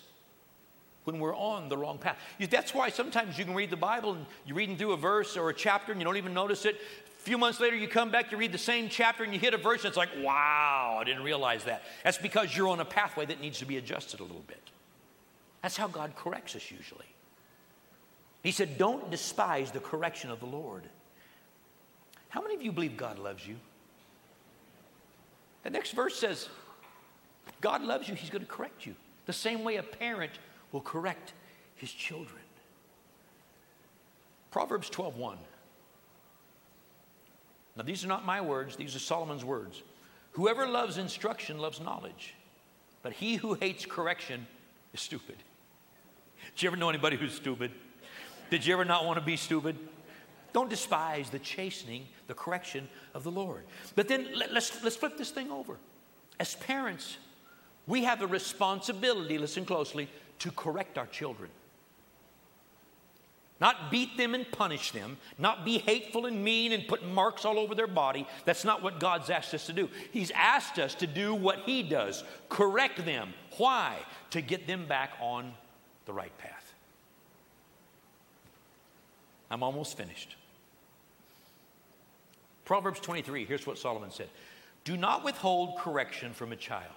when 1.05 1.21
we're 1.21 1.37
on 1.37 1.69
the 1.69 1.77
wrong 1.77 1.99
path. 1.99 2.19
That's 2.51 2.75
why 2.75 2.89
sometimes 2.89 3.39
you 3.39 3.45
can 3.45 3.55
read 3.55 3.71
the 3.71 3.77
Bible 3.77 4.15
and 4.15 4.27
you're 4.47 4.57
reading 4.57 4.77
through 4.77 4.93
a 4.93 4.97
verse 4.97 5.37
or 5.37 5.51
a 5.51 5.55
chapter 5.55 5.93
and 5.93 6.01
you 6.01 6.05
don't 6.05 6.17
even 6.17 6.35
notice 6.35 6.65
it 6.65 6.81
A 7.21 7.23
few 7.23 7.39
months 7.39 7.61
later, 7.61 7.77
you 7.77 7.87
come 7.87 8.11
back, 8.11 8.33
you 8.33 8.39
read 8.39 8.53
the 8.53 8.59
same 8.59 8.89
chapter, 8.89 9.23
and 9.23 9.33
you 9.33 9.39
hit 9.39 9.55
a 9.55 9.59
verse, 9.59 9.81
and 9.81 9.89
it's 9.89 9.97
like, 9.97 10.11
wow, 10.19 10.99
I 11.01 11.05
didn't 11.05 11.23
realize 11.23 11.65
that. 11.65 11.83
That's 12.03 12.19
because 12.19 12.57
you're 12.57 12.69
on 12.69 12.81
a 12.81 12.85
pathway 12.85 13.25
that 13.27 13.41
needs 13.41 13.59
to 13.61 13.67
be 13.67 13.77
adjusted 13.77 14.21
a 14.21 14.25
little 14.25 14.45
bit. 14.47 14.61
That's 15.63 15.77
how 15.77 15.89
God 15.89 16.15
corrects 16.17 16.57
us 16.57 16.71
usually. 16.71 17.07
He 18.43 18.51
said, 18.51 18.77
Don't 18.77 19.11
despise 19.11 19.71
the 19.71 19.81
correction 19.81 20.31
of 20.31 20.41
the 20.41 20.47
Lord. 20.47 20.83
How 22.35 22.43
many 22.43 22.57
of 22.57 22.63
you 22.63 22.73
believe 22.73 22.97
God 22.97 23.21
loves 23.21 23.47
you? 23.47 23.55
The 25.63 25.71
next 25.71 25.93
verse 25.93 26.19
says, 26.19 26.49
God 27.61 27.81
loves 27.81 28.09
you, 28.09 28.17
He's 28.17 28.29
going 28.29 28.43
to 28.43 28.51
correct 28.51 28.85
you. 28.85 28.97
The 29.27 29.33
same 29.33 29.63
way 29.63 29.77
a 29.77 29.85
parent 29.85 30.33
will 30.73 30.81
correct 30.81 31.33
his 31.77 31.93
children. 31.93 32.43
Proverbs 34.51 34.91
12 34.91 35.17
1. 35.17 35.39
Now, 37.77 37.85
these 37.85 38.05
are 38.05 38.09
not 38.09 38.27
my 38.27 38.41
words, 38.41 38.75
these 38.75 38.97
are 38.97 38.99
Solomon's 38.99 39.45
words. 39.45 39.81
Whoever 40.33 40.67
loves 40.67 40.99
instruction 40.99 41.59
loves 41.59 41.81
knowledge, 41.81 42.35
but 43.05 43.13
he 43.13 43.37
who 43.37 43.55
hates 43.55 43.87
correction 43.87 44.45
is 44.93 45.01
stupid. 45.01 45.37
Did 46.57 46.65
you 46.65 46.69
ever 46.69 46.77
know 46.77 46.89
anybody 46.89 47.17
who's 47.17 47.33
stupid? 47.33 47.71
Did 48.51 48.67
you 48.67 48.75
ever 48.75 48.85
not 48.85 49.05
want 49.05 49.21
to 49.21 49.25
be 49.25 49.37
stupid? 49.37 49.77
Don't 50.55 50.71
despise 50.71 51.31
the 51.31 51.41
chastening, 51.41 52.07
the 52.29 52.35
correction 52.35 52.89
of 53.13 53.25
the 53.25 53.31
Lord. 53.31 53.65
But 53.97 54.07
then 54.07 54.29
let, 54.37 54.53
let's, 54.53 54.83
let's 54.85 54.97
flip 54.97 55.19
this 55.19 55.31
thing 55.31 55.51
over. 55.51 55.77
As 56.39 56.55
parents, 56.55 57.19
we 57.89 58.05
have 58.05 58.23
a 58.23 58.27
responsibility, 58.27 59.37
listen 59.37 59.67
closely, 59.67 60.09
to 60.39 60.53
correct 60.53 60.97
our 60.97 61.07
children. 61.07 61.51
Not 63.61 63.91
beat 63.91 64.17
them 64.17 64.35
and 64.35 64.51
punish 64.51 64.93
them, 64.93 65.17
not 65.39 65.65
be 65.65 65.79
hateful 65.79 66.27
and 66.27 66.45
mean 66.45 66.71
and 66.71 66.87
put 66.87 67.05
marks 67.05 67.45
all 67.45 67.59
over 67.59 67.75
their 67.75 67.89
body. 67.89 68.25
That's 68.45 68.65
not 68.65 68.81
what 68.81 69.01
God's 69.01 69.31
asked 69.31 69.55
us 69.55 69.67
to 69.67 69.73
do. 69.73 69.89
He's 70.13 70.31
asked 70.37 70.79
us 70.79 70.95
to 70.97 71.07
do 71.09 71.35
what 71.35 71.61
He 71.67 71.83
does 71.83 72.23
correct 72.49 73.05
them. 73.05 73.35
Why? 73.57 73.97
To 74.31 74.41
get 74.41 74.69
them 74.69 74.87
back 74.87 75.15
on 75.21 75.53
the 76.07 76.13
right 76.13 76.37
path. 76.39 76.75
I'm 79.51 79.65
almost 79.65 79.97
finished. 79.97 80.37
Proverbs 82.65 83.01
23, 83.01 83.45
here's 83.45 83.67
what 83.67 83.79
Solomon 83.79 84.11
said 84.11 84.29
Do 84.85 84.97
not 84.97 85.25
withhold 85.25 85.79
correction 85.79 86.33
from 86.33 86.53
a 86.53 86.57
child. 86.57 86.91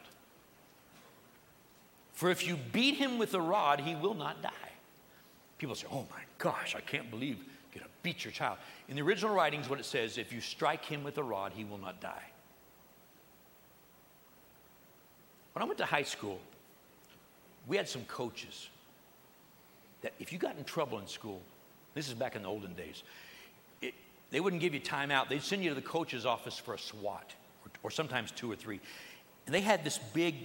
For 2.13 2.31
if 2.31 2.47
you 2.47 2.57
beat 2.71 2.95
him 2.95 3.19
with 3.19 3.35
a 3.35 3.41
rod, 3.41 3.79
he 3.79 3.93
will 3.93 4.15
not 4.15 4.41
die. 4.41 4.49
People 5.59 5.75
say, 5.75 5.85
oh 5.91 6.05
my 6.09 6.21
gosh, 6.39 6.75
I 6.75 6.81
can't 6.81 7.11
believe 7.11 7.37
you're 7.37 7.81
going 7.81 7.85
to 7.85 7.89
beat 8.01 8.25
your 8.25 8.31
child. 8.31 8.57
In 8.89 8.95
the 8.95 9.03
original 9.03 9.35
writings, 9.35 9.69
what 9.69 9.79
it 9.79 9.85
says, 9.85 10.17
if 10.17 10.33
you 10.33 10.41
strike 10.41 10.83
him 10.83 11.03
with 11.03 11.19
a 11.19 11.23
rod, 11.23 11.51
he 11.55 11.63
will 11.63 11.77
not 11.77 12.01
die. 12.01 12.23
When 15.53 15.61
I 15.61 15.65
went 15.65 15.77
to 15.77 15.85
high 15.85 16.03
school, 16.03 16.39
we 17.67 17.77
had 17.77 17.87
some 17.87 18.03
coaches 18.05 18.69
that 20.01 20.13
if 20.19 20.31
you 20.31 20.39
got 20.39 20.57
in 20.57 20.63
trouble 20.63 20.99
in 20.99 21.07
school, 21.07 21.41
this 21.93 22.07
is 22.07 22.13
back 22.13 22.35
in 22.35 22.43
the 22.43 22.47
olden 22.47 22.73
days, 22.73 23.03
they 24.31 24.39
wouldn't 24.39 24.61
give 24.61 24.73
you 24.73 24.79
time 24.79 25.11
out. 25.11 25.29
They'd 25.29 25.41
send 25.41 25.63
you 25.63 25.69
to 25.69 25.75
the 25.75 25.81
coach's 25.81 26.25
office 26.25 26.57
for 26.57 26.73
a 26.73 26.79
SWAT, 26.79 27.35
or, 27.65 27.71
or 27.83 27.91
sometimes 27.91 28.31
two 28.31 28.51
or 28.51 28.55
three. 28.55 28.79
And 29.45 29.55
they 29.55 29.61
had 29.61 29.83
this 29.83 29.97
big 29.97 30.35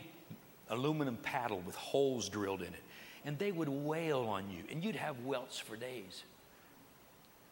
aluminum 0.71 1.17
paddle 1.17 1.61
with 1.67 1.75
holes 1.75 2.29
drilled 2.29 2.61
in 2.61 2.69
it 2.69 2.83
and 3.25 3.39
they 3.39 3.53
would 3.53 3.69
wail 3.69 4.21
on 4.21 4.51
you, 4.51 4.65
and 4.71 4.83
you'd 4.83 4.97
have 4.97 5.25
welts 5.25 5.59
for 5.59 5.77
days. 5.77 6.25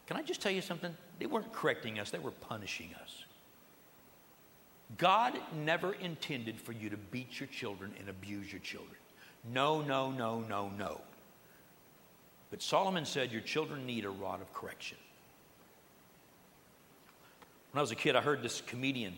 Can 0.07 0.17
I 0.17 0.23
just 0.23 0.41
tell 0.41 0.53
you 0.53 0.63
something? 0.63 0.95
They 1.19 1.27
weren't 1.27 1.53
correcting 1.53 1.99
us, 1.99 2.11
they 2.11 2.19
were 2.19 2.33
punishing 2.33 2.91
us. 3.03 3.25
God 4.99 5.39
never 5.65 5.93
intended 5.93 6.61
for 6.61 6.73
you 6.73 6.91
to 6.91 6.97
beat 6.97 7.39
your 7.39 7.47
children 7.47 7.93
and 8.01 8.09
abuse 8.09 8.51
your 8.53 8.61
children. 8.61 8.97
No, 9.53 9.81
no, 9.83 10.11
no, 10.11 10.41
no, 10.41 10.71
no. 10.77 11.01
But 12.51 12.61
Solomon 12.61 13.05
said 13.05 13.31
your 13.31 13.41
children 13.41 13.87
need 13.87 14.05
a 14.05 14.11
rod 14.11 14.41
of 14.41 14.53
correction. 14.53 14.99
When 17.73 17.79
I 17.79 17.83
was 17.83 17.91
a 17.91 17.97
kid, 17.97 18.17
I 18.17 18.21
heard 18.21 18.43
this 18.43 18.63
comedian, 18.67 19.15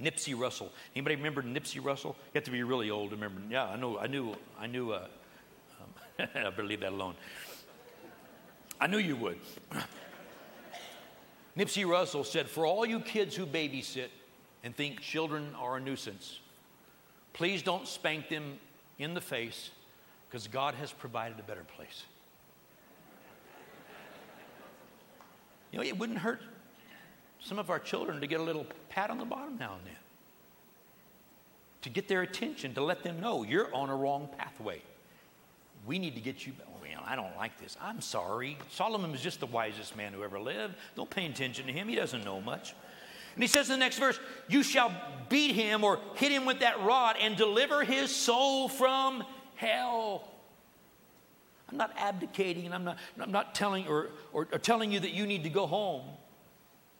Nipsey 0.00 0.38
Russell. 0.38 0.70
Anybody 0.94 1.16
remember 1.16 1.42
Nipsey 1.42 1.82
Russell? 1.82 2.16
You 2.26 2.38
have 2.38 2.44
to 2.44 2.50
be 2.50 2.62
really 2.62 2.90
old 2.90 3.10
to 3.10 3.16
remember. 3.16 3.40
Yeah, 3.48 3.64
I 3.64 3.76
know. 3.76 3.98
I 3.98 4.06
knew. 4.06 4.34
I 4.60 4.66
knew. 4.66 4.92
Uh, 4.92 5.06
I 6.18 6.26
better 6.50 6.64
leave 6.64 6.80
that 6.80 6.92
alone. 6.92 7.14
I 8.80 8.86
knew 8.88 8.98
you 8.98 9.16
would. 9.16 9.38
Nipsey 11.56 11.88
Russell 11.88 12.24
said, 12.24 12.48
For 12.48 12.66
all 12.66 12.84
you 12.84 13.00
kids 13.00 13.36
who 13.36 13.46
babysit 13.46 14.08
and 14.64 14.76
think 14.76 15.00
children 15.00 15.54
are 15.58 15.76
a 15.76 15.80
nuisance, 15.80 16.40
please 17.32 17.62
don't 17.62 17.86
spank 17.86 18.28
them 18.28 18.58
in 18.98 19.14
the 19.14 19.20
face 19.20 19.70
because 20.28 20.46
God 20.46 20.74
has 20.74 20.92
provided 20.92 21.38
a 21.38 21.42
better 21.42 21.64
place. 21.76 22.04
You 25.70 25.78
know, 25.78 25.84
it 25.84 25.98
wouldn't 25.98 26.18
hurt 26.18 26.42
some 27.42 27.58
of 27.58 27.70
our 27.70 27.78
children 27.78 28.20
to 28.20 28.26
get 28.26 28.40
a 28.40 28.42
little 28.42 28.66
pat 28.88 29.10
on 29.10 29.18
the 29.18 29.24
bottom 29.24 29.56
now 29.58 29.74
and 29.74 29.86
then, 29.86 29.96
to 31.82 31.90
get 31.90 32.08
their 32.08 32.22
attention, 32.22 32.74
to 32.74 32.82
let 32.82 33.02
them 33.02 33.20
know 33.20 33.42
you're 33.42 33.74
on 33.74 33.90
a 33.90 33.96
wrong 33.96 34.28
pathway 34.38 34.80
we 35.86 35.98
need 35.98 36.14
to 36.14 36.20
get 36.20 36.46
you. 36.46 36.52
Well, 36.80 37.02
I 37.04 37.16
don't 37.16 37.36
like 37.36 37.58
this. 37.60 37.76
I'm 37.80 38.00
sorry. 38.00 38.56
Solomon 38.70 39.10
was 39.10 39.20
just 39.20 39.40
the 39.40 39.46
wisest 39.46 39.96
man 39.96 40.12
who 40.12 40.22
ever 40.22 40.38
lived. 40.38 40.74
Don't 40.96 41.10
pay 41.10 41.26
attention 41.26 41.66
to 41.66 41.72
him. 41.72 41.88
He 41.88 41.96
doesn't 41.96 42.24
know 42.24 42.40
much. 42.40 42.74
And 43.34 43.42
he 43.42 43.48
says 43.48 43.68
in 43.68 43.74
the 43.74 43.84
next 43.84 43.98
verse, 43.98 44.20
You 44.48 44.62
shall 44.62 44.92
beat 45.28 45.54
him 45.54 45.82
or 45.84 45.98
hit 46.14 46.30
him 46.30 46.44
with 46.44 46.60
that 46.60 46.80
rod 46.82 47.16
and 47.20 47.36
deliver 47.36 47.82
his 47.82 48.14
soul 48.14 48.68
from 48.68 49.24
hell. 49.56 50.28
I'm 51.68 51.78
not 51.78 51.92
abdicating 51.96 52.66
and 52.66 52.74
I'm 52.74 52.84
not, 52.84 52.98
I'm 53.18 53.32
not 53.32 53.54
telling 53.54 53.88
or, 53.88 54.10
or, 54.32 54.46
or 54.52 54.58
telling 54.58 54.92
you 54.92 55.00
that 55.00 55.12
you 55.12 55.26
need 55.26 55.44
to 55.44 55.50
go 55.50 55.66
home 55.66 56.02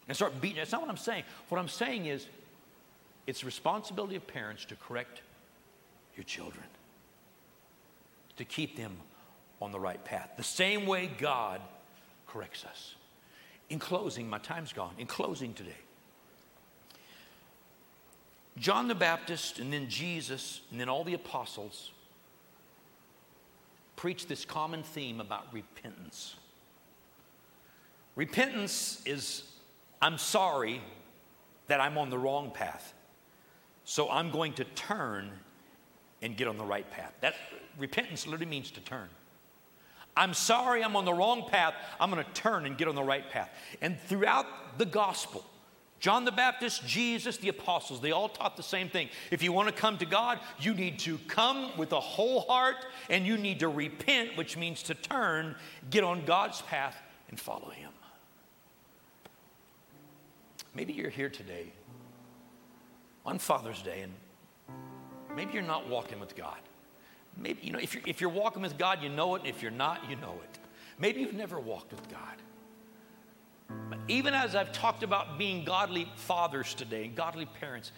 and 0.09 0.17
start 0.17 0.41
beating. 0.41 0.59
That's 0.59 0.73
not 0.73 0.81
what 0.81 0.91
I'm 0.91 0.97
saying. 0.97 1.25
What 1.49 1.59
I'm 1.59 1.69
saying 1.69 2.07
is 2.07 2.27
it's 3.27 3.41
the 3.41 3.47
responsibility 3.47 4.17
of 4.17 4.27
parents 4.27 4.65
to 4.67 4.77
correct 4.77 5.23
your 6.17 6.25
children 6.25 6.65
to 8.37 8.45
keep 8.45 8.77
them 8.77 8.97
on 9.61 9.73
the 9.73 9.81
right 9.81 10.03
path. 10.05 10.31
The 10.37 10.43
same 10.43 10.87
way 10.87 11.11
God 11.19 11.61
corrects 12.27 12.65
us. 12.65 12.95
In 13.71 13.79
closing, 13.79 14.29
my 14.29 14.39
time's 14.39 14.73
gone. 14.73 14.95
In 14.99 15.07
closing 15.07 15.55
today, 15.55 15.71
John 18.59 18.89
the 18.89 18.95
Baptist 18.95 19.59
and 19.59 19.73
then 19.73 19.89
Jesus 19.89 20.61
and 20.71 20.81
then 20.81 20.89
all 20.89 21.05
the 21.05 21.15
apostles 21.15 21.91
preach 23.97 24.27
this 24.27 24.45
common 24.45 24.83
theme 24.83 25.21
about 25.21 25.47
repentance. 25.53 26.35
Repentance 28.15 29.01
is 29.07 29.45
I'm 30.03 30.19
sorry 30.19 30.83
that 31.69 31.81
I'm 31.81 31.97
on 31.97 32.11
the 32.11 32.19
wrong 32.19 32.51
path. 32.51 32.93
So 33.85 34.11
I'm 34.11 34.31
going 34.31 34.53
to 34.55 34.65
turn 34.65 35.31
and 36.21 36.37
get 36.37 36.49
on 36.49 36.59
the 36.59 36.65
right 36.65 36.89
path. 36.91 37.15
That 37.21 37.35
repentance 37.79 38.27
literally 38.27 38.47
means 38.47 38.71
to 38.73 38.81
turn. 38.81 39.09
I'm 40.17 40.35
sorry 40.35 40.85
I'm 40.85 40.97
on 40.97 41.05
the 41.05 41.15
wrong 41.15 41.49
path. 41.49 41.75
I'm 41.99 42.11
going 42.11 42.23
to 42.23 42.31
turn 42.33 42.67
and 42.67 42.77
get 42.77 42.89
on 42.89 42.95
the 42.95 43.03
right 43.03 43.29
path. 43.31 43.51
And 43.81 43.99
throughout 43.99 44.47
the 44.77 44.85
gospel, 44.85 45.45
John 46.01 46.25
the 46.25 46.33
Baptist, 46.33 46.87
Jesus, 46.87 47.37
the 47.37 47.49
apostles, 47.49 48.01
they 48.01 48.11
all 48.11 48.29
taught 48.29 48.57
the 48.57 48.63
same 48.63 48.89
thing. 48.89 49.09
If 49.31 49.43
you 49.43 49.53
want 49.53 49.69
to 49.69 49.75
come 49.75 49.99
to 49.99 50.05
God, 50.05 50.41
you 50.59 50.75
need 50.75 50.99
to 51.01 51.17
come 51.29 51.71
with 51.79 51.93
a 51.93 52.01
whole 52.01 52.41
heart 52.41 52.85
and 53.09 53.25
you 53.25 53.39
need 53.39 53.61
to 53.61 53.69
repent, 53.69 54.37
which 54.37 54.57
means 54.57 54.83
to 54.85 54.95
turn, 54.95 55.55
get 55.91 56.03
on 56.03 56.25
God's 56.25 56.61
path, 56.63 56.97
and 57.31 57.39
follow 57.39 57.71
Him. 57.71 57.91
Maybe 60.75 60.93
you're 60.93 61.11
here 61.11 61.29
today 61.29 61.73
on 63.27 63.39
Father's 63.39 63.83
Day 63.83 64.03
and 64.03 64.13
maybe 65.37 65.53
you're 65.53 65.63
not 65.63 65.89
walking 65.89 66.19
with 66.19 66.35
God. 66.35 66.59
Maybe, 67.37 67.61
you 67.63 67.73
know, 67.73 67.79
if 67.79 67.95
you're, 67.95 68.03
if 68.07 68.21
you're 68.21 68.31
walking 68.31 68.63
with 68.63 68.79
God, 68.79 69.03
you 69.03 69.09
know 69.09 69.35
it. 69.35 69.41
And 69.41 69.49
if 69.49 69.63
you're 69.63 69.71
not, 69.71 70.09
you 70.09 70.17
know 70.17 70.39
it. 70.43 70.59
Maybe 70.99 71.21
you've 71.21 71.35
never 71.35 71.59
walked 71.59 71.93
with 71.93 72.09
God. 72.11 72.37
Even 74.09 74.35
as 74.35 74.55
I've 74.55 74.73
talked 74.73 75.03
about 75.03 75.39
being 75.39 75.65
godly 75.65 76.11
fathers 76.17 76.75
today, 76.75 77.05
and 77.05 77.15
godly 77.15 77.47
parents, 77.47 77.93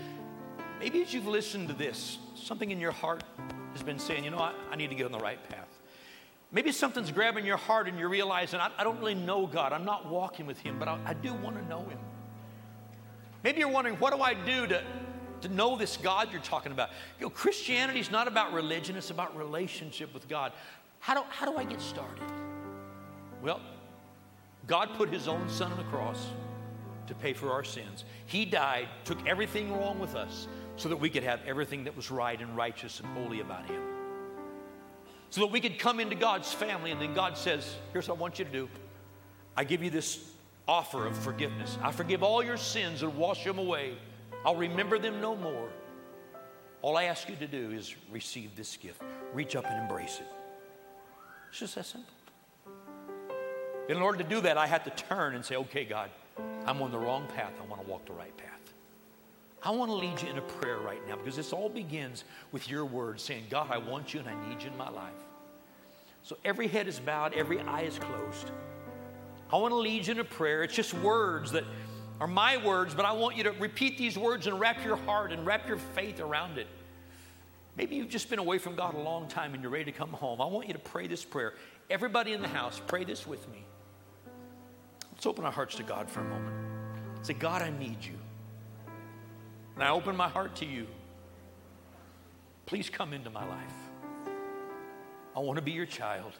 maybe 0.79 1.03
as 1.03 1.13
you've 1.13 1.27
listened 1.27 1.69
to 1.69 1.75
this, 1.75 2.19
something 2.37 2.71
in 2.71 2.79
your 2.79 2.93
heart 2.93 3.25
has 3.73 3.83
been 3.83 3.99
saying, 3.99 4.25
you 4.25 4.31
know, 4.31 4.37
what, 4.37 4.55
I 4.71 4.77
need 4.77 4.91
to 4.91 4.95
get 4.95 5.07
on 5.07 5.13
the 5.13 5.19
right 5.19 5.43
path. 5.49 5.69
Maybe 6.53 6.71
something's 6.71 7.11
grabbing 7.11 7.45
your 7.45 7.57
heart 7.57 7.89
and 7.89 7.99
you're 7.99 8.09
realizing, 8.09 8.61
I, 8.61 8.71
I 8.79 8.85
don't 8.85 8.99
really 9.01 9.17
know 9.17 9.47
God. 9.47 9.73
I'm 9.73 9.85
not 9.85 10.07
walking 10.09 10.47
with 10.47 10.59
Him, 10.61 10.79
but 10.79 10.87
I, 10.87 11.01
I 11.05 11.15
do 11.15 11.35
want 11.35 11.57
to 11.57 11.65
know 11.67 11.81
Him. 11.81 11.99
Maybe 13.45 13.59
you're 13.59 13.69
wondering, 13.69 13.97
what 13.97 14.15
do 14.15 14.23
I 14.23 14.33
do 14.33 14.67
to, 14.67 14.83
to 15.43 15.49
know 15.51 15.77
this 15.77 15.99
God 15.99 16.33
you're 16.33 16.41
talking 16.41 16.73
about? 16.73 16.89
You 17.21 17.27
know, 17.27 17.31
Christianity 17.31 18.01
is 18.01 18.11
not 18.11 18.27
about 18.27 18.55
religion, 18.55 18.97
it's 18.97 19.11
about 19.11 19.37
relationship 19.37 20.13
with 20.15 20.27
God. 20.29 20.53
How 20.99 21.15
do, 21.15 21.21
how 21.29 21.45
do 21.45 21.59
I 21.59 21.65
get 21.65 21.83
started? 21.83 22.25
Well, 23.43 23.61
God 24.67 24.89
put 24.97 25.11
his 25.11 25.29
own 25.29 25.47
son 25.51 25.71
on 25.71 25.77
the 25.77 25.85
cross 25.85 26.27
to 27.07 27.15
pay 27.15 27.35
for 27.35 27.53
our 27.53 27.63
sins. 27.63 28.07
He 28.25 28.47
died, 28.47 28.89
took 29.05 29.25
everything 29.27 29.71
wrong 29.71 29.99
with 29.99 30.15
us 30.17 30.49
so 30.77 30.89
that 30.89 30.97
we 30.97 31.11
could 31.11 31.23
have 31.23 31.41
everything 31.47 31.85
that 31.85 31.95
was 31.95 32.11
right 32.11 32.41
and 32.41 32.57
righteous 32.57 33.01
and 33.01 33.09
holy 33.11 33.41
about 33.41 33.67
him. 33.67 33.83
So 35.29 35.43
that 35.43 35.49
we 35.49 35.61
could 35.61 35.79
come 35.79 36.01
into 36.01 36.15
God's 36.15 36.51
family, 36.51 36.93
and 36.93 37.01
then 37.01 37.13
God 37.13 37.37
says, 37.37 37.77
Here's 37.93 38.09
what 38.09 38.17
I 38.17 38.21
want 38.21 38.39
you 38.39 38.47
to 38.47 38.51
do. 38.51 38.69
I 39.55 39.65
give 39.65 39.83
you 39.83 39.91
this 39.91 40.34
offer 40.67 41.07
of 41.07 41.17
forgiveness. 41.17 41.79
I 41.83 41.93
forgive 41.93 42.23
all 42.23 42.43
your 42.43 42.57
sins 42.57 43.03
and 43.03 43.17
wash 43.17 43.45
them 43.45 43.59
away. 43.59 43.95
I'll 44.45 44.57
remember 44.57 44.99
them 44.99 45.21
no 45.21 45.37
more. 45.37 45.69
All 46.83 46.97
I 46.97 47.05
ask 47.05 47.29
you 47.29 47.37
to 47.37 47.47
do 47.47 47.71
is 47.71 47.95
receive 48.11 48.55
this 48.57 48.77
gift. 48.77 49.03
Reach 49.33 49.57
up 49.57 49.65
and 49.67 49.81
embrace 49.81 50.21
it. 50.21 50.27
It's 51.51 51.61
just 51.61 51.75
that 51.77 51.87
simple. 51.87 52.13
In 53.89 53.99
order 53.99 54.19
to 54.19 54.25
do 54.25 54.41
that, 54.43 54.57
I 54.57 54.67
had 54.67 54.85
to 54.85 54.91
turn 54.91 55.35
and 55.35 55.45
say, 55.45 55.57
okay, 55.57 55.85
God, 55.85 56.11
I'm 56.67 56.81
on 56.83 56.91
the 56.91 56.99
wrong 56.99 57.27
path. 57.35 57.53
I 57.63 57.67
want 57.67 57.83
to 57.83 57.89
walk 57.89 58.07
the 58.07 58.13
right 58.13 58.37
path. 58.37 58.51
I 59.63 59.71
want 59.71 59.91
to 59.91 59.95
lead 59.95 60.21
you 60.21 60.29
in 60.29 60.37
a 60.37 60.43
prayer 60.43 60.79
right 60.79 61.01
now 61.09 61.17
because 61.17 61.37
this 61.37 61.53
all 61.53 61.71
begins 61.71 62.25
with 62.53 62.69
your 62.69 62.85
words 62.85 63.23
saying, 63.23 63.45
God, 63.49 63.69
I 63.71 63.79
want 63.79 64.13
you 64.13 64.21
and 64.21 64.29
I 64.29 64.49
need 64.49 64.63
you 64.63 64.71
in 64.71 64.77
my 64.77 64.91
life. 64.91 65.13
So 66.23 66.37
every 66.45 66.69
head 66.69 66.87
is 66.87 67.01
bowed, 67.01 67.35
every 67.35 67.61
eye 67.61 67.83
is 67.83 67.99
closed. 67.99 68.51
I 69.55 69.57
want 69.57 69.71
to 69.71 69.77
lead 69.77 70.09
you 70.09 70.15
in 70.15 70.19
a 70.19 70.25
prayer. 70.25 70.65
It's 70.65 70.75
just 70.75 70.93
words 70.95 71.53
that 71.53 71.63
are 72.19 72.27
my 72.27 72.57
words, 72.57 72.93
but 72.93 73.05
I 73.05 73.13
want 73.13 73.37
you 73.37 73.45
to 73.45 73.53
repeat 73.53 73.97
these 73.97 74.19
words 74.19 74.49
and 74.49 74.59
wrap 74.59 74.85
your 74.85 74.97
heart 74.97 75.31
and 75.31 75.47
wrap 75.47 75.69
your 75.69 75.77
faith 75.77 76.19
around 76.19 76.59
it. 76.59 76.67
Maybe 77.77 77.95
you've 77.95 78.09
just 78.09 78.29
been 78.29 78.41
away 78.41 78.59
from 78.59 78.75
God 78.75 78.97
a 78.97 78.99
long 78.99 79.29
time 79.29 79.55
and 79.55 79.63
you're 79.63 79.71
ready 79.71 79.85
to 79.85 79.93
come 79.93 80.11
home. 80.11 80.41
I 80.41 80.47
want 80.47 80.67
you 80.67 80.73
to 80.73 80.81
pray 80.81 81.07
this 81.07 81.25
prayer. 81.25 81.55
Everybody 81.89 82.33
in 82.33 82.43
the 82.43 82.49
house, 82.49 82.81
pray 82.89 83.05
this 83.05 83.29
with 83.29 83.49
me. 83.53 83.65
Let's 85.13 85.25
open 85.25 85.45
our 85.45 85.53
hearts 85.53 85.77
to 85.77 85.85
God 85.85 86.11
for 86.11 86.19
a 86.19 86.25
moment. 86.25 86.57
Say, 87.23 87.35
God, 87.35 87.63
I 87.63 87.71
need 87.71 88.05
you. 88.05 88.19
And 89.77 89.85
I 89.85 89.91
open 89.91 90.17
my 90.17 90.29
heart 90.29 90.57
to 90.57 90.67
you. 90.67 90.89
Please 92.67 92.91
come 92.91 93.13
into 93.13 93.31
my 93.31 93.47
life. 93.47 93.75
I 95.37 95.39
want 95.39 95.59
to 95.59 95.63
be 95.63 95.71
your 95.71 95.87
child. 95.87 96.33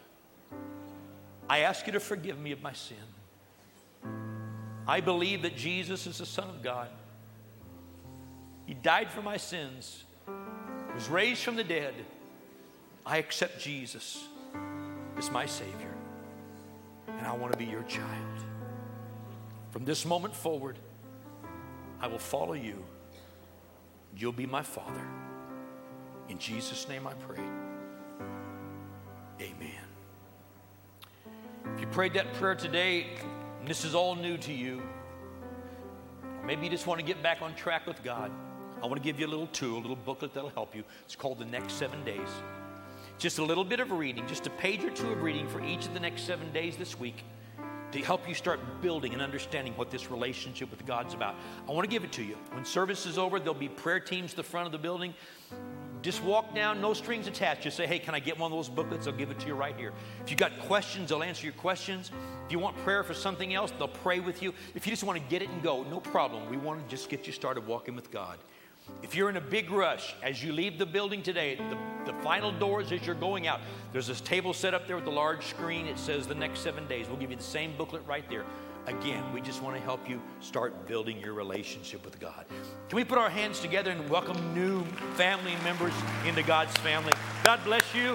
I 1.49 1.59
ask 1.59 1.85
you 1.85 1.93
to 1.93 1.99
forgive 1.99 2.39
me 2.39 2.51
of 2.51 2.61
my 2.61 2.73
sin. 2.73 2.97
I 4.87 4.99
believe 5.01 5.41
that 5.43 5.55
Jesus 5.55 6.07
is 6.07 6.17
the 6.17 6.25
Son 6.25 6.49
of 6.49 6.61
God. 6.63 6.89
He 8.65 8.73
died 8.73 9.11
for 9.11 9.21
my 9.21 9.37
sins, 9.37 10.03
was 10.93 11.07
raised 11.09 11.43
from 11.43 11.55
the 11.55 11.63
dead. 11.63 11.93
I 13.05 13.17
accept 13.17 13.59
Jesus 13.59 14.27
as 15.17 15.29
my 15.29 15.45
Savior, 15.45 15.93
and 17.07 17.27
I 17.27 17.33
want 17.33 17.51
to 17.51 17.57
be 17.57 17.65
your 17.65 17.83
child. 17.83 18.43
From 19.71 19.85
this 19.85 20.05
moment 20.05 20.35
forward, 20.35 20.77
I 22.01 22.07
will 22.07 22.19
follow 22.19 22.53
you. 22.53 22.83
You'll 24.17 24.31
be 24.31 24.45
my 24.45 24.63
Father. 24.63 25.05
In 26.29 26.39
Jesus' 26.39 26.87
name 26.87 27.05
I 27.05 27.13
pray. 27.13 27.43
You 31.85 31.91
prayed 31.91 32.13
that 32.13 32.33
prayer 32.33 32.55
today, 32.55 33.05
and 33.59 33.67
this 33.67 33.85
is 33.85 33.93
all 33.93 34.15
new 34.15 34.37
to 34.37 34.53
you, 34.53 34.81
maybe 36.43 36.65
you 36.65 36.69
just 36.69 36.87
want 36.87 36.99
to 36.99 37.05
get 37.05 37.21
back 37.21 37.41
on 37.41 37.53
track 37.55 37.85
with 37.85 38.01
God, 38.03 38.31
I 38.81 38.87
want 38.87 38.95
to 38.95 39.03
give 39.03 39.19
you 39.19 39.27
a 39.27 39.29
little 39.29 39.47
tool, 39.47 39.77
a 39.77 39.81
little 39.81 39.95
booklet 39.95 40.33
that'll 40.33 40.49
help 40.49 40.75
you. 40.75 40.83
It's 41.05 41.15
called 41.15 41.39
The 41.39 41.45
Next 41.45 41.73
Seven 41.73 42.03
Days. 42.03 42.27
Just 43.17 43.39
a 43.39 43.43
little 43.43 43.63
bit 43.63 43.79
of 43.79 43.91
reading, 43.91 44.27
just 44.27 44.47
a 44.47 44.49
page 44.51 44.83
or 44.83 44.89
two 44.89 45.09
of 45.11 45.21
reading 45.21 45.47
for 45.47 45.63
each 45.63 45.85
of 45.85 45.93
the 45.93 45.99
next 45.99 46.23
seven 46.23 46.51
days 46.51 46.75
this 46.75 46.99
week 46.99 47.23
to 47.91 47.99
help 47.99 48.27
you 48.27 48.33
start 48.33 48.59
building 48.81 49.13
and 49.13 49.21
understanding 49.21 49.73
what 49.73 49.89
this 49.89 50.11
relationship 50.11 50.69
with 50.71 50.85
God's 50.85 51.13
about. 51.13 51.35
I 51.67 51.71
want 51.71 51.85
to 51.85 51.89
give 51.89 52.03
it 52.03 52.11
to 52.13 52.23
you. 52.23 52.35
When 52.51 52.65
service 52.65 53.05
is 53.05 53.17
over, 53.17 53.39
there'll 53.39 53.53
be 53.53 53.69
prayer 53.69 53.99
teams 53.99 54.31
at 54.31 54.37
the 54.37 54.43
front 54.43 54.65
of 54.65 54.71
the 54.71 54.77
building. 54.77 55.13
Just 56.05 56.23
walk 56.23 56.53
down, 56.53 56.81
no 56.81 56.93
strings 56.93 57.25
attached. 57.25 57.63
Just 57.63 57.75
say, 57.75 57.87
hey, 57.87 57.97
can 57.97 58.13
I 58.13 58.19
get 58.19 58.37
one 58.37 58.51
of 58.51 58.55
those 58.55 58.69
booklets? 58.69 59.07
I'll 59.07 59.13
give 59.13 59.31
it 59.31 59.39
to 59.39 59.47
you 59.47 59.55
right 59.55 59.75
here. 59.75 59.91
If 60.23 60.29
you've 60.29 60.39
got 60.39 60.59
questions, 60.59 61.09
they'll 61.09 61.23
answer 61.23 61.47
your 61.47 61.55
questions. 61.55 62.11
If 62.45 62.51
you 62.51 62.59
want 62.59 62.77
prayer 62.83 63.03
for 63.03 63.15
something 63.15 63.55
else, 63.55 63.73
they'll 63.79 63.87
pray 63.87 64.19
with 64.19 64.43
you. 64.43 64.53
If 64.75 64.85
you 64.85 64.91
just 64.91 65.03
want 65.03 65.19
to 65.19 65.29
get 65.31 65.41
it 65.41 65.49
and 65.49 65.63
go, 65.63 65.81
no 65.81 65.99
problem. 65.99 66.47
We 66.47 66.57
want 66.57 66.83
to 66.83 66.95
just 66.95 67.09
get 67.09 67.25
you 67.25 67.33
started 67.33 67.65
walking 67.65 67.95
with 67.95 68.11
God. 68.11 68.37
If 69.01 69.15
you're 69.15 69.31
in 69.31 69.37
a 69.37 69.41
big 69.41 69.71
rush 69.71 70.13
as 70.21 70.43
you 70.43 70.53
leave 70.53 70.77
the 70.77 70.85
building 70.85 71.23
today, 71.23 71.55
the, 71.55 72.11
the 72.11 72.13
final 72.21 72.51
doors 72.51 72.91
as 72.91 73.03
you're 73.03 73.15
going 73.15 73.47
out, 73.47 73.61
there's 73.91 74.05
this 74.05 74.21
table 74.21 74.53
set 74.53 74.75
up 74.75 74.85
there 74.85 74.97
with 74.97 75.07
a 75.07 75.09
large 75.09 75.43
screen. 75.43 75.87
It 75.87 75.97
says 75.97 76.27
the 76.27 76.35
next 76.35 76.59
seven 76.59 76.85
days. 76.85 77.07
We'll 77.07 77.17
give 77.17 77.31
you 77.31 77.37
the 77.37 77.41
same 77.41 77.75
booklet 77.75 78.03
right 78.05 78.29
there. 78.29 78.45
Again, 78.87 79.23
we 79.33 79.41
just 79.41 79.63
want 79.63 79.75
to 79.75 79.81
help 79.81 80.07
you 80.07 80.21
start 80.39 80.85
building 80.85 81.19
your 81.19 81.33
relationship 81.33 82.05
with 82.05 82.19
God. 82.19 82.45
Can 82.87 82.95
we 82.95 83.03
put 83.03 83.17
our 83.17 83.31
hands 83.31 83.59
together 83.59 83.89
and 83.89 84.07
welcome 84.09 84.53
new 84.53 84.83
family 85.15 85.55
members 85.63 85.93
into 86.25 86.43
God's 86.43 86.75
family? 86.77 87.11
God 87.43 87.63
bless 87.63 87.95
you. 87.95 88.13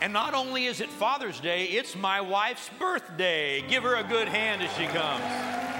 And 0.00 0.12
not 0.12 0.34
only 0.34 0.66
is 0.66 0.80
it 0.80 0.88
Father's 0.88 1.40
Day, 1.40 1.64
it's 1.64 1.96
my 1.96 2.20
wife's 2.20 2.70
birthday. 2.78 3.62
Give 3.68 3.82
her 3.82 3.96
a 3.96 4.04
good 4.04 4.28
hand 4.28 4.62
as 4.62 4.72
she 4.76 4.86
comes. 4.86 5.71